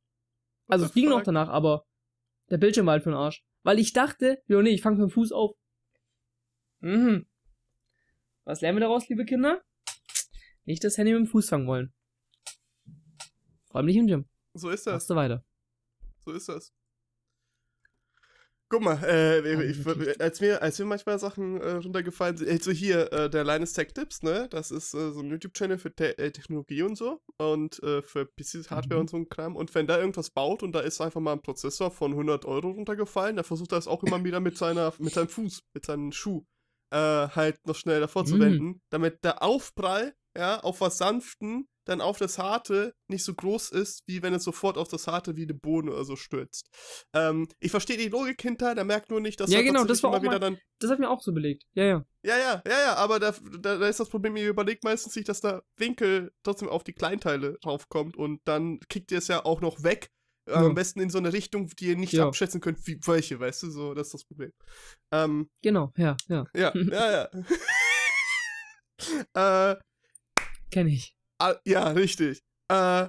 Also 0.69 0.87
es 0.87 0.95
ging 0.95 1.09
noch 1.09 1.23
danach, 1.23 1.49
aber 1.49 1.85
der 2.51 2.59
Bildschirm 2.59 2.87
war 2.87 2.93
halt 2.93 3.03
für 3.03 3.11
den 3.11 3.19
Arsch. 3.19 3.45
Weil 3.63 3.79
ich 3.79 3.93
dachte, 3.93 4.43
jo 4.47 4.63
nee, 4.63 4.71
ich 4.71 4.83
fange 4.83 4.97
mit 4.97 5.11
dem 5.11 5.13
Fuß 5.13 5.33
auf. 5.33 5.57
Mhm. 6.81 7.27
Was 8.45 8.61
lernen 8.61 8.77
wir 8.79 8.83
daraus, 8.83 9.09
liebe 9.09 9.25
Kinder? 9.25 9.63
Nicht 10.65 10.85
das 10.85 10.99
Handy 10.99 11.13
mit 11.13 11.21
dem 11.21 11.27
Fuß 11.27 11.49
fangen 11.49 11.67
wollen. 11.67 11.93
Vor 13.67 13.77
allem 13.77 13.87
nicht 13.87 13.97
im 13.97 14.07
Gym. 14.07 14.29
So 14.55 14.71
ist 14.71 14.87
das. 14.87 14.95
Machst 14.95 15.11
du 15.11 15.15
weiter. 15.17 15.45
So 16.25 16.33
ist 16.33 16.49
das. 16.49 16.73
Guck 18.69 18.83
mal, 18.83 18.99
äh, 19.05 19.71
ich, 19.71 19.85
Geschichte. 19.85 20.17
als, 20.21 20.41
mir, 20.41 20.61
als 20.61 20.79
mir 20.81 20.87
manchmal 20.87 21.19
Sachen 21.21 21.61
äh, 21.61 21.71
runtergefallen 21.75 22.37
sind, 22.37 22.51
also 22.51 22.73
hier, 22.73 23.13
äh, 23.13 23.31
der 23.31 23.45
Linus 23.45 23.75
Tech 23.75 23.93
Tips, 23.95 24.23
ne? 24.25 24.49
Das 24.51 24.73
ist 24.73 24.93
äh, 24.93 25.13
so 25.13 25.21
ein 25.21 25.31
YouTube-Channel 25.31 25.79
für 25.79 25.95
Te 25.95 26.19
äh, 26.19 26.33
Technologie 26.33 26.83
und 26.83 26.97
so 26.97 27.21
und 27.39 27.81
äh, 27.85 28.03
für 28.03 28.27
PCs, 28.27 28.71
Hardware 28.71 28.97
Mhm. 28.99 29.01
und 29.03 29.11
so 29.11 29.17
ein 29.19 29.29
Kram. 29.29 29.55
Und 29.55 29.73
wenn 29.77 29.87
da 29.87 29.99
irgendwas 30.01 30.31
baut 30.31 30.65
und 30.65 30.73
da 30.73 30.81
ist 30.81 31.01
einfach 31.01 31.21
mal 31.21 31.33
ein 31.35 31.43
Prozessor 31.43 31.93
von 31.93 32.11
100 32.13 32.45
Euro 32.45 32.71
runtergefallen, 32.71 33.37
dann 33.37 33.45
versucht 33.45 33.71
er 33.71 33.79
es 33.79 33.87
auch 33.87 34.03
immer 34.03 34.25
wieder 34.25 34.41
mit 34.41 34.59
seiner, 34.59 34.93
mit 34.99 35.15
seinem 35.15 35.29
Fuß, 35.29 35.61
mit 35.75 35.87
seinem 35.87 36.11
Schuh 36.13 36.45
halt 36.93 37.59
noch 37.67 37.75
schnell 37.75 38.01
davor 38.01 38.25
zu 38.25 38.37
Mhm. 38.37 38.41
wenden, 38.41 38.81
damit 38.91 39.23
der 39.25 39.43
Aufprall, 39.43 40.15
ja, 40.37 40.61
auf 40.61 40.81
was 40.81 40.97
Sanften 40.99 41.69
dann 41.87 42.01
auf 42.01 42.19
das 42.19 42.39
Harte 42.39 42.95
nicht 43.09 43.25
so 43.25 43.35
groß 43.35 43.71
ist, 43.71 44.03
wie 44.07 44.23
wenn 44.23 44.35
es 44.35 44.45
sofort 44.45 44.77
auf 44.77 44.89
das 44.89 45.07
Harte 45.07 45.37
wie 45.37 45.45
eine 45.45 45.55
Bohne 45.55 45.93
oder 45.93 46.05
so 46.05 46.17
stürzt. 46.17 46.69
Ähm, 47.15 47.49
ich 47.61 47.71
verstehe 47.71 47.97
die 47.97 48.09
Logik 48.09 48.41
hinter, 48.43 48.75
der 48.75 48.85
merkt 48.85 49.11
nur 49.11 49.21
nicht, 49.21 49.41
dass 49.41 49.51
Ja, 49.51 49.63
genau, 49.63 49.85
das 49.85 50.03
war 50.03 50.11
immer 50.11 50.19
auch 50.19 50.23
wieder 50.23 50.39
dann. 50.41 50.59
Das 50.81 50.91
hat 50.91 50.99
mir 50.99 51.09
auch 51.09 51.23
so 51.23 51.33
belegt. 51.33 51.65
Ja, 51.75 51.85
ja. 51.85 52.05
Ja, 52.23 52.37
ja, 52.37 52.63
ja, 52.67 52.81
ja, 52.81 52.95
aber 52.97 53.21
da, 53.21 53.33
da, 53.61 53.79
da 53.79 53.89
ist 53.89 54.01
das 54.01 54.09
Problem, 54.09 54.37
ihr 54.37 54.49
überlegt 54.49 54.85
meistens 54.85 55.15
nicht, 55.17 55.29
dass 55.29 55.41
der 55.41 55.63
Winkel 55.77 56.33
trotzdem 56.43 56.69
auf 56.69 56.83
die 56.85 56.93
Kleinteile 56.93 57.57
raufkommt 57.65 58.17
und 58.17 58.41
dann 58.47 58.81
kickt 58.89 59.13
ihr 59.13 59.19
es 59.19 59.29
ja 59.29 59.45
auch 59.45 59.61
noch 59.61 59.83
weg. 59.83 60.11
Äh, 60.49 60.53
Ja. 60.53 60.57
Am 60.67 60.75
besten 60.75 61.01
in 61.01 61.11
so 61.11 61.19
eine 61.19 61.33
Richtung, 61.33 61.69
die 61.79 61.87
ihr 61.89 61.97
nicht 61.97 62.13
Ja. 62.13 62.27
abschätzen 62.27 62.61
könnt, 62.61 62.85
wie 62.87 62.99
welche, 63.07 63.39
weißt 63.41 63.65
du, 63.65 63.71
so, 63.71 63.95
das 63.95 64.09
ist 64.09 64.15
das 64.15 64.25
Problem. 64.25 64.53
Ähm, 65.13 65.51
Genau, 65.63 65.93
ja, 65.97 66.17
ja. 66.29 66.47
ja, 66.55 66.73
ja, 66.75 67.13
ja. 67.13 67.31
äh, 69.73 69.77
Kenn 70.71 70.89
ich. 70.89 71.16
Ah, 71.39 71.57
ja, 71.65 71.89
richtig. 71.89 72.41
Äh, 72.69 73.09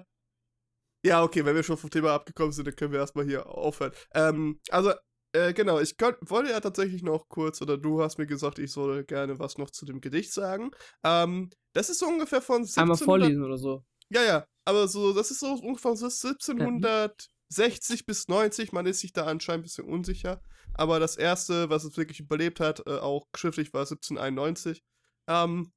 ja, 1.06 1.24
okay, 1.24 1.46
wenn 1.46 1.56
wir 1.56 1.64
schon 1.64 1.78
vom 1.78 1.90
Thema 1.90 2.14
abgekommen 2.14 2.52
sind, 2.52 2.66
dann 2.68 2.76
können 2.76 2.92
wir 2.92 3.00
erstmal 3.00 3.26
hier 3.26 3.48
aufhören. 3.48 3.94
Ähm, 4.14 4.60
also, 4.70 4.92
äh, 5.34 5.54
genau, 5.54 5.80
ich 5.80 5.96
könnt, 5.98 6.18
wollte 6.22 6.52
ja 6.52 6.60
tatsächlich 6.60 7.04
noch 7.04 7.30
kurz, 7.30 7.62
oder 7.62 7.78
du 7.78 8.02
hast 8.02 8.18
mir 8.18 8.26
gesagt, 8.28 8.60
ich 8.60 8.72
soll 8.72 9.06
gerne 9.06 9.40
was 9.40 9.58
noch 9.58 9.70
zu 9.70 9.86
dem 9.86 10.02
Gedicht 10.02 10.34
sagen. 10.34 10.72
Ähm, 11.04 11.50
das 11.74 11.90
ist 11.90 12.00
so 12.00 12.08
ungefähr 12.08 12.42
von 12.42 12.64
1700... 12.64 12.78
Einmal 12.82 12.98
vorlesen 12.98 13.44
oder 13.44 13.58
so. 13.58 13.86
Ja, 14.10 14.24
ja, 14.24 14.46
aber 14.66 14.88
so, 14.88 15.14
das 15.14 15.32
ist 15.32 15.40
so 15.40 15.54
ungefähr 15.54 15.96
so 15.96 16.06
1760 16.08 18.06
bis 18.06 18.28
90, 18.28 18.72
man 18.74 18.86
ist 18.86 19.00
sich 19.00 19.14
da 19.14 19.26
anscheinend 19.26 19.62
ein 19.62 19.64
bisschen 19.64 19.86
unsicher. 19.86 20.42
Aber 20.74 21.00
das 21.00 21.16
erste, 21.18 21.70
was 21.70 21.84
es 21.84 21.98
wirklich 21.98 22.20
überlebt 22.20 22.60
hat, 22.60 22.86
äh, 22.86 23.00
auch 23.00 23.28
schriftlich 23.36 23.74
war 23.74 23.82
1791. 23.82 24.84
Ähm, 25.28 25.72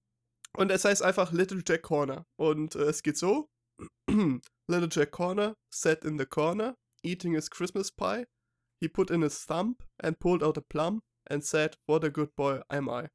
und 0.57 0.71
es 0.71 0.85
heißt 0.85 1.03
einfach 1.03 1.33
Little 1.33 1.63
Jack 1.67 1.83
Corner. 1.83 2.27
Und 2.39 2.75
äh, 2.75 2.85
es 2.85 3.03
geht 3.03 3.17
so: 3.17 3.49
Little 4.09 4.89
Jack 4.91 5.13
Corner 5.13 5.55
sat 5.73 6.05
in 6.05 6.19
the 6.19 6.27
corner, 6.27 6.77
eating 7.03 7.35
his 7.35 7.51
Christmas 7.51 7.91
pie. 7.91 8.27
He 8.83 8.89
put 8.89 9.11
in 9.11 9.23
his 9.23 9.45
thumb 9.47 9.77
and 10.03 10.19
pulled 10.19 10.43
out 10.43 10.57
a 10.57 10.63
plum 10.63 11.03
and 11.29 11.45
said, 11.45 11.77
What 11.87 12.05
a 12.05 12.09
good 12.09 12.35
boy 12.35 12.63
am 12.69 12.89
I. 12.89 13.09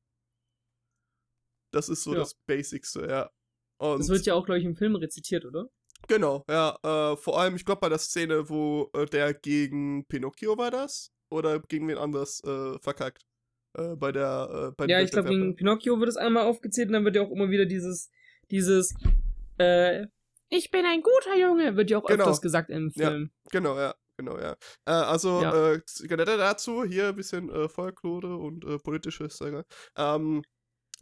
Das 1.74 1.90
ist 1.90 2.04
so 2.04 2.14
Ja. 2.14 2.20
das 2.20 2.36
Basicste, 2.48 3.08
ja. 3.08 3.30
Und 3.82 4.00
Das 4.00 4.10
wird 4.10 4.26
ja 4.26 4.36
auch, 4.36 4.46
glaube 4.46 4.60
ich, 4.60 4.66
im 4.66 4.76
Film 4.76 4.96
rezitiert, 4.96 5.44
oder? 5.46 5.68
Genau, 6.08 6.44
ja. 6.48 6.78
Äh, 6.84 7.18
vor 7.18 7.40
allem, 7.40 7.56
ich 7.56 7.66
glaube, 7.66 7.82
bei 7.82 7.90
der 7.90 7.98
Szene, 7.98 8.48
wo 8.48 8.90
äh, 8.94 9.06
der 9.06 9.34
gegen 9.34 10.06
Pinocchio 10.08 10.58
war 10.58 10.72
das? 10.72 11.12
Oder 11.32 11.60
gegen 11.60 11.88
wen 11.88 11.98
anders 11.98 12.42
äh, 12.44 12.78
verkackt? 12.80 13.24
Äh, 13.78 13.96
bei 13.96 14.12
der. 14.12 14.70
Äh, 14.70 14.76
bei 14.78 14.86
Ja, 14.88 15.02
ich 15.02 15.12
glaube, 15.12 15.30
gegen 15.30 15.56
Pinocchio 15.56 16.00
wird 16.00 16.10
es 16.10 16.18
einmal 16.18 16.46
aufgezählt 16.46 16.88
und 16.88 16.94
dann 16.94 17.06
wird 17.06 17.16
ja 17.16 17.22
auch 17.22 17.32
immer 17.32 17.50
wieder 17.50 17.66
dieses, 17.66 18.10
dieses, 18.52 18.94
äh, 19.58 20.08
ich 20.50 20.72
bin 20.72 20.86
ein 20.86 21.02
guter 21.02 21.38
Junge, 21.40 21.76
wird 21.76 21.90
ja 21.90 21.98
auch 21.98 22.06
Genau. 22.06 22.24
öfters 22.24 22.42
gesagt 22.42 22.70
im 22.70 22.92
Ja. 22.96 23.10
Film. 23.10 23.32
Genau, 23.52 23.78
ja. 23.78 23.96
Genau, 24.18 24.38
ja. 24.40 24.56
Äh, 24.86 24.92
also, 24.92 25.42
Ja. 25.42 25.74
äh, 25.74 25.82
generell 26.04 26.38
dazu, 26.38 26.86
hier 26.86 27.10
ein 27.10 27.16
bisschen 27.16 27.50
äh, 27.50 27.68
Folklore 27.68 28.38
und 28.38 28.64
äh, 28.64 28.80
ich 28.96 29.20
mal. 29.52 29.66
ähm, 29.98 30.42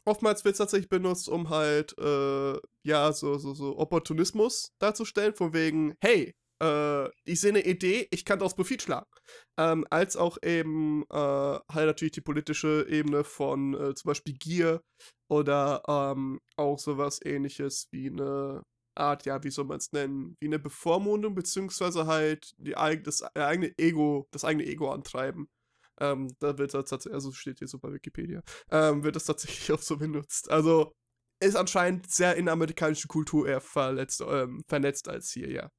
Oftmals 0.05 0.43
wird 0.43 0.53
es 0.53 0.57
tatsächlich 0.57 0.89
benutzt, 0.89 1.29
um 1.29 1.49
halt, 1.49 1.97
äh, 1.97 2.57
ja, 2.83 3.13
so, 3.13 3.37
so, 3.37 3.53
so 3.53 3.77
Opportunismus 3.77 4.73
darzustellen, 4.79 5.33
von 5.33 5.53
wegen, 5.53 5.95
hey, 6.01 6.33
äh, 6.63 7.09
ich 7.25 7.41
sehe 7.41 7.49
eine 7.51 7.65
Idee, 7.65 8.07
ich 8.11 8.25
kann 8.25 8.39
daraus 8.39 8.55
Profit 8.55 8.81
schlagen. 8.81 9.09
Ähm, 9.59 9.85
als 9.89 10.15
auch 10.15 10.37
eben 10.43 11.03
äh, 11.09 11.15
halt 11.15 11.87
natürlich 11.87 12.13
die 12.13 12.21
politische 12.21 12.85
Ebene 12.89 13.23
von 13.23 13.73
äh, 13.73 13.93
zum 13.95 14.09
Beispiel 14.09 14.33
Gier 14.35 14.81
oder 15.29 15.83
ähm, 15.87 16.39
auch 16.57 16.79
sowas 16.79 17.19
ähnliches 17.23 17.87
wie 17.91 18.07
eine 18.09 18.63
Art, 18.95 19.25
ja, 19.25 19.43
wie 19.43 19.49
soll 19.49 19.65
man 19.65 19.77
es 19.77 19.91
nennen, 19.91 20.37
wie 20.39 20.47
eine 20.47 20.59
Bevormundung, 20.59 21.35
beziehungsweise 21.35 22.05
halt 22.05 22.53
die, 22.57 22.75
das 23.03 23.23
eigene 23.35 23.73
Ego, 23.77 24.27
das 24.31 24.45
eigene 24.45 24.65
Ego 24.65 24.91
antreiben. 24.91 25.47
Ähm, 25.99 26.29
da 26.39 26.57
wird 26.57 26.73
das 26.73 26.89
tatsächlich, 26.89 27.13
also 27.15 27.31
steht 27.31 27.59
hier 27.59 27.67
so 27.67 27.79
bei 27.79 27.91
Wikipedia, 27.93 28.41
ähm, 28.71 29.03
wird 29.03 29.15
das 29.15 29.25
tatsächlich 29.25 29.71
auch 29.73 29.81
so 29.81 29.97
benutzt. 29.97 30.49
Also 30.49 30.93
ist 31.41 31.55
anscheinend 31.55 32.09
sehr 32.11 32.35
in 32.35 32.45
der 32.45 32.53
amerikanischen 32.53 33.07
Kultur 33.07 33.47
eher 33.47 33.61
verletzt, 33.61 34.21
ähm, 34.25 34.63
vernetzt 34.67 35.09
als 35.09 35.31
hier, 35.31 35.49
ja. 35.51 35.69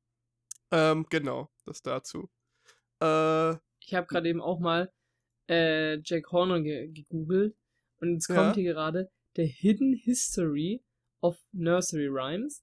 Ähm, 0.71 1.07
genau, 1.11 1.51
das 1.65 1.83
dazu. 1.83 2.29
Äh, 3.01 3.53
Ich 3.81 3.93
habe 3.95 4.07
gerade 4.07 4.29
eben 4.29 4.41
auch 4.41 4.61
mal 4.61 4.91
äh, 5.49 5.99
Jack 6.03 6.33
Horner 6.33 6.63
ge 6.63 6.89
gegoogelt 6.93 7.55
und 8.01 8.15
jetzt 8.15 8.29
Ja. 8.29 8.37
kommt 8.37 8.57
hier 8.57 8.73
gerade 8.73 9.11
The 9.37 9.45
Hidden 9.47 9.95
History 9.95 10.83
of 11.21 11.37
Nursery 11.53 12.07
Rhymes. 12.09 12.63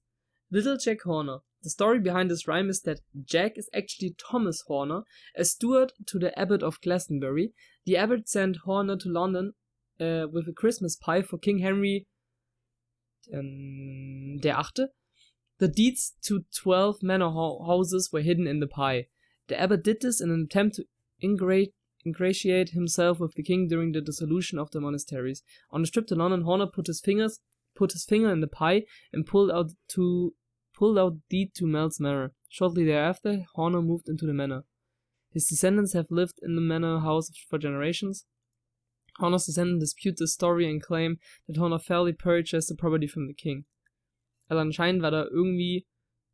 Little 0.50 0.76
Jack 0.80 1.04
Horner. 1.04 1.42
The 1.62 1.70
story 1.70 2.00
behind 2.00 2.28
this 2.28 2.48
rhyme 2.48 2.68
is 2.68 2.82
that 2.82 3.00
Jack 3.14 3.56
is 3.56 3.68
actually 3.72 4.14
Thomas 4.18 4.64
Horner, 4.66 5.04
a 5.36 5.44
steward 5.44 5.92
to 6.06 6.18
the 6.18 6.36
abbot 6.36 6.62
of 6.64 6.80
Glastonbury. 6.80 7.54
The 7.86 7.96
abbot 7.98 8.28
sent 8.28 8.58
Horner 8.66 8.96
to 8.98 9.08
London 9.08 9.54
uh, 10.00 10.26
with 10.30 10.48
a 10.48 10.52
Christmas 10.52 10.96
pie 10.98 11.22
for 11.22 11.38
King 11.38 11.58
Henry 11.58 12.08
ähm, 13.30 14.40
der 14.42 14.58
Achte. 14.58 14.92
The 15.62 15.68
deeds 15.68 16.14
to 16.22 16.44
12 16.56 17.04
manor 17.04 17.30
ho- 17.30 17.64
houses 17.64 18.10
were 18.12 18.22
hidden 18.22 18.48
in 18.48 18.58
the 18.58 18.66
pie. 18.66 19.06
The 19.46 19.60
abbot 19.60 19.84
did 19.84 20.00
this 20.00 20.20
in 20.20 20.28
an 20.32 20.48
attempt 20.50 20.74
to 20.74 20.84
ingratiate 21.22 22.70
himself 22.70 23.20
with 23.20 23.34
the 23.34 23.44
king 23.44 23.68
during 23.68 23.92
the 23.92 24.00
dissolution 24.00 24.58
of 24.58 24.72
the 24.72 24.80
monasteries. 24.80 25.44
On 25.70 25.84
a 25.84 25.86
trip 25.86 26.08
to 26.08 26.16
London, 26.16 26.40
Horner 26.42 26.66
put 26.66 26.88
his 26.88 27.00
fingers 27.00 27.38
put 27.76 27.92
his 27.92 28.04
finger 28.04 28.32
in 28.32 28.40
the 28.40 28.48
pie 28.48 28.86
and 29.12 29.24
pulled 29.24 29.52
out 29.52 29.70
to 29.90 30.34
pulled 30.74 30.98
out 30.98 31.18
deed 31.30 31.54
to 31.54 31.66
Mel's 31.68 32.00
manor. 32.00 32.32
Shortly 32.50 32.84
thereafter, 32.84 33.44
Horner 33.54 33.82
moved 33.82 34.08
into 34.08 34.26
the 34.26 34.34
manor. 34.34 34.64
His 35.30 35.46
descendants 35.46 35.92
have 35.92 36.10
lived 36.10 36.40
in 36.42 36.56
the 36.56 36.60
manor 36.60 36.98
house 36.98 37.30
for 37.48 37.60
generations. 37.60 38.26
Horner's 39.18 39.46
descendants 39.46 39.84
dispute 39.84 40.16
this 40.18 40.34
story 40.34 40.68
and 40.68 40.82
claim 40.82 41.18
that 41.46 41.56
Horner 41.56 41.78
fairly 41.78 42.14
purchased 42.14 42.68
the 42.68 42.74
property 42.74 43.06
from 43.06 43.28
the 43.28 43.32
king. 43.32 43.64
Also 44.52 44.60
anscheinend 44.60 45.00
war 45.00 45.10
da 45.10 45.24
irgendwie, 45.24 45.86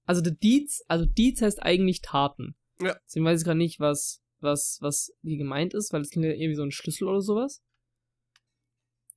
also 0.05 0.21
the 0.25 0.37
Deeds, 0.37 0.83
also 0.89 1.07
Deeds 1.07 1.41
heißt 1.41 1.63
eigentlich 1.63 2.01
Taten. 2.01 2.57
Ja. 2.81 2.99
Deswegen 3.07 3.25
weiß 3.25 3.41
ich 3.41 3.45
gerade 3.45 3.59
nicht, 3.59 3.79
was, 3.79 4.21
was, 4.41 4.79
was 4.81 5.13
hier 5.23 5.37
gemeint 5.37 5.73
ist, 5.73 5.93
weil 5.93 6.01
das 6.01 6.11
klingt 6.11 6.27
ja 6.27 6.33
irgendwie 6.33 6.57
so 6.57 6.65
ein 6.65 6.73
Schlüssel 6.73 7.07
oder 7.07 7.21
sowas. 7.21 7.63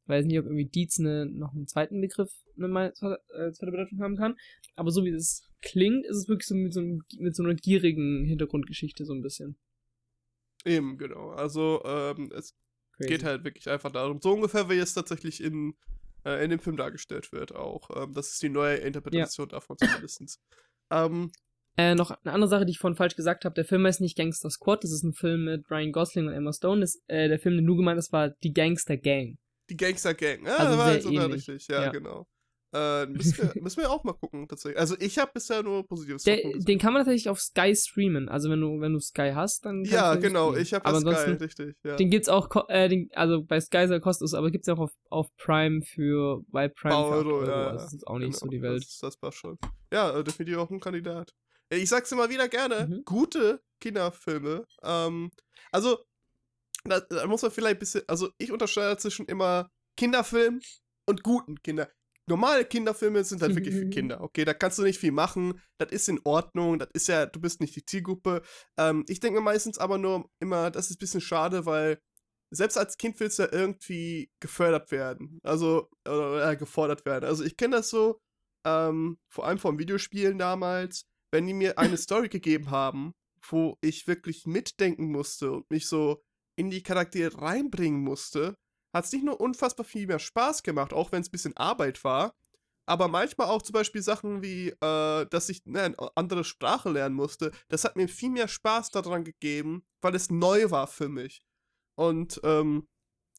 Ich 0.04 0.10
weiß 0.10 0.28
nicht, 0.28 0.38
ob 0.38 0.46
irgendwie 0.46 0.70
Deeds 0.70 1.00
eine, 1.00 1.26
noch 1.26 1.52
einen 1.52 1.66
zweiten 1.66 2.00
Begriff, 2.00 2.32
eine 2.56 2.90
äh, 2.90 3.52
zweite 3.54 3.72
Bedeutung 3.72 4.04
haben 4.04 4.18
kann. 4.18 4.38
Aber 4.76 4.92
so 4.92 5.04
wie 5.04 5.10
es 5.10 5.50
klingt, 5.64 6.06
ist 6.06 6.18
es 6.18 6.28
wirklich 6.28 6.46
so 6.46 6.54
mit 6.54 6.72
so, 6.72 6.82
einem, 6.82 7.04
mit 7.18 7.36
so 7.36 7.42
einer 7.42 7.56
gierigen 7.56 8.24
Hintergrundgeschichte 8.26 9.04
so 9.04 9.14
ein 9.14 9.24
bisschen. 9.24 9.58
eben, 10.64 11.00
genau. 11.00 11.32
Also, 11.32 11.82
ähm, 11.86 12.32
es 12.36 12.56
Crazy. 12.98 13.10
geht 13.10 13.24
halt 13.24 13.46
wirklich 13.46 13.68
einfach 13.68 13.92
darum, 13.92 14.22
so 14.22 14.34
ungefähr 14.34 14.70
wie 14.70 14.78
es 14.78 14.94
tatsächlich 14.94 15.42
in, 15.44 15.74
äh, 16.26 16.44
in 16.44 16.50
dem 16.50 16.60
Film 16.60 16.78
dargestellt 16.78 17.32
wird 17.32 17.54
auch. 17.56 17.90
Ähm, 17.96 18.14
das 18.14 18.32
ist 18.32 18.42
die 18.42 18.50
neue 18.50 18.76
Interpretation 18.78 19.48
davon 19.50 19.78
zumindest. 19.78 20.40
Ähm, 20.92 21.32
Äh, 21.78 21.96
noch 21.96 22.12
eine 22.12 22.34
andere 22.34 22.50
Sache, 22.50 22.66
die 22.66 22.72
ich 22.72 22.80
vorhin 22.80 22.98
falsch 22.98 23.16
gesagt 23.16 23.46
habe. 23.46 23.56
Der 23.56 23.64
Film 23.66 23.86
heißt 23.86 24.02
nicht 24.02 24.18
Gangster 24.18 24.50
Squad, 24.50 24.84
das 24.84 24.92
ist 24.92 25.04
ein 25.04 25.14
Film 25.14 25.46
mit 25.46 25.70
Ryan 25.72 25.92
Gosling 25.94 26.28
und 26.28 26.34
Emma 26.34 26.52
Stone. 26.52 26.82
Das, 26.82 27.00
äh, 27.08 27.30
der 27.30 27.40
Film, 27.40 27.56
den 27.56 27.66
du 27.66 27.76
gemeint 27.78 27.98
hast, 27.98 28.12
war 28.12 28.30
Die 28.44 28.54
Gangster 28.54 28.98
Gang. 28.98 29.38
die 29.70 29.78
Gangster 29.78 30.14
Gang. 30.14 30.46
Ja, 30.46 30.58
Also 30.58 30.72
das 30.72 30.78
war 30.78 30.92
sehr 30.92 31.02
sogar 31.02 31.26
ähnlich. 31.26 31.48
richtig, 31.50 31.68
ja, 31.70 31.84
Ja. 31.84 31.92
genau. 31.92 32.28
Äh, 32.74 33.06
müssen, 33.08 33.38
wir, 33.38 33.62
müssen 33.62 33.82
wir 33.82 33.92
auch 33.92 34.04
mal 34.06 34.14
gucken, 34.14 34.48
tatsächlich. 34.48 34.80
Also 34.80 34.96
ich 35.00 35.18
habe 35.20 35.32
bisher 35.34 35.62
nur 35.62 35.86
positives 35.86 36.24
Der, 36.24 36.38
den 36.56 36.80
kann 36.80 36.94
man 36.94 37.02
tatsächlich 37.02 37.28
auf 37.28 37.40
Sky 37.42 37.76
streamen. 37.76 38.30
Also 38.30 38.50
wenn 38.50 38.62
du, 38.62 38.80
wenn 38.80 38.94
du 38.94 39.00
Sky 39.00 39.32
hast, 39.36 39.66
dann 39.66 39.84
Ja, 39.84 40.16
genau, 40.16 40.56
ich 40.56 40.74
habe 40.74 40.86
geil, 40.86 40.96
ansonsten, 40.96 41.32
richtig, 41.32 41.76
ja. 41.84 41.98
den 41.98 42.10
gibt's 42.10 42.30
auch, 42.30 42.48
äh, 42.70 42.88
den, 42.88 43.10
also 43.14 43.44
bei 43.44 43.60
Sky 43.60 43.88
soll 43.88 44.00
kostenlos, 44.00 44.34
aber 44.34 44.52
gibt's 44.52 44.70
auch 44.70 44.80
auf, 44.80 44.92
auf 45.10 45.28
Prime 45.36 45.82
für, 45.82 46.44
bei 46.48 46.70
Prime 46.70 46.94
Paar 46.96 47.08
für 47.08 47.20
8 47.20 47.26
Euro, 47.26 47.36
Euro. 47.40 47.50
ja, 47.50 47.68
Also 47.68 47.84
das 47.84 47.94
ist 47.94 48.08
auch 48.08 48.18
nicht 48.20 48.36
so 48.36 48.46
genau, 48.46 48.52
die 48.52 48.62
Welt. 48.62 48.84
Das, 48.86 49.00
das 49.00 49.18
passt 49.18 49.38
schon. 49.38 49.58
Ja, 49.92 50.18
äh, 50.18 50.24
definitiv 50.24 50.58
auch 50.58 50.70
ein 50.70 50.80
Kandidat. 50.80 51.34
Ich 51.70 51.90
sag's 51.90 52.12
immer 52.14 52.30
wieder 52.30 52.48
gerne, 52.48 52.88
Mhm. 52.88 53.02
gute 53.06 53.62
Kinderfilme. 53.82 54.66
Ähm, 54.84 55.30
also, 55.72 56.00
da, 56.86 57.00
da 57.02 57.28
muss 57.28 57.42
man 57.42 57.52
vielleicht 57.52 57.76
ein 57.76 57.80
bisschen, 57.80 58.04
also 58.08 58.30
ich 58.38 58.52
unterscheide 58.52 58.96
zwischen 58.98 59.26
immer 59.26 59.70
Kinderfilm 59.98 60.62
und 61.06 61.22
guten 61.24 61.62
Kinder. 61.62 61.90
Normale 62.28 62.66
Kinderfilme 62.66 63.24
sind 63.24 63.42
halt 63.42 63.56
wirklich 63.56 63.76
für 63.76 63.90
Kinder, 63.90 64.22
okay? 64.22 64.46
Da 64.46 64.54
kannst 64.54 64.78
du 64.78 64.84
nicht 64.84 65.00
viel 65.00 65.12
machen, 65.12 65.60
das 65.80 65.92
ist 65.92 66.08
in 66.08 66.20
Ordnung, 66.24 66.80
das 66.80 66.90
ist 66.94 67.08
ja, 67.08 67.26
du 67.26 67.42
bist 67.42 67.60
nicht 67.62 67.76
die 67.76 67.86
Zielgruppe. 67.86 68.42
Ähm, 68.78 69.04
ich 69.08 69.20
denke 69.20 69.40
mir 69.40 69.44
meistens 69.44 69.78
aber 69.80 69.98
nur 69.98 70.30
immer, 70.40 70.72
das 70.72 70.90
ist 70.90 70.98
ein 70.98 71.00
bisschen 71.00 71.22
schade, 71.22 71.66
weil 71.66 72.00
selbst 72.54 72.78
als 72.78 72.98
Kind 72.98 73.20
willst 73.20 73.40
du 73.40 73.44
ja 73.44 73.50
irgendwie 73.52 74.30
gefördert 74.40 74.92
werden. 74.92 75.40
Also, 75.44 75.90
oder, 76.08 76.34
oder 76.34 76.56
gefordert 76.56 77.06
werden. 77.06 77.26
Also 77.26 77.44
ich 77.44 77.58
kenne 77.58 77.78
das 77.78 77.90
so, 77.90 78.20
ähm, 78.66 79.18
vor 79.30 79.48
allem 79.48 79.58
von 79.58 79.80
Videospielen 79.80 80.38
damals, 80.38 81.06
wenn 81.32 81.48
die 81.48 81.54
mir 81.54 81.78
eine 81.78 81.98
Story 81.98 82.30
gegeben 82.30 82.70
haben, 82.70 83.14
wo 83.50 83.78
ich 83.82 84.08
wirklich 84.08 84.46
mitdenken 84.46 85.12
musste 85.12 85.52
und 85.52 85.70
mich 85.72 85.88
so 85.88 86.22
in 86.58 86.70
die 86.70 86.84
Charaktere 86.84 87.42
reinbringen 87.42 88.02
musste, 88.02 88.56
hat 88.94 89.06
es 89.06 89.12
nicht 89.12 89.24
nur 89.26 89.40
unfassbar 89.40 89.86
viel 89.86 90.08
mehr 90.08 90.20
Spaß 90.20 90.64
gemacht, 90.64 90.94
auch 90.94 91.12
wenn 91.12 91.22
es 91.22 91.30
ein 91.30 91.32
bisschen 91.32 91.58
Arbeit 91.58 92.04
war, 92.04 92.34
aber 92.86 93.08
manchmal 93.08 93.48
auch 93.48 93.62
zum 93.62 93.74
Beispiel 93.74 94.02
Sachen 94.02 94.42
wie, 94.42 94.70
äh, 94.70 95.26
dass 95.28 95.50
ich 95.50 95.66
ne, 95.66 95.84
eine 95.84 95.96
andere 96.16 96.44
Sprache 96.44 96.90
lernen 96.90 97.16
musste. 97.16 97.52
Das 97.70 97.84
hat 97.84 97.96
mir 97.96 98.08
viel 98.10 98.32
mehr 98.32 98.48
Spaß 98.48 98.90
daran 98.92 99.24
gegeben, 99.24 99.84
weil 100.02 100.16
es 100.16 100.30
neu 100.30 100.72
war 100.72 100.88
für 100.88 101.08
mich. 101.08 101.42
Und 101.96 102.42
ähm, 102.44 102.88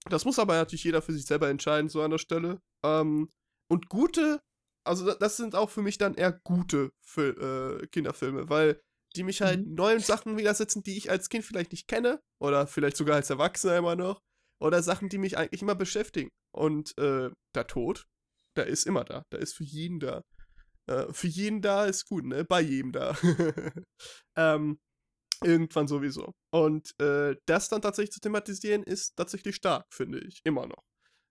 das 0.09 0.25
muss 0.25 0.39
aber 0.39 0.55
natürlich 0.55 0.85
jeder 0.85 1.03
für 1.03 1.13
sich 1.13 1.27
selber 1.27 1.49
entscheiden, 1.49 1.89
so 1.89 2.03
an 2.03 2.11
der 2.11 2.19
Stelle. 2.19 2.61
Ähm, 2.85 3.29
und 3.69 3.89
gute, 3.89 4.41
also 4.85 5.07
da- 5.07 5.15
das 5.15 5.37
sind 5.37 5.55
auch 5.55 5.71
für 5.71 5.83
mich 5.83 5.99
dann 5.99 6.15
eher 6.15 6.33
gute 6.33 6.93
Fil 7.05 7.81
äh, 7.83 7.87
Kinderfilme, 7.89 8.49
weil 8.49 8.81
die 9.17 9.23
mich 9.25 9.43
halt 9.43 9.67
Mhm. 9.67 9.75
neuen 9.75 10.01
Sachen 10.01 10.37
widersetzen, 10.39 10.83
die 10.83 10.97
ich 10.97 11.11
als 11.11 11.29
Kind 11.29 11.45
vielleicht 11.45 11.73
nicht 11.73 11.87
kenne 11.89 12.21
oder 12.41 12.67
vielleicht 12.67 12.97
sogar 12.97 13.17
als 13.17 13.31
Erwachsener 13.31 13.77
immer 13.77 13.97
noch 13.97 14.23
oder 14.63 14.83
Sachen, 14.83 15.09
die 15.09 15.19
mich 15.19 15.37
eigentlich 15.39 15.63
immer 15.63 15.75
beschäftigen. 15.75 16.31
Und 16.55 16.97
äh, 16.99 17.31
der 17.55 17.67
Tod, 17.67 18.05
der 18.57 18.67
ist 18.67 18.87
immer 18.87 19.05
da, 19.05 19.23
der 19.33 19.41
ist 19.41 19.55
für 19.55 19.65
jeden 19.65 20.01
da. 20.01 20.23
Äh, 20.89 21.13
für 21.13 21.29
jeden 21.29 21.63
da 21.63 21.85
ist 21.87 22.07
gut, 22.07 22.25
ne? 22.25 22.45
Bei 22.45 22.61
jedem 22.61 22.93
da. 22.93 23.17
ähm, 24.37 24.79
irgendwann 25.43 25.89
sowieso. 25.89 26.33
Und 26.53 26.93
äh, 27.01 27.37
das 27.47 27.69
dann 27.69 27.83
tatsächlich 27.83 28.13
zu 28.13 28.21
thematisieren, 28.21 28.83
ist 28.83 29.17
tatsächlich 29.17 29.57
stark, 29.57 29.87
finde 29.93 30.21
ich. 30.21 30.41
Immer 30.45 30.67
noch. 30.67 30.83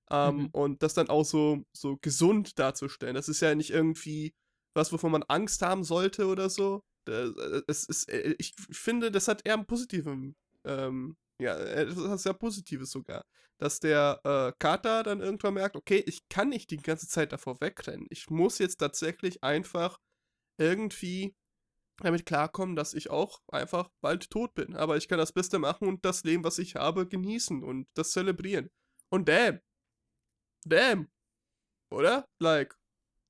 Ähm, 0.09 0.35
Mhm. 0.35 0.49
Und 0.51 0.83
das 0.83 0.93
dann 0.93 1.09
auch 1.09 1.23
so, 1.23 1.63
so 1.73 1.97
gesund 2.01 2.59
darzustellen. 2.59 3.15
Das 3.15 3.29
ist 3.29 3.41
ja 3.41 3.55
nicht 3.55 3.69
irgendwie 3.71 4.33
was, 4.73 4.91
wovon 4.91 5.11
man 5.11 5.23
Angst 5.23 5.61
haben 5.61 5.83
sollte 5.83 6.27
oder 6.27 6.49
so. 6.49 6.81
Da- 7.05 7.27
äh, 7.27 7.61
Es 7.67 7.85
ist, 7.85 8.09
äh, 8.09 8.35
ich 8.37 8.53
finde, 8.71 9.11
das 9.11 9.27
hat 9.27 9.41
eher 9.45 9.53
einen 9.55 9.65
positiven, 9.65 10.35
ähm, 10.65 11.15
ja, 11.41 11.57
äh, 11.57 11.85
das 11.85 11.97
hat 11.97 12.19
sehr 12.19 12.33
Positives 12.33 12.91
sogar. 12.91 13.25
Dass 13.57 13.79
der 13.79 14.19
äh, 14.23 14.53
Kater 14.59 15.03
dann 15.03 15.21
irgendwann 15.21 15.53
merkt, 15.53 15.75
okay, 15.75 16.03
ich 16.07 16.27
kann 16.29 16.49
nicht 16.49 16.71
die 16.71 16.77
ganze 16.77 17.07
Zeit 17.07 17.31
davor 17.31 17.61
wegrennen. 17.61 18.07
Ich 18.09 18.29
muss 18.29 18.57
jetzt 18.57 18.77
tatsächlich 18.77 19.43
einfach 19.43 19.99
irgendwie 20.57 21.35
damit 21.97 22.25
klarkommen, 22.25 22.75
dass 22.75 22.93
ich 22.93 23.09
auch 23.11 23.41
einfach 23.47 23.89
bald 24.01 24.29
tot 24.31 24.55
bin. 24.55 24.75
Aber 24.75 24.97
ich 24.97 25.07
kann 25.07 25.19
das 25.19 25.33
Beste 25.33 25.59
machen 25.59 25.87
und 25.87 26.03
das 26.05 26.23
Leben, 26.23 26.43
was 26.43 26.57
ich 26.57 26.75
habe, 26.75 27.07
genießen 27.07 27.63
und 27.63 27.87
das 27.93 28.11
zelebrieren. 28.11 28.69
Und 29.09 29.27
damn. 29.29 29.59
Damn. 30.65 31.11
Oder? 31.91 32.25
Like. 32.39 32.75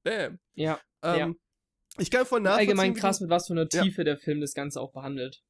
Damn. 0.05 0.39
Ja. 0.53 0.79
Ähm, 1.03 1.17
Ja. 1.19 1.33
Ich 1.97 2.09
kann 2.09 2.25
von 2.25 2.41
nachvollziehen, 2.43 2.69
Allgemein 2.69 2.93
krass, 2.93 3.19
mit 3.19 3.29
was 3.29 3.47
für 3.47 3.53
einer 3.53 3.67
Ja. 3.69 3.83
Tiefe 3.83 4.05
der 4.05 4.17
Film 4.17 4.39
das 4.39 4.53
Ganze 4.53 4.79
auch 4.79 4.93
behandelt. 4.93 5.43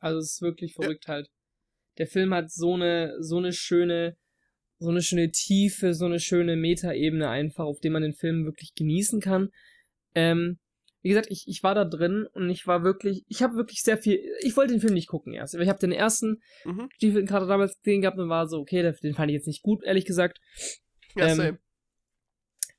Ja. 0.00 0.08
Also 0.08 0.18
es 0.18 0.32
ist 0.32 0.42
wirklich 0.42 0.74
Ja. 0.76 0.82
verrückt 0.82 1.08
halt. 1.08 1.28
Der 1.98 2.06
Film 2.06 2.32
hat 2.32 2.50
so 2.50 2.74
eine, 2.74 3.16
so 3.20 3.38
eine 3.38 3.52
schöne, 3.52 4.16
so 4.78 4.88
eine 4.90 5.02
schöne 5.02 5.30
Tiefe, 5.30 5.94
so 5.94 6.06
eine 6.06 6.20
schöne 6.20 6.56
Metaebene 6.56 7.28
einfach, 7.28 7.64
auf 7.64 7.80
dem 7.80 7.92
man 7.92 8.02
den 8.02 8.14
Film 8.14 8.44
wirklich 8.44 8.74
genießen 8.74 9.20
kann. 9.20 9.50
Ähm, 10.14 10.58
wie 11.02 11.08
gesagt, 11.08 11.28
ich, 11.30 11.44
ich 11.46 11.62
war 11.62 11.74
da 11.74 11.84
drin 11.84 12.26
und 12.32 12.50
ich 12.50 12.66
war 12.66 12.82
wirklich, 12.82 13.24
ich 13.28 13.42
habe 13.42 13.56
wirklich 13.56 13.82
sehr 13.82 13.98
viel, 13.98 14.20
ich 14.40 14.56
wollte 14.56 14.74
den 14.74 14.80
Film 14.80 14.94
nicht 14.94 15.08
gucken 15.08 15.32
erst. 15.32 15.54
Ich 15.54 15.68
habe 15.68 15.78
den 15.78 15.92
ersten 15.92 16.42
mhm. 16.64 16.88
Stiefelkater 16.94 17.46
damals 17.46 17.78
gesehen 17.78 18.02
gehabt 18.02 18.18
und 18.18 18.28
war 18.28 18.46
so, 18.48 18.58
okay, 18.58 18.82
den 19.02 19.14
fand 19.14 19.30
ich 19.30 19.36
jetzt 19.36 19.46
nicht 19.46 19.62
gut, 19.62 19.82
ehrlich 19.84 20.04
gesagt. 20.04 20.40
Ja, 21.16 21.28
ähm, 21.28 21.36
same. 21.36 21.58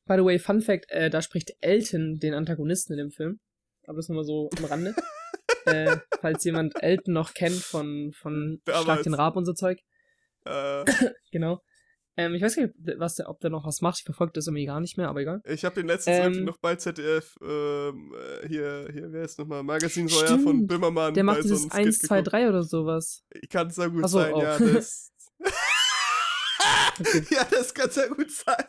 By 0.05 0.15
the 0.17 0.25
way, 0.25 0.39
Fun 0.39 0.61
Fact, 0.61 0.89
äh, 0.89 1.09
da 1.09 1.21
spricht 1.21 1.53
Elton 1.61 2.19
den 2.19 2.33
Antagonisten 2.33 2.93
in 2.93 2.97
dem 2.97 3.11
Film. 3.11 3.39
Aber 3.85 3.97
das 3.97 4.09
nur 4.09 4.17
mal 4.17 4.23
so 4.23 4.49
am 4.57 4.65
Rande. 4.65 4.95
äh, 5.65 5.97
falls 6.19 6.43
jemand 6.43 6.81
Elton 6.81 7.13
noch 7.13 7.33
kennt 7.33 7.55
von, 7.55 8.11
von 8.13 8.61
Schlag 8.67 9.03
den 9.03 9.13
Rab 9.13 9.35
und 9.35 9.45
so 9.45 9.53
Zeug. 9.53 9.79
Äh. 10.45 10.85
genau. 11.31 11.61
Ähm, 12.17 12.35
ich 12.35 12.41
weiß 12.41 12.57
nicht, 12.57 12.73
was 12.97 13.15
der, 13.15 13.29
ob 13.29 13.39
der 13.39 13.49
noch 13.49 13.65
was 13.65 13.81
macht. 13.81 13.99
Ich 13.99 14.03
verfolge 14.03 14.33
das 14.33 14.47
irgendwie 14.47 14.65
gar 14.65 14.81
nicht 14.81 14.97
mehr, 14.97 15.07
aber 15.07 15.21
egal. 15.21 15.41
Ich 15.45 15.63
habe 15.63 15.75
den 15.75 15.87
letzten 15.87 16.09
ähm, 16.09 16.43
noch 16.43 16.57
bei 16.57 16.75
ZDF, 16.75 17.37
ähm, 17.41 18.13
äh, 18.13 18.47
hier, 18.47 18.89
hier, 18.91 19.11
wer 19.11 19.23
ist 19.23 19.39
nochmal? 19.39 19.63
Magazin 19.63 20.07
Säuer 20.07 20.39
von 20.39 20.67
Böhmermann. 20.67 21.13
Der 21.13 21.23
macht 21.23 21.43
dieses 21.43 21.63
so 21.63 21.69
1, 21.69 21.99
2, 21.99 22.21
3 22.21 22.49
oder 22.49 22.63
sowas. 22.63 23.23
Kann 23.49 23.67
es 23.67 23.77
ja 23.77 23.87
gut 23.87 24.09
so, 24.09 24.19
sein, 24.19 24.33
oh. 24.33 24.41
ja. 24.41 24.57
Das, 24.59 25.13
ja, 27.31 27.45
das 27.49 27.73
kann 27.73 27.89
sehr 27.89 28.09
gut 28.09 28.29
sein. 28.29 28.65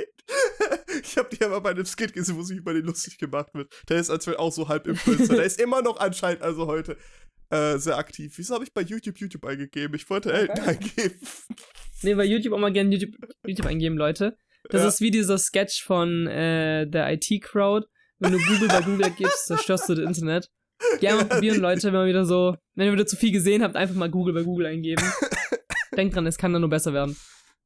Ich 1.02 1.18
habe 1.18 1.28
die 1.34 1.44
aber 1.44 1.60
bei 1.60 1.70
einem 1.70 1.84
Skit 1.84 2.12
gesehen, 2.12 2.36
wo 2.36 2.42
sich 2.42 2.58
über 2.58 2.72
den 2.72 2.84
lustig 2.84 3.18
gemacht 3.18 3.54
wird. 3.54 3.72
Der 3.88 3.98
ist 3.98 4.10
als 4.10 4.26
auch 4.28 4.52
so 4.52 4.68
halb 4.68 4.86
Influencer. 4.86 5.36
Der 5.36 5.44
ist 5.44 5.60
immer 5.60 5.82
noch 5.82 5.98
anscheinend, 5.98 6.42
also 6.42 6.66
heute, 6.66 6.96
äh, 7.50 7.78
sehr 7.78 7.98
aktiv. 7.98 8.32
Wieso 8.36 8.54
habe 8.54 8.64
ich 8.64 8.72
bei 8.72 8.82
YouTube 8.82 9.18
YouTube 9.18 9.44
eingegeben? 9.44 9.94
Ich 9.94 10.08
wollte 10.08 10.32
Elton 10.32 10.58
okay. 10.58 10.70
eingeben. 10.70 11.20
Nee, 12.02 12.14
bei 12.14 12.24
YouTube 12.24 12.54
auch 12.54 12.58
mal 12.58 12.72
gerne 12.72 12.94
YouTube, 12.94 13.14
YouTube 13.46 13.66
eingeben, 13.66 13.96
Leute. 13.96 14.36
Das 14.70 14.82
ja. 14.82 14.88
ist 14.88 15.00
wie 15.00 15.10
dieser 15.10 15.38
Sketch 15.38 15.82
von 15.82 16.26
äh, 16.26 16.88
der 16.88 17.12
IT-Crowd. 17.12 17.86
Wenn 18.18 18.32
du 18.32 18.38
Google 18.38 18.68
bei 18.68 18.80
Google 18.80 19.10
gibst, 19.10 19.46
zerstörst 19.46 19.88
du 19.88 19.94
das 19.94 20.06
Internet. 20.06 20.48
Gerne 21.00 21.16
mal 21.16 21.28
ja, 21.28 21.34
probieren, 21.34 21.60
Leute, 21.60 21.88
wenn 21.88 21.94
man 21.94 22.08
wieder 22.08 22.24
so, 22.24 22.56
wenn 22.74 22.86
ihr 22.86 22.92
wieder 22.92 23.06
zu 23.06 23.16
viel 23.16 23.32
gesehen 23.32 23.62
habt, 23.62 23.76
einfach 23.76 23.94
mal 23.94 24.10
Google 24.10 24.34
bei 24.34 24.42
Google 24.42 24.66
eingeben. 24.66 25.04
Denkt 25.96 26.16
dran, 26.16 26.26
es 26.26 26.38
kann 26.38 26.52
dann 26.52 26.62
nur 26.62 26.70
besser 26.70 26.92
werden. 26.92 27.16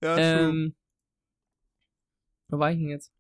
Ja, 0.03 0.17
ähm, 0.19 0.75
wo 2.49 2.59
war 2.59 2.73
ich 2.73 2.79
denn 2.79 2.89
jetzt? 2.89 3.13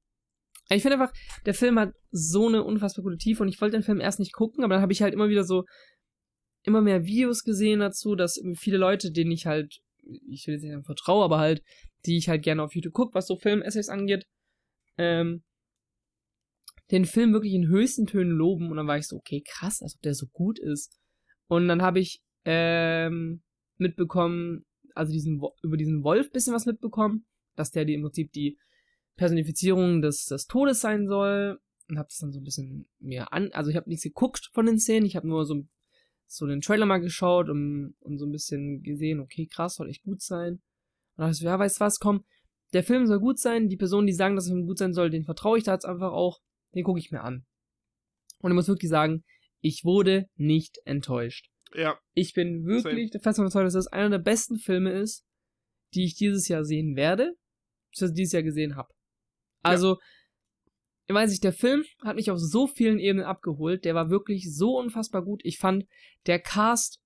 Ich 0.68 0.82
finde 0.82 0.98
einfach, 0.98 1.12
der 1.44 1.54
Film 1.54 1.78
hat 1.78 1.94
so 2.10 2.48
eine 2.48 2.64
unfassbar 2.64 3.04
gute 3.04 3.18
Tiefe 3.18 3.42
und 3.42 3.48
ich 3.48 3.60
wollte 3.60 3.76
den 3.76 3.84
Film 3.84 4.00
erst 4.00 4.18
nicht 4.18 4.32
gucken, 4.32 4.64
aber 4.64 4.74
dann 4.74 4.82
habe 4.82 4.92
ich 4.92 5.02
halt 5.02 5.14
immer 5.14 5.28
wieder 5.28 5.44
so 5.44 5.64
immer 6.64 6.80
mehr 6.80 7.04
Videos 7.04 7.44
gesehen 7.44 7.80
dazu, 7.80 8.16
dass 8.16 8.40
viele 8.56 8.76
Leute, 8.76 9.12
denen 9.12 9.30
ich 9.30 9.46
halt, 9.46 9.78
ich 10.28 10.46
will 10.46 10.54
jetzt 10.54 10.64
nicht 10.64 10.84
vertraue, 10.84 11.24
aber 11.24 11.38
halt, 11.38 11.62
die 12.04 12.16
ich 12.16 12.28
halt 12.28 12.42
gerne 12.42 12.62
auf 12.62 12.74
YouTube 12.74 12.92
gucke, 12.92 13.14
was 13.14 13.28
so 13.28 13.36
Film-Essays 13.36 13.88
angeht, 13.88 14.26
ähm, 14.98 15.44
den 16.90 17.04
Film 17.04 17.32
wirklich 17.32 17.54
in 17.54 17.68
höchsten 17.68 18.06
Tönen 18.06 18.32
loben 18.32 18.70
und 18.70 18.76
dann 18.76 18.86
war 18.86 18.98
ich 18.98 19.06
so, 19.06 19.16
okay, 19.16 19.42
krass, 19.46 19.80
als 19.82 19.94
ob 19.96 20.02
der 20.02 20.14
so 20.14 20.26
gut 20.32 20.58
ist. 20.58 20.98
Und 21.48 21.68
dann 21.68 21.82
habe 21.82 22.00
ich 22.00 22.20
ähm, 22.44 23.42
mitbekommen, 23.76 24.62
also 24.94 25.12
diesen, 25.12 25.40
über 25.62 25.76
diesen 25.76 26.02
Wolf 26.02 26.30
bisschen 26.30 26.54
was 26.54 26.66
mitbekommen, 26.66 27.26
dass 27.54 27.70
der 27.70 27.84
die 27.84 27.94
im 27.94 28.02
Prinzip 28.02 28.32
die 28.32 28.58
Personifizierung 29.16 30.02
des, 30.02 30.26
des 30.26 30.46
Todes 30.46 30.80
sein 30.80 31.06
soll. 31.06 31.58
Und 31.88 31.98
habe 31.98 32.08
das 32.08 32.18
dann 32.18 32.32
so 32.32 32.40
ein 32.40 32.44
bisschen 32.44 32.88
mehr 32.98 33.32
an. 33.32 33.52
Also 33.52 33.70
ich 33.70 33.76
habe 33.76 33.88
nichts 33.88 34.02
geguckt 34.02 34.50
von 34.52 34.66
den 34.66 34.78
Szenen, 34.78 35.06
ich 35.06 35.14
habe 35.14 35.28
nur 35.28 35.44
so, 35.44 35.62
so 36.26 36.44
den 36.46 36.60
Trailer 36.60 36.84
mal 36.84 36.98
geschaut 36.98 37.48
und, 37.48 37.94
und 38.00 38.18
so 38.18 38.26
ein 38.26 38.32
bisschen 38.32 38.82
gesehen, 38.82 39.20
okay, 39.20 39.46
krass, 39.46 39.76
soll 39.76 39.88
echt 39.88 40.02
gut 40.02 40.20
sein. 40.20 40.54
Und 40.54 40.62
dann 41.16 41.24
habe 41.26 41.32
ich 41.32 41.38
so, 41.38 41.44
ja, 41.46 41.56
weißt 41.56 41.78
was, 41.78 42.00
komm, 42.00 42.24
der 42.72 42.82
Film 42.82 43.06
soll 43.06 43.20
gut 43.20 43.38
sein, 43.38 43.68
die 43.68 43.76
Personen, 43.76 44.08
die 44.08 44.12
sagen, 44.12 44.34
dass 44.34 44.46
der 44.46 44.54
Film 44.54 44.66
gut 44.66 44.78
sein 44.78 44.94
soll, 44.94 45.10
den 45.10 45.24
vertraue 45.24 45.58
ich 45.58 45.64
da 45.64 45.74
jetzt 45.74 45.86
einfach 45.86 46.10
auch, 46.10 46.40
den 46.74 46.82
gucke 46.82 46.98
ich 46.98 47.12
mir 47.12 47.22
an. 47.22 47.46
Und 48.40 48.50
ich 48.50 48.56
muss 48.56 48.68
wirklich 48.68 48.90
sagen, 48.90 49.24
ich 49.60 49.84
wurde 49.84 50.28
nicht 50.34 50.78
enttäuscht. 50.84 51.48
Ja. 51.74 51.98
Ich 52.14 52.34
bin 52.34 52.64
wirklich 52.64 53.10
der 53.10 53.20
festen 53.20 53.42
Überzeugung, 53.42 53.66
dass 53.66 53.74
das 53.74 53.86
einer 53.86 54.10
der 54.10 54.18
besten 54.18 54.58
Filme 54.58 54.90
ist, 54.90 55.24
die 55.94 56.04
ich 56.04 56.16
dieses 56.16 56.48
Jahr 56.48 56.64
sehen 56.64 56.96
werde, 56.96 57.36
beziehungsweise 57.90 58.14
dieses 58.14 58.32
Jahr 58.32 58.42
gesehen 58.42 58.76
habe. 58.76 58.88
Also, 59.66 59.94
ja. 59.94 59.98
ich 61.08 61.14
weiß 61.14 61.30
nicht, 61.30 61.44
der 61.44 61.52
Film 61.52 61.84
hat 62.02 62.16
mich 62.16 62.30
auf 62.30 62.38
so 62.38 62.66
vielen 62.66 62.98
Ebenen 62.98 63.26
abgeholt. 63.26 63.84
Der 63.84 63.94
war 63.94 64.10
wirklich 64.10 64.54
so 64.54 64.78
unfassbar 64.78 65.22
gut. 65.22 65.40
Ich 65.44 65.58
fand, 65.58 65.86
der 66.26 66.38
Cast, 66.38 67.00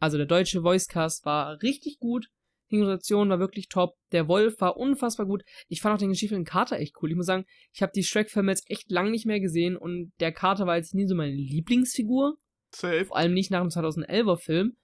also 0.00 0.16
der 0.16 0.26
deutsche 0.26 0.62
Voicecast, 0.62 1.24
war 1.24 1.62
richtig 1.62 1.98
gut. 1.98 2.28
Die 2.70 2.76
Moderation 2.76 3.30
war 3.30 3.38
wirklich 3.38 3.68
top. 3.68 3.96
Der 4.12 4.28
Wolf 4.28 4.60
war 4.60 4.76
unfassbar 4.76 5.26
gut. 5.26 5.42
Ich 5.68 5.80
fand 5.80 5.94
auch 5.94 5.98
den 5.98 6.10
gestiefelten 6.10 6.44
Kater 6.44 6.78
echt 6.78 6.96
cool. 7.00 7.10
Ich 7.10 7.16
muss 7.16 7.26
sagen, 7.26 7.46
ich 7.72 7.82
habe 7.82 7.92
die 7.94 8.04
Shrek-Filme 8.04 8.52
jetzt 8.52 8.68
echt 8.70 8.90
lang 8.90 9.10
nicht 9.10 9.26
mehr 9.26 9.40
gesehen 9.40 9.76
und 9.76 10.12
der 10.20 10.32
Kater 10.32 10.66
war 10.66 10.76
jetzt 10.76 10.94
nie 10.94 11.06
so 11.06 11.14
meine 11.14 11.34
Lieblingsfigur. 11.34 12.36
Safe. 12.74 13.06
Vor 13.06 13.16
allem 13.16 13.32
nicht 13.32 13.50
nach 13.50 13.62
dem 13.62 13.70
2011er 13.70 14.36
Film. 14.36 14.76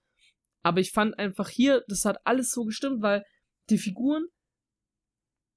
Aber 0.63 0.81
ich 0.81 0.93
fand 0.93 1.19
einfach 1.19 1.51
hier, 1.51 1.85
das 1.89 2.07
hat 2.07 2.19
alles 2.25 2.53
so 2.53 2.65
gestimmt, 2.65 3.03
weil 3.03 3.25
die 3.69 3.77
Figuren 3.77 4.27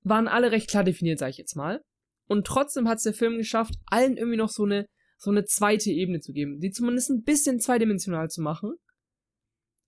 waren 0.09 0.27
alle 0.27 0.51
recht 0.51 0.69
klar 0.69 0.83
definiert, 0.83 1.19
sag 1.19 1.29
ich 1.29 1.37
jetzt 1.37 1.55
mal. 1.55 1.81
Und 2.27 2.45
trotzdem 2.45 2.87
hat 2.87 2.97
es 2.97 3.03
der 3.03 3.13
Film 3.13 3.37
geschafft, 3.37 3.75
allen 3.85 4.17
irgendwie 4.17 4.37
noch 4.37 4.49
so 4.49 4.63
eine, 4.63 4.87
so 5.17 5.31
eine 5.31 5.45
zweite 5.45 5.91
Ebene 5.91 6.19
zu 6.19 6.33
geben, 6.33 6.59
die 6.59 6.71
zumindest 6.71 7.09
ein 7.09 7.23
bisschen 7.23 7.59
zweidimensional 7.59 8.29
zu 8.29 8.41
machen. 8.41 8.75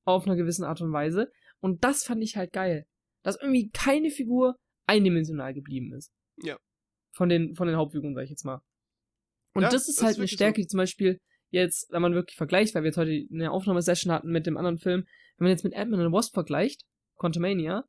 Auf 0.06 0.26
einer 0.26 0.36
gewissen 0.36 0.64
Art 0.64 0.82
und 0.82 0.94
Weise. 0.94 1.32
Und 1.60 1.84
das 1.84 2.04
fand 2.04 2.24
ich 2.24 2.36
halt 2.36 2.52
geil. 2.54 2.86
Dass 3.24 3.40
irgendwie 3.40 3.70
keine 3.70 4.10
Figur 4.10 4.56
eindimensional 4.88 5.54
geblieben 5.54 5.94
ist. 5.94 6.12
Ja. 6.42 6.58
Von 7.12 7.30
den, 7.30 7.56
von 7.56 7.68
den 7.68 7.76
Hauptfiguren, 7.76 8.16
sag 8.16 8.24
ich 8.24 8.30
jetzt 8.30 8.46
mal. 8.46 8.62
Und 9.54 9.64
ja, 9.64 9.70
das 9.70 9.90
ist 9.90 9.98
das 9.98 10.04
halt 10.04 10.14
ist 10.14 10.20
eine 10.20 10.28
Stärke, 10.28 10.62
die 10.62 10.68
zum 10.68 10.78
Beispiel 10.78 11.20
jetzt, 11.50 11.92
wenn 11.92 12.02
man 12.02 12.14
wirklich 12.14 12.38
vergleicht, 12.38 12.74
weil 12.74 12.84
wir 12.84 12.90
jetzt 12.90 12.98
heute 12.98 13.26
eine 13.32 13.52
Aufnahmesession 13.52 14.12
hatten 14.14 14.30
mit 14.30 14.46
dem 14.46 14.58
anderen 14.58 14.78
Film, 14.78 15.04
wenn 15.38 15.46
man 15.46 15.52
jetzt 15.52 15.64
mit 15.64 15.76
Ant-Man 15.76 16.06
und 16.06 16.14
Wasp 16.14 16.34
vergleicht, 16.34 16.84
Quantumania, 17.18 17.84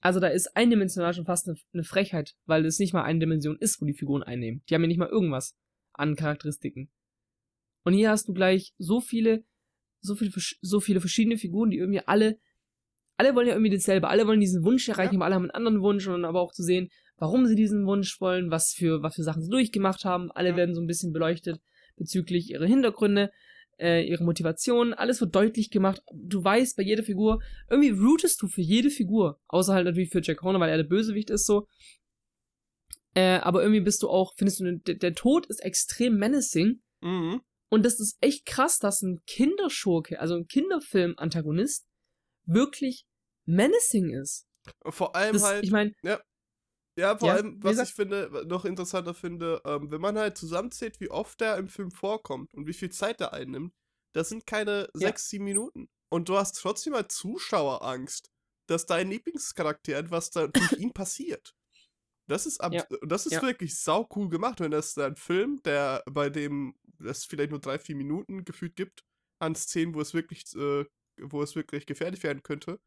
also 0.00 0.20
da 0.20 0.28
ist 0.28 0.56
eindimensional 0.56 1.12
schon 1.12 1.24
fast 1.24 1.48
eine, 1.48 1.58
eine, 1.72 1.84
Frechheit, 1.84 2.34
weil 2.46 2.64
es 2.64 2.78
nicht 2.78 2.92
mal 2.92 3.02
eine 3.02 3.18
Dimension 3.18 3.56
ist, 3.58 3.80
wo 3.80 3.86
die 3.86 3.94
Figuren 3.94 4.22
einnehmen. 4.22 4.62
Die 4.68 4.74
haben 4.74 4.82
ja 4.82 4.88
nicht 4.88 4.98
mal 4.98 5.08
irgendwas 5.08 5.56
an 5.92 6.14
Charakteristiken. 6.14 6.90
Und 7.84 7.94
hier 7.94 8.10
hast 8.10 8.28
du 8.28 8.32
gleich 8.32 8.74
so 8.78 9.00
viele, 9.00 9.44
so 10.00 10.14
viele, 10.14 10.30
so 10.60 10.80
viele 10.80 11.00
verschiedene 11.00 11.38
Figuren, 11.38 11.70
die 11.70 11.78
irgendwie 11.78 12.06
alle, 12.06 12.38
alle 13.16 13.34
wollen 13.34 13.48
ja 13.48 13.54
irgendwie 13.54 13.74
dasselbe, 13.74 14.08
alle 14.08 14.26
wollen 14.26 14.40
diesen 14.40 14.64
Wunsch 14.64 14.88
erreichen, 14.88 15.14
ja. 15.14 15.18
aber 15.18 15.24
alle 15.26 15.34
haben 15.34 15.42
einen 15.44 15.50
anderen 15.50 15.82
Wunsch 15.82 16.06
und 16.06 16.24
aber 16.24 16.40
auch 16.40 16.52
zu 16.52 16.62
sehen, 16.62 16.88
warum 17.16 17.46
sie 17.46 17.56
diesen 17.56 17.86
Wunsch 17.86 18.20
wollen, 18.20 18.50
was 18.50 18.72
für, 18.72 19.02
was 19.02 19.16
für 19.16 19.24
Sachen 19.24 19.42
sie 19.42 19.50
durchgemacht 19.50 20.04
haben. 20.04 20.30
Alle 20.30 20.50
ja. 20.50 20.56
werden 20.56 20.74
so 20.74 20.80
ein 20.80 20.86
bisschen 20.86 21.12
beleuchtet 21.12 21.60
bezüglich 21.96 22.50
ihrer 22.50 22.66
Hintergründe, 22.66 23.32
äh, 23.78 24.02
ihre 24.04 24.24
Motivation, 24.24 24.94
alles 24.94 25.20
wird 25.20 25.34
deutlich 25.34 25.70
gemacht. 25.70 26.02
Du 26.12 26.42
weißt 26.42 26.76
bei 26.76 26.82
jeder 26.82 27.02
Figur, 27.02 27.42
irgendwie 27.68 27.90
rootest 27.90 28.42
du 28.42 28.48
für 28.48 28.60
jede 28.60 28.90
Figur, 28.90 29.40
außer 29.48 29.74
halt 29.74 29.86
natürlich 29.86 30.10
für 30.10 30.22
Jack 30.22 30.42
Horner, 30.42 30.60
weil 30.60 30.70
er 30.70 30.78
der 30.78 30.84
Bösewicht 30.84 31.30
ist 31.30 31.46
so. 31.46 31.66
Äh, 33.14 33.38
aber 33.38 33.62
irgendwie 33.62 33.80
bist 33.80 34.02
du 34.02 34.08
auch, 34.08 34.34
findest 34.36 34.60
du, 34.60 34.78
der, 34.78 34.94
der 34.94 35.14
Tod 35.14 35.46
ist 35.46 35.60
extrem 35.60 36.16
menacing. 36.18 36.82
Mhm. 37.00 37.40
Und 37.70 37.84
das 37.84 38.00
ist 38.00 38.16
echt 38.20 38.46
krass, 38.46 38.78
dass 38.78 39.02
ein 39.02 39.22
Kinderschurke, 39.26 40.20
also 40.20 40.34
ein 40.34 40.46
Kinderfilm-Antagonist, 40.46 41.86
wirklich 42.46 43.06
menacing 43.44 44.10
ist. 44.10 44.46
Vor 44.84 45.14
allem 45.14 45.34
das, 45.34 45.42
halt. 45.42 45.64
Ich 45.64 45.70
meine, 45.70 45.92
ja. 46.02 46.20
Ja, 46.98 47.16
vor 47.16 47.28
ja, 47.28 47.34
allem, 47.36 47.62
was 47.62 47.78
ich 47.78 47.94
finde, 47.94 48.44
noch 48.48 48.64
interessanter 48.64 49.14
finde, 49.14 49.62
ähm, 49.64 49.88
wenn 49.88 50.00
man 50.00 50.18
halt 50.18 50.36
zusammenzählt, 50.36 50.98
wie 50.98 51.10
oft 51.10 51.40
der 51.40 51.56
im 51.56 51.68
Film 51.68 51.92
vorkommt 51.92 52.52
und 52.54 52.66
wie 52.66 52.72
viel 52.72 52.90
Zeit 52.90 53.20
der 53.20 53.32
einnimmt, 53.32 53.72
das 54.16 54.30
sind 54.30 54.48
keine 54.48 54.88
ja. 54.94 55.06
sechs, 55.06 55.28
sieben 55.28 55.44
Minuten. 55.44 55.88
Und 56.10 56.28
du 56.28 56.36
hast 56.36 56.60
trotzdem 56.60 56.94
als 56.94 57.14
Zuschauer 57.14 57.84
Angst, 57.84 58.32
dass 58.66 58.86
dein 58.86 59.10
Lieblingscharakter 59.10 59.96
etwas 59.96 60.30
da 60.30 60.46
durch 60.48 60.72
ihn 60.72 60.92
passiert. 60.92 61.54
Das 62.26 62.46
ist, 62.46 62.60
ab, 62.60 62.72
ja. 62.72 62.84
das 63.06 63.26
ist 63.26 63.34
ja. 63.34 63.42
wirklich 63.42 63.78
sau 63.78 64.08
cool 64.16 64.28
gemacht, 64.28 64.58
wenn 64.58 64.72
das 64.72 64.98
ein 64.98 65.14
Film, 65.14 65.62
der 65.62 66.02
bei 66.10 66.30
dem 66.30 66.74
es 66.98 67.24
vielleicht 67.24 67.50
nur 67.50 67.60
drei, 67.60 67.78
vier 67.78 67.94
Minuten 67.94 68.44
gefühlt 68.44 68.74
gibt, 68.74 69.04
an 69.38 69.54
Szenen, 69.54 69.94
wo 69.94 70.00
es 70.00 70.14
wirklich, 70.14 70.52
äh, 70.56 70.84
wo 71.20 71.42
es 71.44 71.54
wirklich 71.54 71.86
gefährlich 71.86 72.24
werden 72.24 72.42
könnte, 72.42 72.80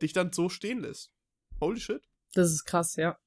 dich 0.00 0.14
dann 0.14 0.32
so 0.32 0.48
stehen 0.48 0.80
lässt. 0.80 1.12
Holy 1.60 1.80
shit. 1.80 2.02
Das 2.32 2.50
ist 2.50 2.64
krass, 2.64 2.96
ja. 2.96 3.18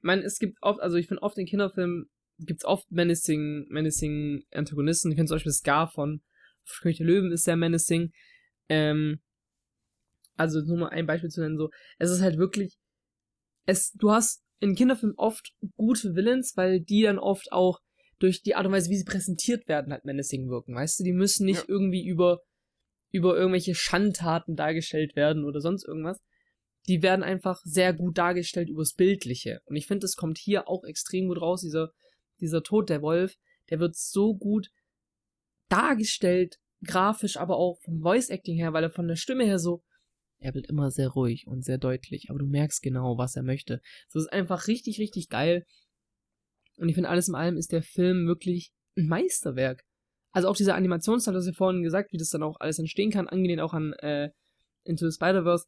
Ich 0.00 0.04
meine, 0.04 0.22
es 0.22 0.38
gibt 0.38 0.56
oft, 0.62 0.80
also 0.80 0.96
ich 0.96 1.08
finde 1.08 1.22
oft 1.22 1.36
in 1.38 1.46
Kinderfilmen 1.46 2.10
gibt 2.38 2.62
es 2.62 2.64
oft 2.64 2.90
menacing, 2.90 3.66
menacing 3.68 4.44
Antagonisten. 4.50 5.10
Ich 5.10 5.16
finde 5.16 5.28
zum 5.28 5.36
Beispiel 5.36 5.52
Scar 5.52 5.90
von 5.90 6.22
König 6.80 6.98
der 6.98 7.06
Löwen 7.06 7.32
ist 7.32 7.44
sehr 7.44 7.56
menacing. 7.56 8.10
Ähm, 8.68 9.20
also 10.36 10.60
nur 10.60 10.78
mal 10.78 10.88
ein 10.88 11.06
Beispiel 11.06 11.28
zu 11.28 11.42
nennen, 11.42 11.58
so, 11.58 11.68
es 11.98 12.10
ist 12.10 12.22
halt 12.22 12.38
wirklich, 12.38 12.78
es, 13.66 13.92
du 13.92 14.10
hast 14.10 14.42
in 14.60 14.74
Kinderfilmen 14.74 15.18
oft 15.18 15.52
gute 15.76 16.14
Villains, 16.14 16.56
weil 16.56 16.80
die 16.80 17.02
dann 17.02 17.18
oft 17.18 17.52
auch 17.52 17.80
durch 18.18 18.42
die 18.42 18.54
Art 18.54 18.66
und 18.66 18.72
Weise, 18.72 18.90
wie 18.90 18.96
sie 18.96 19.04
präsentiert 19.04 19.68
werden, 19.68 19.92
halt 19.92 20.04
menacing 20.04 20.48
wirken, 20.48 20.74
weißt 20.74 21.00
du? 21.00 21.04
Die 21.04 21.12
müssen 21.12 21.44
nicht 21.44 21.62
ja. 21.62 21.68
irgendwie 21.68 22.06
über, 22.06 22.40
über 23.10 23.36
irgendwelche 23.36 23.74
Schandtaten 23.74 24.56
dargestellt 24.56 25.16
werden 25.16 25.44
oder 25.44 25.60
sonst 25.60 25.86
irgendwas. 25.86 26.20
Die 26.88 27.02
werden 27.02 27.22
einfach 27.22 27.60
sehr 27.64 27.92
gut 27.92 28.18
dargestellt 28.18 28.68
übers 28.68 28.94
Bildliche. 28.94 29.60
Und 29.66 29.76
ich 29.76 29.86
finde, 29.86 30.04
das 30.04 30.16
kommt 30.16 30.38
hier 30.38 30.68
auch 30.68 30.84
extrem 30.84 31.28
gut 31.28 31.40
raus. 31.40 31.60
Dieser, 31.60 31.90
dieser 32.40 32.62
Tod 32.62 32.88
der 32.88 33.02
Wolf, 33.02 33.36
der 33.68 33.80
wird 33.80 33.96
so 33.96 34.34
gut 34.34 34.70
dargestellt, 35.68 36.58
grafisch, 36.84 37.36
aber 37.36 37.56
auch 37.56 37.78
vom 37.82 38.00
Voice 38.00 38.30
Acting 38.30 38.56
her, 38.56 38.72
weil 38.72 38.84
er 38.84 38.90
von 38.90 39.08
der 39.08 39.16
Stimme 39.16 39.44
her 39.44 39.58
so, 39.58 39.82
er 40.38 40.54
wird 40.54 40.68
immer 40.68 40.90
sehr 40.90 41.08
ruhig 41.08 41.46
und 41.46 41.64
sehr 41.64 41.78
deutlich, 41.78 42.30
aber 42.30 42.38
du 42.38 42.46
merkst 42.46 42.82
genau, 42.82 43.18
was 43.18 43.36
er 43.36 43.42
möchte. 43.42 43.82
Das 44.12 44.22
ist 44.22 44.32
einfach 44.32 44.66
richtig, 44.68 44.98
richtig 44.98 45.28
geil. 45.28 45.66
Und 46.78 46.88
ich 46.88 46.94
finde, 46.94 47.10
alles 47.10 47.28
in 47.28 47.34
allem 47.34 47.58
ist 47.58 47.72
der 47.72 47.82
Film 47.82 48.26
wirklich 48.26 48.72
ein 48.96 49.06
Meisterwerk. 49.06 49.84
Also 50.32 50.48
auch 50.48 50.56
dieser 50.56 50.76
Animationsteil, 50.76 51.34
das 51.34 51.46
ihr 51.46 51.52
vorhin 51.52 51.82
gesagt, 51.82 52.12
wie 52.12 52.16
das 52.16 52.30
dann 52.30 52.42
auch 52.42 52.58
alles 52.58 52.78
entstehen 52.78 53.10
kann, 53.10 53.28
angelehnt 53.28 53.60
auch 53.60 53.74
an 53.74 53.92
äh, 53.94 54.30
Into 54.84 55.08
the 55.08 55.14
Spider-Verse. 55.14 55.66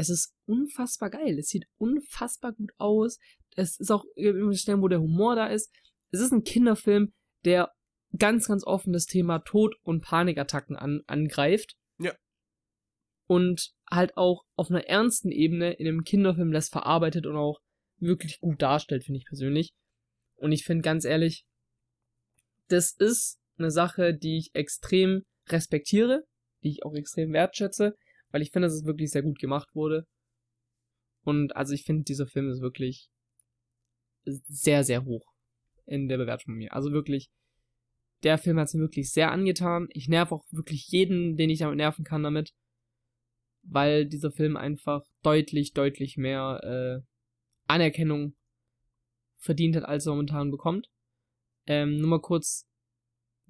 Es 0.00 0.08
ist 0.08 0.32
unfassbar 0.46 1.10
geil. 1.10 1.38
Es 1.38 1.48
sieht 1.48 1.66
unfassbar 1.76 2.54
gut 2.54 2.72
aus. 2.78 3.18
Es 3.54 3.78
ist 3.78 3.90
auch 3.90 4.06
immer 4.14 4.54
Stellen, 4.54 4.80
wo 4.80 4.88
der 4.88 5.02
Humor 5.02 5.36
da 5.36 5.48
ist. 5.48 5.70
Es 6.10 6.20
ist 6.20 6.32
ein 6.32 6.42
Kinderfilm, 6.42 7.12
der 7.44 7.70
ganz, 8.16 8.48
ganz 8.48 8.64
offen 8.64 8.94
das 8.94 9.04
Thema 9.04 9.40
Tod 9.40 9.76
und 9.82 10.00
Panikattacken 10.00 10.74
an, 10.74 11.02
angreift. 11.06 11.76
Ja. 11.98 12.14
Und 13.26 13.72
halt 13.90 14.16
auch 14.16 14.44
auf 14.56 14.70
einer 14.70 14.86
ernsten 14.86 15.30
Ebene 15.30 15.74
in 15.74 15.86
einem 15.86 16.04
Kinderfilm 16.04 16.50
das 16.50 16.70
verarbeitet 16.70 17.26
und 17.26 17.36
auch 17.36 17.60
wirklich 17.98 18.40
gut 18.40 18.62
darstellt, 18.62 19.04
finde 19.04 19.18
ich 19.18 19.26
persönlich. 19.26 19.74
Und 20.36 20.52
ich 20.52 20.64
finde 20.64 20.80
ganz 20.80 21.04
ehrlich, 21.04 21.44
das 22.68 22.92
ist 22.92 23.38
eine 23.58 23.70
Sache, 23.70 24.14
die 24.14 24.38
ich 24.38 24.54
extrem 24.54 25.24
respektiere, 25.50 26.24
die 26.62 26.70
ich 26.70 26.84
auch 26.86 26.94
extrem 26.94 27.34
wertschätze, 27.34 27.94
weil 28.30 28.42
ich 28.42 28.50
finde, 28.50 28.68
dass 28.68 28.76
es 28.76 28.84
wirklich 28.84 29.10
sehr 29.10 29.22
gut 29.22 29.38
gemacht 29.38 29.68
wurde. 29.74 30.06
Und 31.22 31.54
also 31.56 31.74
ich 31.74 31.84
finde, 31.84 32.04
dieser 32.04 32.26
Film 32.26 32.50
ist 32.50 32.60
wirklich 32.60 33.08
sehr, 34.24 34.84
sehr 34.84 35.04
hoch 35.04 35.26
in 35.86 36.08
der 36.08 36.18
Bewertung 36.18 36.52
von 36.52 36.54
mir. 36.54 36.72
Also 36.72 36.92
wirklich, 36.92 37.30
der 38.22 38.38
Film 38.38 38.58
hat 38.58 38.68
es 38.68 38.74
mir 38.74 38.80
wirklich 38.80 39.10
sehr 39.10 39.32
angetan. 39.32 39.88
Ich 39.90 40.08
nerv 40.08 40.32
auch 40.32 40.44
wirklich 40.50 40.88
jeden, 40.88 41.36
den 41.36 41.50
ich 41.50 41.58
damit 41.58 41.76
nerven 41.76 42.04
kann 42.04 42.22
damit. 42.22 42.52
Weil 43.62 44.06
dieser 44.06 44.30
Film 44.30 44.56
einfach 44.56 45.02
deutlich, 45.22 45.72
deutlich 45.72 46.16
mehr 46.16 46.60
äh, 46.62 47.06
Anerkennung 47.66 48.34
verdient 49.36 49.76
hat, 49.76 49.84
als 49.84 50.06
er 50.06 50.12
momentan 50.12 50.50
bekommt. 50.50 50.88
Ähm, 51.66 51.98
nur 51.98 52.08
mal 52.08 52.20
kurz 52.20 52.69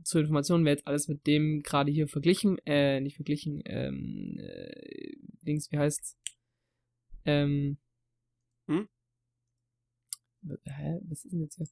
zur 0.03 0.21
Information, 0.21 0.65
wer 0.65 0.73
jetzt 0.73 0.87
alles 0.87 1.09
mit 1.09 1.27
dem 1.27 1.63
gerade 1.63 1.91
hier 1.91 2.09
verglichen, 2.09 2.59
äh, 2.67 3.01
nicht 3.01 3.17
verglichen, 3.17 3.63
ähm, 3.67 4.39
äh, 4.39 5.17
Dings, 5.43 5.71
wie 5.71 5.79
heißt's? 5.79 6.17
Ähm, 7.25 7.79
hm? 8.67 8.89
Hä? 10.65 11.01
Was 11.09 11.25
ist 11.25 11.33
denn 11.33 11.41
jetzt 11.41 11.57
hier? 11.57 11.67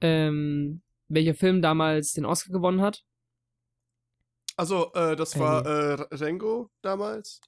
Ähm, 0.00 0.82
welcher 1.08 1.34
Film 1.34 1.62
damals 1.62 2.12
den 2.12 2.24
Oscar 2.24 2.52
gewonnen 2.52 2.80
hat? 2.80 3.04
Also, 4.56 4.92
äh, 4.94 5.16
das 5.16 5.38
war 5.38 5.64
äh, 5.66 6.02
Rengo 6.14 6.70
damals. 6.82 7.40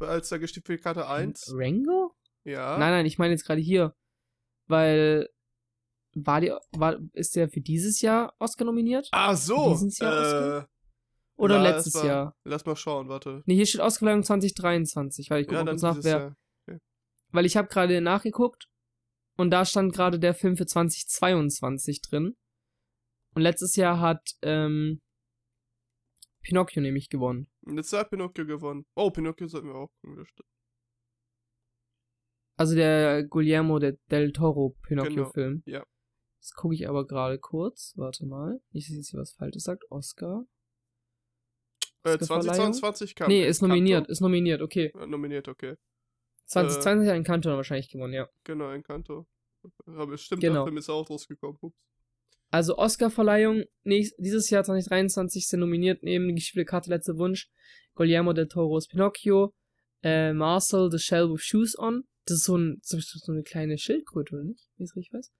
Als 0.00 0.28
der 0.28 0.38
gestiefelte 0.38 0.82
Karte 0.82 1.08
1. 1.08 1.52
Rango? 1.54 2.14
Ja. 2.44 2.78
Nein, 2.78 2.90
nein, 2.90 3.06
ich 3.06 3.18
meine 3.18 3.32
jetzt 3.32 3.44
gerade 3.44 3.60
hier. 3.60 3.94
Weil 4.66 5.28
war 6.14 6.40
die, 6.40 6.52
war, 6.72 6.98
ist 7.12 7.36
der 7.36 7.48
für 7.48 7.60
dieses 7.60 8.00
Jahr 8.00 8.34
Oscar 8.38 8.64
nominiert? 8.64 9.08
Ah, 9.12 9.34
so. 9.34 9.70
Dieses 9.72 9.98
Jahr 9.98 10.12
äh, 10.12 10.18
Oscar? 10.18 10.68
Oder 11.36 11.56
ja, 11.56 11.62
letztes 11.62 11.94
lass 11.94 12.02
mal, 12.02 12.08
Jahr? 12.08 12.36
Lass 12.44 12.66
mal 12.66 12.76
schauen, 12.76 13.08
warte. 13.08 13.42
Nee, 13.46 13.54
hier 13.54 13.66
steht 13.66 13.80
Oscarverleihung 13.80 14.24
2023, 14.24 15.30
weil 15.30 15.42
ich 15.42 15.48
gucke 15.48 15.64
Ja, 15.64 15.74
nach, 15.74 15.98
wer. 16.02 16.18
Jahr. 16.18 16.36
Weil 17.32 17.46
ich 17.46 17.56
habe 17.56 17.68
gerade 17.68 18.00
nachgeguckt 18.00 18.68
und 19.38 19.50
da 19.50 19.64
stand 19.64 19.94
gerade 19.94 20.18
der 20.18 20.34
Film 20.34 20.56
für 20.56 20.66
2022 20.66 22.02
drin. 22.02 22.36
Und 23.34 23.42
letztes 23.42 23.76
Jahr 23.76 24.00
hat 24.00 24.32
ähm, 24.42 25.00
Pinocchio 26.42 26.82
nämlich 26.82 27.08
gewonnen. 27.08 27.48
Und 27.64 27.76
jetzt 27.76 27.92
hat 27.92 28.10
Pinocchio 28.10 28.44
gewonnen. 28.44 28.84
Oh, 28.96 29.10
Pinocchio 29.10 29.46
sollten 29.46 29.68
wir 29.68 29.76
auch 29.76 29.90
gucken. 30.02 30.26
Also 32.58 32.74
der 32.74 33.24
Guillermo 33.24 33.78
de, 33.78 33.96
del 34.10 34.32
Toro 34.32 34.76
Pinocchio-Film. 34.82 35.62
ja. 35.64 35.82
Das 36.40 36.52
gucke 36.54 36.74
ich 36.74 36.88
aber 36.88 37.06
gerade 37.06 37.38
kurz. 37.38 37.92
Warte 37.96 38.26
mal. 38.26 38.60
Ich 38.72 38.88
jetzt 38.88 39.10
hier 39.10 39.20
was 39.20 39.32
Falsches 39.32 39.64
sagt. 39.64 39.84
Oscar. 39.90 40.44
Äh, 42.02 42.14
Oscarverleihung? 42.14 42.72
2022 42.72 43.14
kam. 43.14 43.28
nee, 43.28 43.46
ist 43.46 43.60
nominiert. 43.60 43.98
Encanto. 43.98 44.12
Ist 44.12 44.20
nominiert, 44.20 44.62
okay. 44.62 44.92
Äh, 44.98 45.06
nominiert, 45.06 45.48
okay. 45.48 45.76
2020 46.46 47.08
hat 47.08 47.16
Encanto 47.16 47.50
wahrscheinlich 47.50 47.90
gewonnen, 47.90 48.14
ja. 48.14 48.28
Genau, 48.44 48.70
Encanto. 48.70 49.26
Aber 49.86 50.16
stimmt, 50.16 50.40
Genau. 50.40 50.54
der 50.54 50.64
Film 50.64 50.76
ist 50.78 50.88
auch 50.88 51.08
rausgekommen. 51.08 51.58
Ups. 51.60 51.76
Also 52.50 52.76
Oscar-Verleihung 52.78 53.64
dieses 53.84 54.50
Jahr 54.50 54.64
2023 54.64 55.46
sind 55.46 55.60
nominiert 55.60 56.02
neben 56.02 56.26
die 56.26 56.34
Geschichte 56.34 56.64
Karte 56.64 56.90
Letzter 56.90 57.16
Wunsch, 57.16 57.48
Guillermo 57.94 58.32
del 58.32 58.48
Toro's 58.48 58.88
Pinocchio, 58.88 59.54
äh, 60.02 60.32
Marcel 60.32 60.90
the 60.90 60.98
Shell 60.98 61.30
with 61.30 61.42
Shoes 61.42 61.78
On. 61.78 62.02
Das 62.24 62.38
ist 62.38 62.44
so, 62.44 62.56
ein, 62.56 62.80
so 62.82 62.98
eine 63.30 63.42
kleine 63.42 63.78
Schildkröte, 63.78 64.34
oder 64.34 64.44
nicht? 64.44 64.66
Wie 64.76 64.84
ich 64.84 64.90
es 64.90 64.96
richtig 64.96 65.12
weiß. 65.12 65.30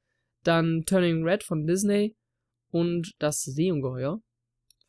Dann 0.42 0.84
Turning 0.86 1.24
Red 1.24 1.42
von 1.42 1.66
Disney 1.66 2.16
und 2.70 3.14
das 3.18 3.42
Seeungeheuer. 3.42 4.12
Von 4.12 4.22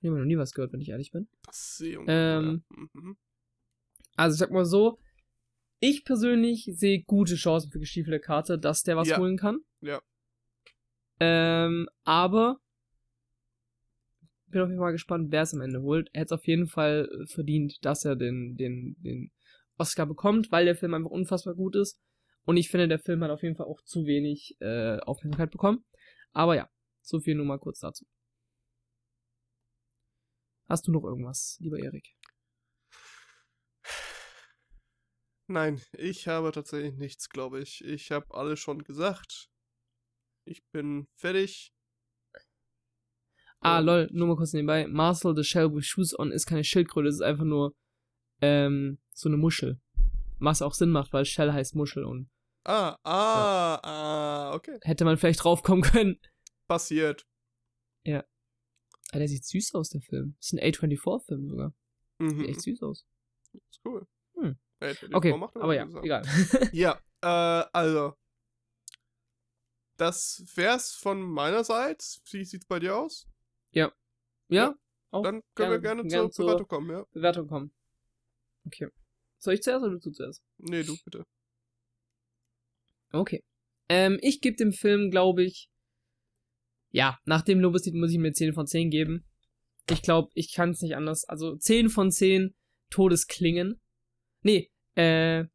dem 0.01 0.11
habe 0.13 0.21
noch 0.21 0.27
nie 0.27 0.37
was 0.37 0.53
gehört, 0.53 0.73
wenn 0.73 0.81
ich 0.81 0.89
ehrlich 0.89 1.11
bin. 1.11 1.27
Das 1.45 1.77
Sehung. 1.77 2.05
Ähm, 2.07 2.63
mhm. 2.69 3.17
Also 4.15 4.35
ich 4.35 4.39
sag 4.39 4.51
mal 4.51 4.65
so, 4.65 4.99
ich 5.79 6.05
persönlich 6.05 6.69
sehe 6.73 7.03
gute 7.03 7.35
Chancen 7.35 7.71
für 7.71 7.79
gestiefelte 7.79 8.19
Karte, 8.19 8.57
dass 8.57 8.83
der 8.83 8.97
was 8.97 9.09
Ja. 9.09 9.17
holen 9.17 9.37
kann. 9.37 9.59
Ja. 9.81 10.01
Ähm, 11.19 11.87
aber 12.03 12.59
bin 14.47 14.61
auf 14.61 14.69
jeden 14.69 14.81
Fall 14.81 14.91
gespannt, 14.91 15.31
wer 15.31 15.43
es 15.43 15.53
am 15.53 15.61
Ende 15.61 15.81
holt. 15.81 16.09
Er 16.13 16.21
hätte 16.21 16.35
es 16.35 16.39
auf 16.39 16.47
jeden 16.47 16.67
Fall 16.67 17.09
verdient, 17.27 17.83
dass 17.85 18.05
er 18.05 18.15
den, 18.15 18.55
den, 18.57 18.95
den 18.99 19.31
Oscar 19.77 20.05
bekommt, 20.05 20.51
weil 20.51 20.65
der 20.65 20.75
Film 20.75 20.93
einfach 20.93 21.09
unfassbar 21.09 21.55
gut 21.55 21.75
ist. 21.75 21.99
Und 22.45 22.57
ich 22.57 22.69
finde, 22.69 22.87
der 22.87 22.99
Film 22.99 23.23
hat 23.23 23.31
auf 23.31 23.43
jeden 23.43 23.55
Fall 23.55 23.67
auch 23.67 23.81
zu 23.81 24.05
wenig 24.05 24.57
äh, 24.59 24.97
Aufmerksamkeit 24.99 25.51
bekommen. 25.51 25.85
Aber 26.33 26.55
ja, 26.55 26.69
so 27.01 27.19
viel 27.19 27.35
nur 27.35 27.45
mal 27.45 27.59
kurz 27.59 27.79
dazu. 27.79 28.05
Hast 30.67 30.87
du 30.87 30.91
noch 30.91 31.03
irgendwas, 31.03 31.57
lieber 31.59 31.77
Erik? 31.79 32.15
Nein, 35.47 35.81
ich 35.91 36.29
habe 36.29 36.51
tatsächlich 36.53 36.95
nichts, 36.95 37.29
glaube 37.29 37.59
ich. 37.61 37.83
Ich 37.83 38.11
habe 38.11 38.33
alles 38.33 38.59
schon 38.59 38.83
gesagt. 38.83 39.49
Ich 40.45 40.63
bin 40.71 41.07
fertig. 41.15 41.73
Ah, 43.59 43.79
lol, 43.79 44.07
nur 44.11 44.27
mal 44.27 44.37
kurz 44.37 44.53
nebenbei. 44.53 44.87
Marcel 44.87 45.35
the 45.35 45.43
Shell 45.43 45.73
with 45.73 45.85
Shoes 45.85 46.17
On 46.17 46.31
ist 46.31 46.45
keine 46.45 46.63
Schildkröte, 46.63 47.09
es 47.09 47.15
ist 47.15 47.21
einfach 47.21 47.43
nur 47.43 47.75
ähm, 48.41 48.99
so 49.13 49.29
eine 49.29 49.37
Muschel. 49.37 49.79
Was 50.43 50.61
auch 50.61 50.73
Sinn 50.73 50.89
macht, 50.89 51.13
weil 51.13 51.23
Shell 51.25 51.53
heißt 51.53 51.75
Muschel 51.75 52.03
und 52.03 52.29
Ah, 52.63 52.97
ah, 53.03 53.75
ah, 53.83 54.53
okay. 54.53 54.77
hätte 54.83 55.05
man 55.05 55.17
vielleicht 55.17 55.43
draufkommen 55.43 55.83
können. 55.83 56.19
Passiert. 56.67 57.25
Ah, 59.13 59.17
der 59.19 59.27
sieht 59.27 59.43
süß 59.45 59.75
aus, 59.75 59.89
der 59.89 59.99
Film. 60.01 60.35
Das 60.37 60.47
ist 60.47 60.53
ein 60.53 60.59
A24-Film 60.59 61.49
sogar. 61.49 61.73
Sieht 62.19 62.31
Mhm. 62.37 62.45
echt 62.45 62.61
süß 62.61 62.81
aus. 62.81 63.05
Ist 63.51 63.81
cool. 63.83 64.07
Hm. 64.35 64.57
Ey, 64.79 64.95
die 64.95 65.13
Okay, 65.13 65.31
Frau 65.31 65.37
macht 65.37 65.57
aber 65.57 65.75
ja, 65.75 65.85
Sachen. 65.89 66.03
egal. 66.05 66.23
Ja, 66.73 66.97
äh, 67.21 67.65
also. 67.73 68.13
Das 69.97 70.43
wär's 70.55 70.93
von 70.95 71.21
meinerseits. 71.21 72.21
Wie 72.31 72.45
sieht's 72.45 72.65
bei 72.65 72.79
dir 72.79 72.95
aus? 72.97 73.27
ja, 73.73 73.91
Ja, 74.47 74.75
auch 75.11 75.23
Dann 75.23 75.43
können 75.55 75.71
wir 75.71 75.79
gerne, 75.79 76.03
gerne 76.05 76.29
zur 76.31 76.45
Bewertung 76.45 76.67
kommen, 76.67 76.89
ja. 76.89 77.05
Bewertung 77.11 77.47
kommen. 77.47 77.73
Okay. 78.65 78.87
Soll 79.41 79.55
ich 79.55 79.63
zuerst 79.63 79.83
oder 79.83 79.97
du 79.97 80.11
zuerst? 80.11 80.43
Nee, 80.59 80.83
du 80.83 80.95
bitte. 81.03 81.25
Okay. 83.11 83.43
Ähm, 83.89 84.19
ich 84.21 84.39
gebe 84.39 84.55
dem 84.55 84.71
Film, 84.71 85.09
glaube 85.09 85.43
ich, 85.43 85.67
ja, 86.91 87.17
nach 87.25 87.41
dem 87.41 87.59
Lobeslied 87.59 87.95
muss 87.95 88.11
ich 88.11 88.19
mir 88.19 88.33
10 88.33 88.53
von 88.53 88.67
10 88.67 88.89
geben. 88.89 89.25
Ich 89.89 90.01
glaube, 90.01 90.29
ich 90.35 90.53
kann 90.53 90.71
es 90.71 90.81
nicht 90.81 90.95
anders. 90.95 91.23
Also 91.27 91.55
10 91.55 91.89
von 91.89 92.11
10 92.11 92.53
Todesklingen. 92.89 93.81
Nee, 94.43 94.69
äh, 94.95 95.45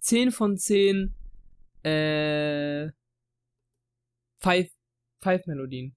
10 0.00 0.32
von 0.32 0.56
10 0.56 1.14
äh, 1.84 2.88
Five, 4.40 4.70
Five 5.22 5.46
Melodien. 5.46 5.94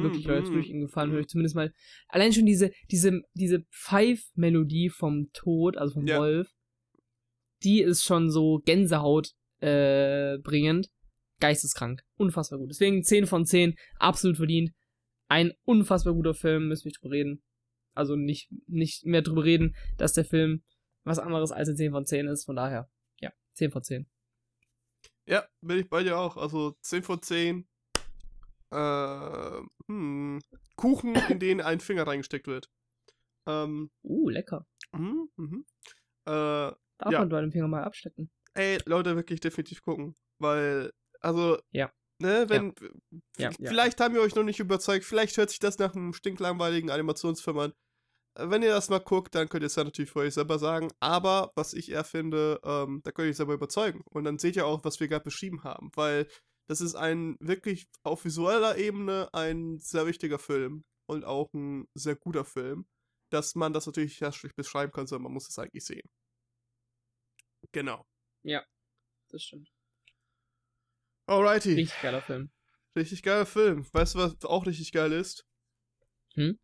Wirklich, 0.00 0.26
Mhm, 0.26 0.30
würde 0.30 0.60
ich 0.60 0.70
Ihnen 0.70 0.80
gefallen, 0.80 1.10
mhm. 1.10 1.14
würde 1.14 1.22
ich 1.22 1.28
zumindest 1.28 1.54
mal. 1.54 1.72
Allein 2.08 2.32
schon 2.32 2.46
diese, 2.46 2.70
diese, 2.90 3.20
diese 3.34 3.64
Pfeif-Melodie 3.70 4.88
vom 4.88 5.30
Tod, 5.32 5.76
also 5.76 5.94
vom 5.94 6.06
Ja. 6.06 6.18
Wolf, 6.18 6.48
die 7.62 7.80
ist 7.80 8.04
schon 8.04 8.30
so 8.30 8.60
Gänsehaut 8.64 9.32
äh, 9.60 10.38
bringend. 10.38 10.88
Geisteskrank. 11.40 12.02
Unfassbar 12.16 12.58
gut. 12.58 12.70
Deswegen 12.70 13.02
10 13.02 13.26
von 13.26 13.44
10, 13.44 13.74
absolut 13.98 14.36
verdient. 14.36 14.70
Ein 15.28 15.52
unfassbar 15.64 16.14
guter 16.14 16.34
Film, 16.34 16.68
müssen 16.68 16.84
wir 16.84 16.90
nicht 16.90 17.02
drüber 17.02 17.14
reden. 17.14 17.42
Also 17.94 18.16
nicht, 18.16 18.48
nicht 18.66 19.04
mehr 19.04 19.22
drüber 19.22 19.44
reden, 19.44 19.74
dass 19.98 20.12
der 20.12 20.24
Film 20.24 20.62
was 21.04 21.18
anderes 21.18 21.50
als 21.50 21.68
eine 21.68 21.76
10 21.76 21.92
von 21.92 22.06
10 22.06 22.28
ist. 22.28 22.44
Von 22.44 22.56
daher, 22.56 22.88
ja, 23.20 23.32
10 23.54 23.70
von 23.72 23.82
10. 23.82 24.06
Ja, 25.26 25.46
bin 25.60 25.78
ich 25.78 25.88
bei 25.88 26.02
dir 26.02 26.18
auch. 26.18 26.36
Also 26.36 26.76
10 26.82 27.02
von 27.02 27.20
10. 27.20 27.66
Äh, 28.72 29.62
hm, 29.88 30.40
Kuchen, 30.76 31.14
in 31.28 31.38
den 31.38 31.60
ein 31.60 31.80
Finger 31.80 32.06
reingesteckt 32.06 32.46
wird. 32.46 32.70
Ähm, 33.46 33.90
Uh, 34.02 34.28
lecker. 34.28 34.66
mhm, 34.92 35.28
mhm. 35.36 35.64
Äh, 36.26 36.30
Darf 36.98 37.10
Ja. 37.10 37.18
man 37.18 37.30
deinen 37.30 37.50
Finger 37.52 37.68
mal 37.68 37.82
abstecken? 37.84 38.30
ey, 38.54 38.78
Leute, 38.86 39.16
wirklich 39.16 39.40
definitiv 39.40 39.82
gucken. 39.82 40.14
Weil, 40.38 40.92
also, 41.20 41.58
Ja. 41.72 41.90
ne, 42.20 42.44
wenn, 42.48 42.74
ja. 43.38 43.50
vielleicht 43.50 43.98
haben 44.00 44.14
wir 44.14 44.20
euch 44.20 44.34
noch 44.34 44.44
nicht 44.44 44.60
überzeugt, 44.60 45.04
vielleicht 45.04 45.36
hört 45.38 45.50
sich 45.50 45.58
das 45.58 45.78
nach 45.78 45.94
einem 45.94 46.12
stinklangweiligen 46.12 46.90
Animationsfilm 46.90 47.58
an. 47.58 47.72
Äh, 48.38 48.48
Wenn 48.50 48.62
ihr 48.62 48.70
das 48.70 48.88
mal 48.90 49.00
guckt, 49.00 49.34
dann 49.34 49.48
könnt 49.48 49.62
ihr 49.64 49.66
es 49.68 49.74
ja 49.76 49.84
natürlich 49.84 50.10
für 50.10 50.20
euch 50.20 50.34
selber 50.34 50.58
sagen. 50.58 50.90
Aber 51.00 51.50
was 51.56 51.72
ich 51.74 51.90
eher 51.90 52.04
finde, 52.04 52.60
ähm, 52.64 53.00
da 53.04 53.10
könnt 53.10 53.26
ihr 53.26 53.30
euch 53.30 53.36
selber 53.36 53.54
überzeugen. 53.54 54.02
Und 54.10 54.24
dann 54.24 54.38
seht 54.38 54.56
ihr 54.56 54.66
auch, 54.66 54.84
was 54.84 55.00
wir 55.00 55.08
gerade 55.08 55.24
beschrieben 55.24 55.64
haben. 55.64 55.90
Weil 55.94 56.28
das 56.72 56.80
ist 56.80 56.94
ein 56.94 57.36
wirklich 57.38 57.86
auf 58.02 58.24
visueller 58.24 58.78
Ebene 58.78 59.28
ein 59.34 59.78
sehr 59.78 60.06
wichtiger 60.06 60.38
Film. 60.38 60.84
Und 61.06 61.26
auch 61.26 61.52
ein 61.52 61.86
sehr 61.92 62.16
guter 62.16 62.46
Film. 62.46 62.86
Dass 63.28 63.54
man 63.54 63.74
das 63.74 63.84
natürlich 63.84 64.18
ja 64.20 64.32
schlecht 64.32 64.56
beschreiben 64.56 64.90
kann, 64.90 65.06
sondern 65.06 65.24
man 65.24 65.32
muss 65.34 65.48
es 65.50 65.58
eigentlich 65.58 65.84
sehen. 65.84 66.08
Genau. 67.72 68.06
Das 69.28 69.42
stimmt. 69.42 69.70
Alrighty. 71.26 71.74
Richtig 71.74 72.00
geiler 72.00 72.22
Film. 72.22 72.50
Richtig 72.96 73.22
geiler 73.22 73.44
Film. 73.46 73.86
Weißt 73.92 74.14
du, 74.14 74.18
was 74.18 74.42
auch 74.44 74.64
richtig 74.66 74.92
geil 74.92 75.12
ist? 75.12 75.46
Hm? 76.34 76.58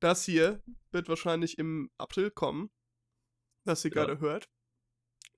Das 0.00 0.24
hier 0.26 0.62
wird 0.90 1.08
wahrscheinlich 1.08 1.56
im 1.58 1.90
April 1.96 2.30
kommen, 2.30 2.70
das 3.64 3.84
ihr 3.84 3.90
Ja. 3.90 4.04
gerade 4.04 4.20
hört. 4.20 4.50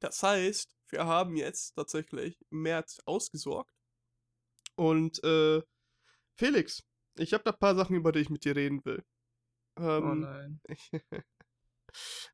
Das 0.01 0.23
heißt, 0.23 0.76
wir 0.91 1.07
haben 1.07 1.37
jetzt 1.37 1.75
tatsächlich 1.75 2.39
im 2.51 2.63
März 2.63 3.01
ausgesorgt. 3.05 3.75
Und 4.77 5.23
äh, 5.25 5.63
Felix, 6.37 6.83
ich 7.17 7.33
habe 7.33 7.45
da 7.45 7.53
ein 7.53 7.59
paar 7.59 7.75
Sachen, 7.75 7.97
über 7.97 8.13
die 8.13 8.21
ich 8.21 8.31
mit 8.31 8.45
dir 8.45 8.57
reden 8.57 8.85
will. 8.85 9.03
oh 9.79 9.83
Ähm, 9.83 10.21
nein. 10.21 10.61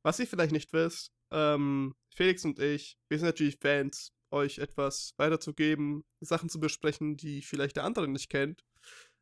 was 0.03 0.19
ihr 0.19 0.27
vielleicht 0.27 0.53
nicht 0.53 0.73
wisst, 0.73 1.13
ähm, 1.31 1.95
Felix 2.15 2.45
und 2.45 2.59
ich, 2.59 2.99
wir 3.09 3.19
sind 3.19 3.27
natürlich 3.27 3.59
Fans, 3.61 4.13
euch 4.31 4.59
etwas 4.59 5.15
weiterzugeben, 5.19 6.05
Sachen 6.21 6.49
zu 6.49 6.59
besprechen, 6.59 7.17
die 7.17 7.43
vielleicht 7.43 7.77
der 7.77 7.85
andere 7.85 8.09
nicht 8.09 8.31
kennt. 8.31 8.65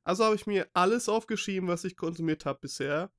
Also 0.04 0.24
habe 0.24 0.36
ich 0.36 0.46
mir 0.46 0.68
alles 0.72 1.08
aufgeschrieben, 1.08 1.68
was 1.68 1.84
ich 1.84 1.96
konsumiert 1.96 2.46
habe 2.46 2.60
bisher. 2.60 3.12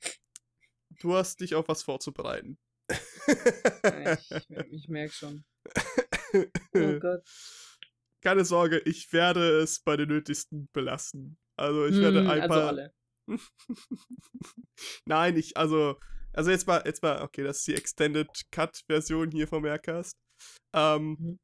Du 1.00 1.14
hast 1.16 1.40
dich 1.42 1.56
auf 1.56 1.68
was 1.68 1.84
vorzubereiten. 1.84 2.58
Ich, 2.90 3.00
ich 4.72 4.88
merke 4.88 5.14
schon. 5.14 5.46
Oh 6.76 6.94
Gott. 7.00 7.24
Keine 8.22 8.46
Sorge, 8.46 8.80
ich 8.86 9.12
werde 9.14 9.60
es 9.62 9.80
bei 9.80 9.98
den 9.98 10.10
Nötigsten 10.10 10.70
belassen. 10.74 11.38
Also 11.56 11.86
ich 11.86 12.00
werde 12.02 12.22
Hm, 12.22 12.30
ein 12.30 12.42
also 12.42 12.54
paar. 12.54 12.70
alle. 12.70 12.94
Nein, 15.06 15.38
ich, 15.38 15.58
also, 15.58 16.00
also 16.34 16.52
jetzt 16.52 16.68
mal, 16.68 16.82
jetzt 16.86 17.02
mal, 17.04 17.22
okay, 17.22 17.44
das 17.44 17.60
ist 17.60 17.68
die 17.68 17.76
Extended 17.76 18.28
Cut-Version 18.52 19.32
hier 19.32 19.48
vom 19.48 19.66
Aircast. 19.66 20.16
Ähm, 20.74 21.18
Mhm. 21.20 21.40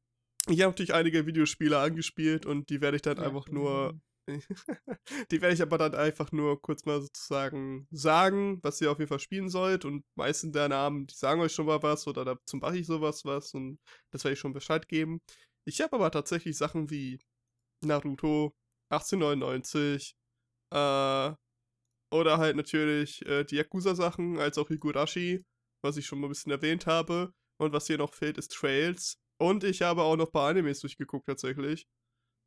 ich 0.48 0.60
habe 0.62 0.70
natürlich 0.72 0.94
einige 0.94 1.26
Videospiele 1.26 1.78
angespielt 1.78 2.46
und 2.46 2.70
die 2.70 2.80
werde 2.80 2.96
ich 2.96 3.02
dann 3.02 3.18
Ja, 3.18 3.24
einfach 3.24 3.46
nur, 3.48 3.94
die 5.30 5.40
werde 5.40 5.54
ich 5.54 5.62
aber 5.62 5.78
dann 5.78 5.94
einfach 5.94 6.32
nur 6.32 6.60
kurz 6.60 6.84
mal 6.84 7.00
sozusagen 7.00 7.86
sagen, 7.90 8.62
was 8.62 8.80
ihr 8.80 8.90
auf 8.90 8.98
jeden 8.98 9.08
Fall 9.08 9.18
spielen 9.20 9.48
sollt 9.48 9.84
und 9.84 10.04
meistens 10.16 10.52
der 10.52 10.68
Namen, 10.68 11.06
die 11.06 11.14
sagen 11.14 11.40
euch 11.40 11.52
schon 11.52 11.66
mal 11.66 11.82
was 11.82 12.06
oder 12.06 12.24
dazu 12.24 12.56
mache 12.58 12.78
ich 12.78 12.86
sowas 12.86 13.24
was 13.24 13.54
und 13.54 13.78
das 14.12 14.24
werde 14.24 14.34
ich 14.34 14.40
schon 14.40 14.52
Bescheid 14.52 14.88
geben. 14.88 15.20
Ich 15.66 15.80
habe 15.80 15.96
aber 15.96 16.10
tatsächlich 16.10 16.56
Sachen 16.56 16.90
wie 16.90 17.18
Naruto, 17.84 18.54
1899, 18.90 20.14
äh, 20.74 21.34
oder 22.10 22.38
halt 22.38 22.56
natürlich 22.56 23.24
äh, 23.26 23.44
die 23.44 23.56
Yakuza-Sachen, 23.56 24.38
als 24.38 24.58
auch 24.58 24.68
Higurashi, 24.68 25.44
was 25.82 25.96
ich 25.96 26.06
schon 26.06 26.20
mal 26.20 26.26
ein 26.28 26.30
bisschen 26.30 26.52
erwähnt 26.52 26.86
habe. 26.86 27.32
Und 27.60 27.72
was 27.72 27.86
hier 27.86 27.98
noch 27.98 28.14
fehlt, 28.14 28.38
ist 28.38 28.52
Trails. 28.52 29.18
Und 29.40 29.64
ich 29.64 29.82
habe 29.82 30.02
auch 30.02 30.16
noch 30.16 30.26
ein 30.26 30.32
paar 30.32 30.48
Animes 30.48 30.80
durchgeguckt, 30.80 31.26
tatsächlich. 31.26 31.86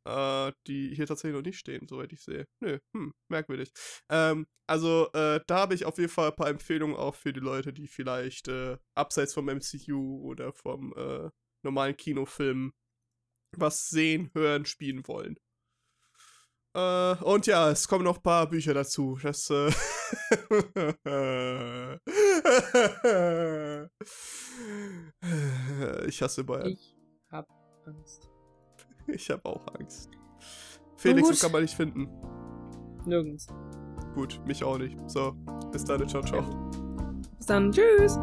Äh, 0.04 0.52
die 0.66 0.94
hier 0.94 1.06
tatsächlich 1.06 1.36
noch 1.36 1.46
nicht 1.46 1.58
stehen, 1.58 1.86
soweit 1.86 2.12
ich 2.12 2.22
sehe. 2.22 2.46
Nö, 2.60 2.78
hm, 2.94 3.12
merkwürdig. 3.28 3.72
Ähm, 4.10 4.46
also, 4.66 5.08
äh, 5.12 5.40
da 5.46 5.60
habe 5.60 5.74
ich 5.74 5.84
auf 5.84 5.98
jeden 5.98 6.10
Fall 6.10 6.30
ein 6.30 6.36
paar 6.36 6.48
Empfehlungen 6.48 6.96
auch 6.96 7.14
für 7.14 7.32
die 7.32 7.40
Leute, 7.40 7.72
die 7.72 7.86
vielleicht 7.86 8.48
äh, 8.48 8.76
abseits 8.96 9.34
vom 9.34 9.48
MCU 9.48 10.22
oder 10.24 10.52
vom 10.52 10.92
äh, 10.96 11.30
normalen 11.62 11.96
Kinofilm 11.96 12.72
was 13.56 13.88
sehen, 13.88 14.30
hören, 14.34 14.64
spielen 14.64 15.06
wollen. 15.06 15.36
Äh, 16.74 17.14
und 17.22 17.46
ja, 17.46 17.70
es 17.70 17.86
kommen 17.86 18.04
noch 18.04 18.16
ein 18.16 18.22
paar 18.22 18.48
Bücher 18.48 18.74
dazu. 18.74 19.18
Das, 19.22 19.50
äh 19.50 19.68
ich 26.08 26.22
hasse 26.22 26.44
Bayern. 26.44 26.68
Ich 26.68 26.96
hab 27.30 27.46
Angst. 27.86 28.31
Ich 29.08 29.30
habe 29.30 29.44
auch 29.44 29.66
Angst. 29.78 30.10
Felix, 30.96 31.28
wo 31.28 31.34
kann 31.34 31.52
man 31.52 31.62
dich 31.62 31.74
finden? 31.74 32.08
Nirgends. 33.04 33.48
Gut, 34.14 34.40
mich 34.46 34.62
auch 34.62 34.78
nicht. 34.78 34.98
So, 35.10 35.32
bis 35.72 35.84
dann, 35.84 36.06
ciao, 36.08 36.22
ciao. 36.22 36.42
Bis 37.36 37.46
dann. 37.46 37.72
Tschüss. 37.72 38.18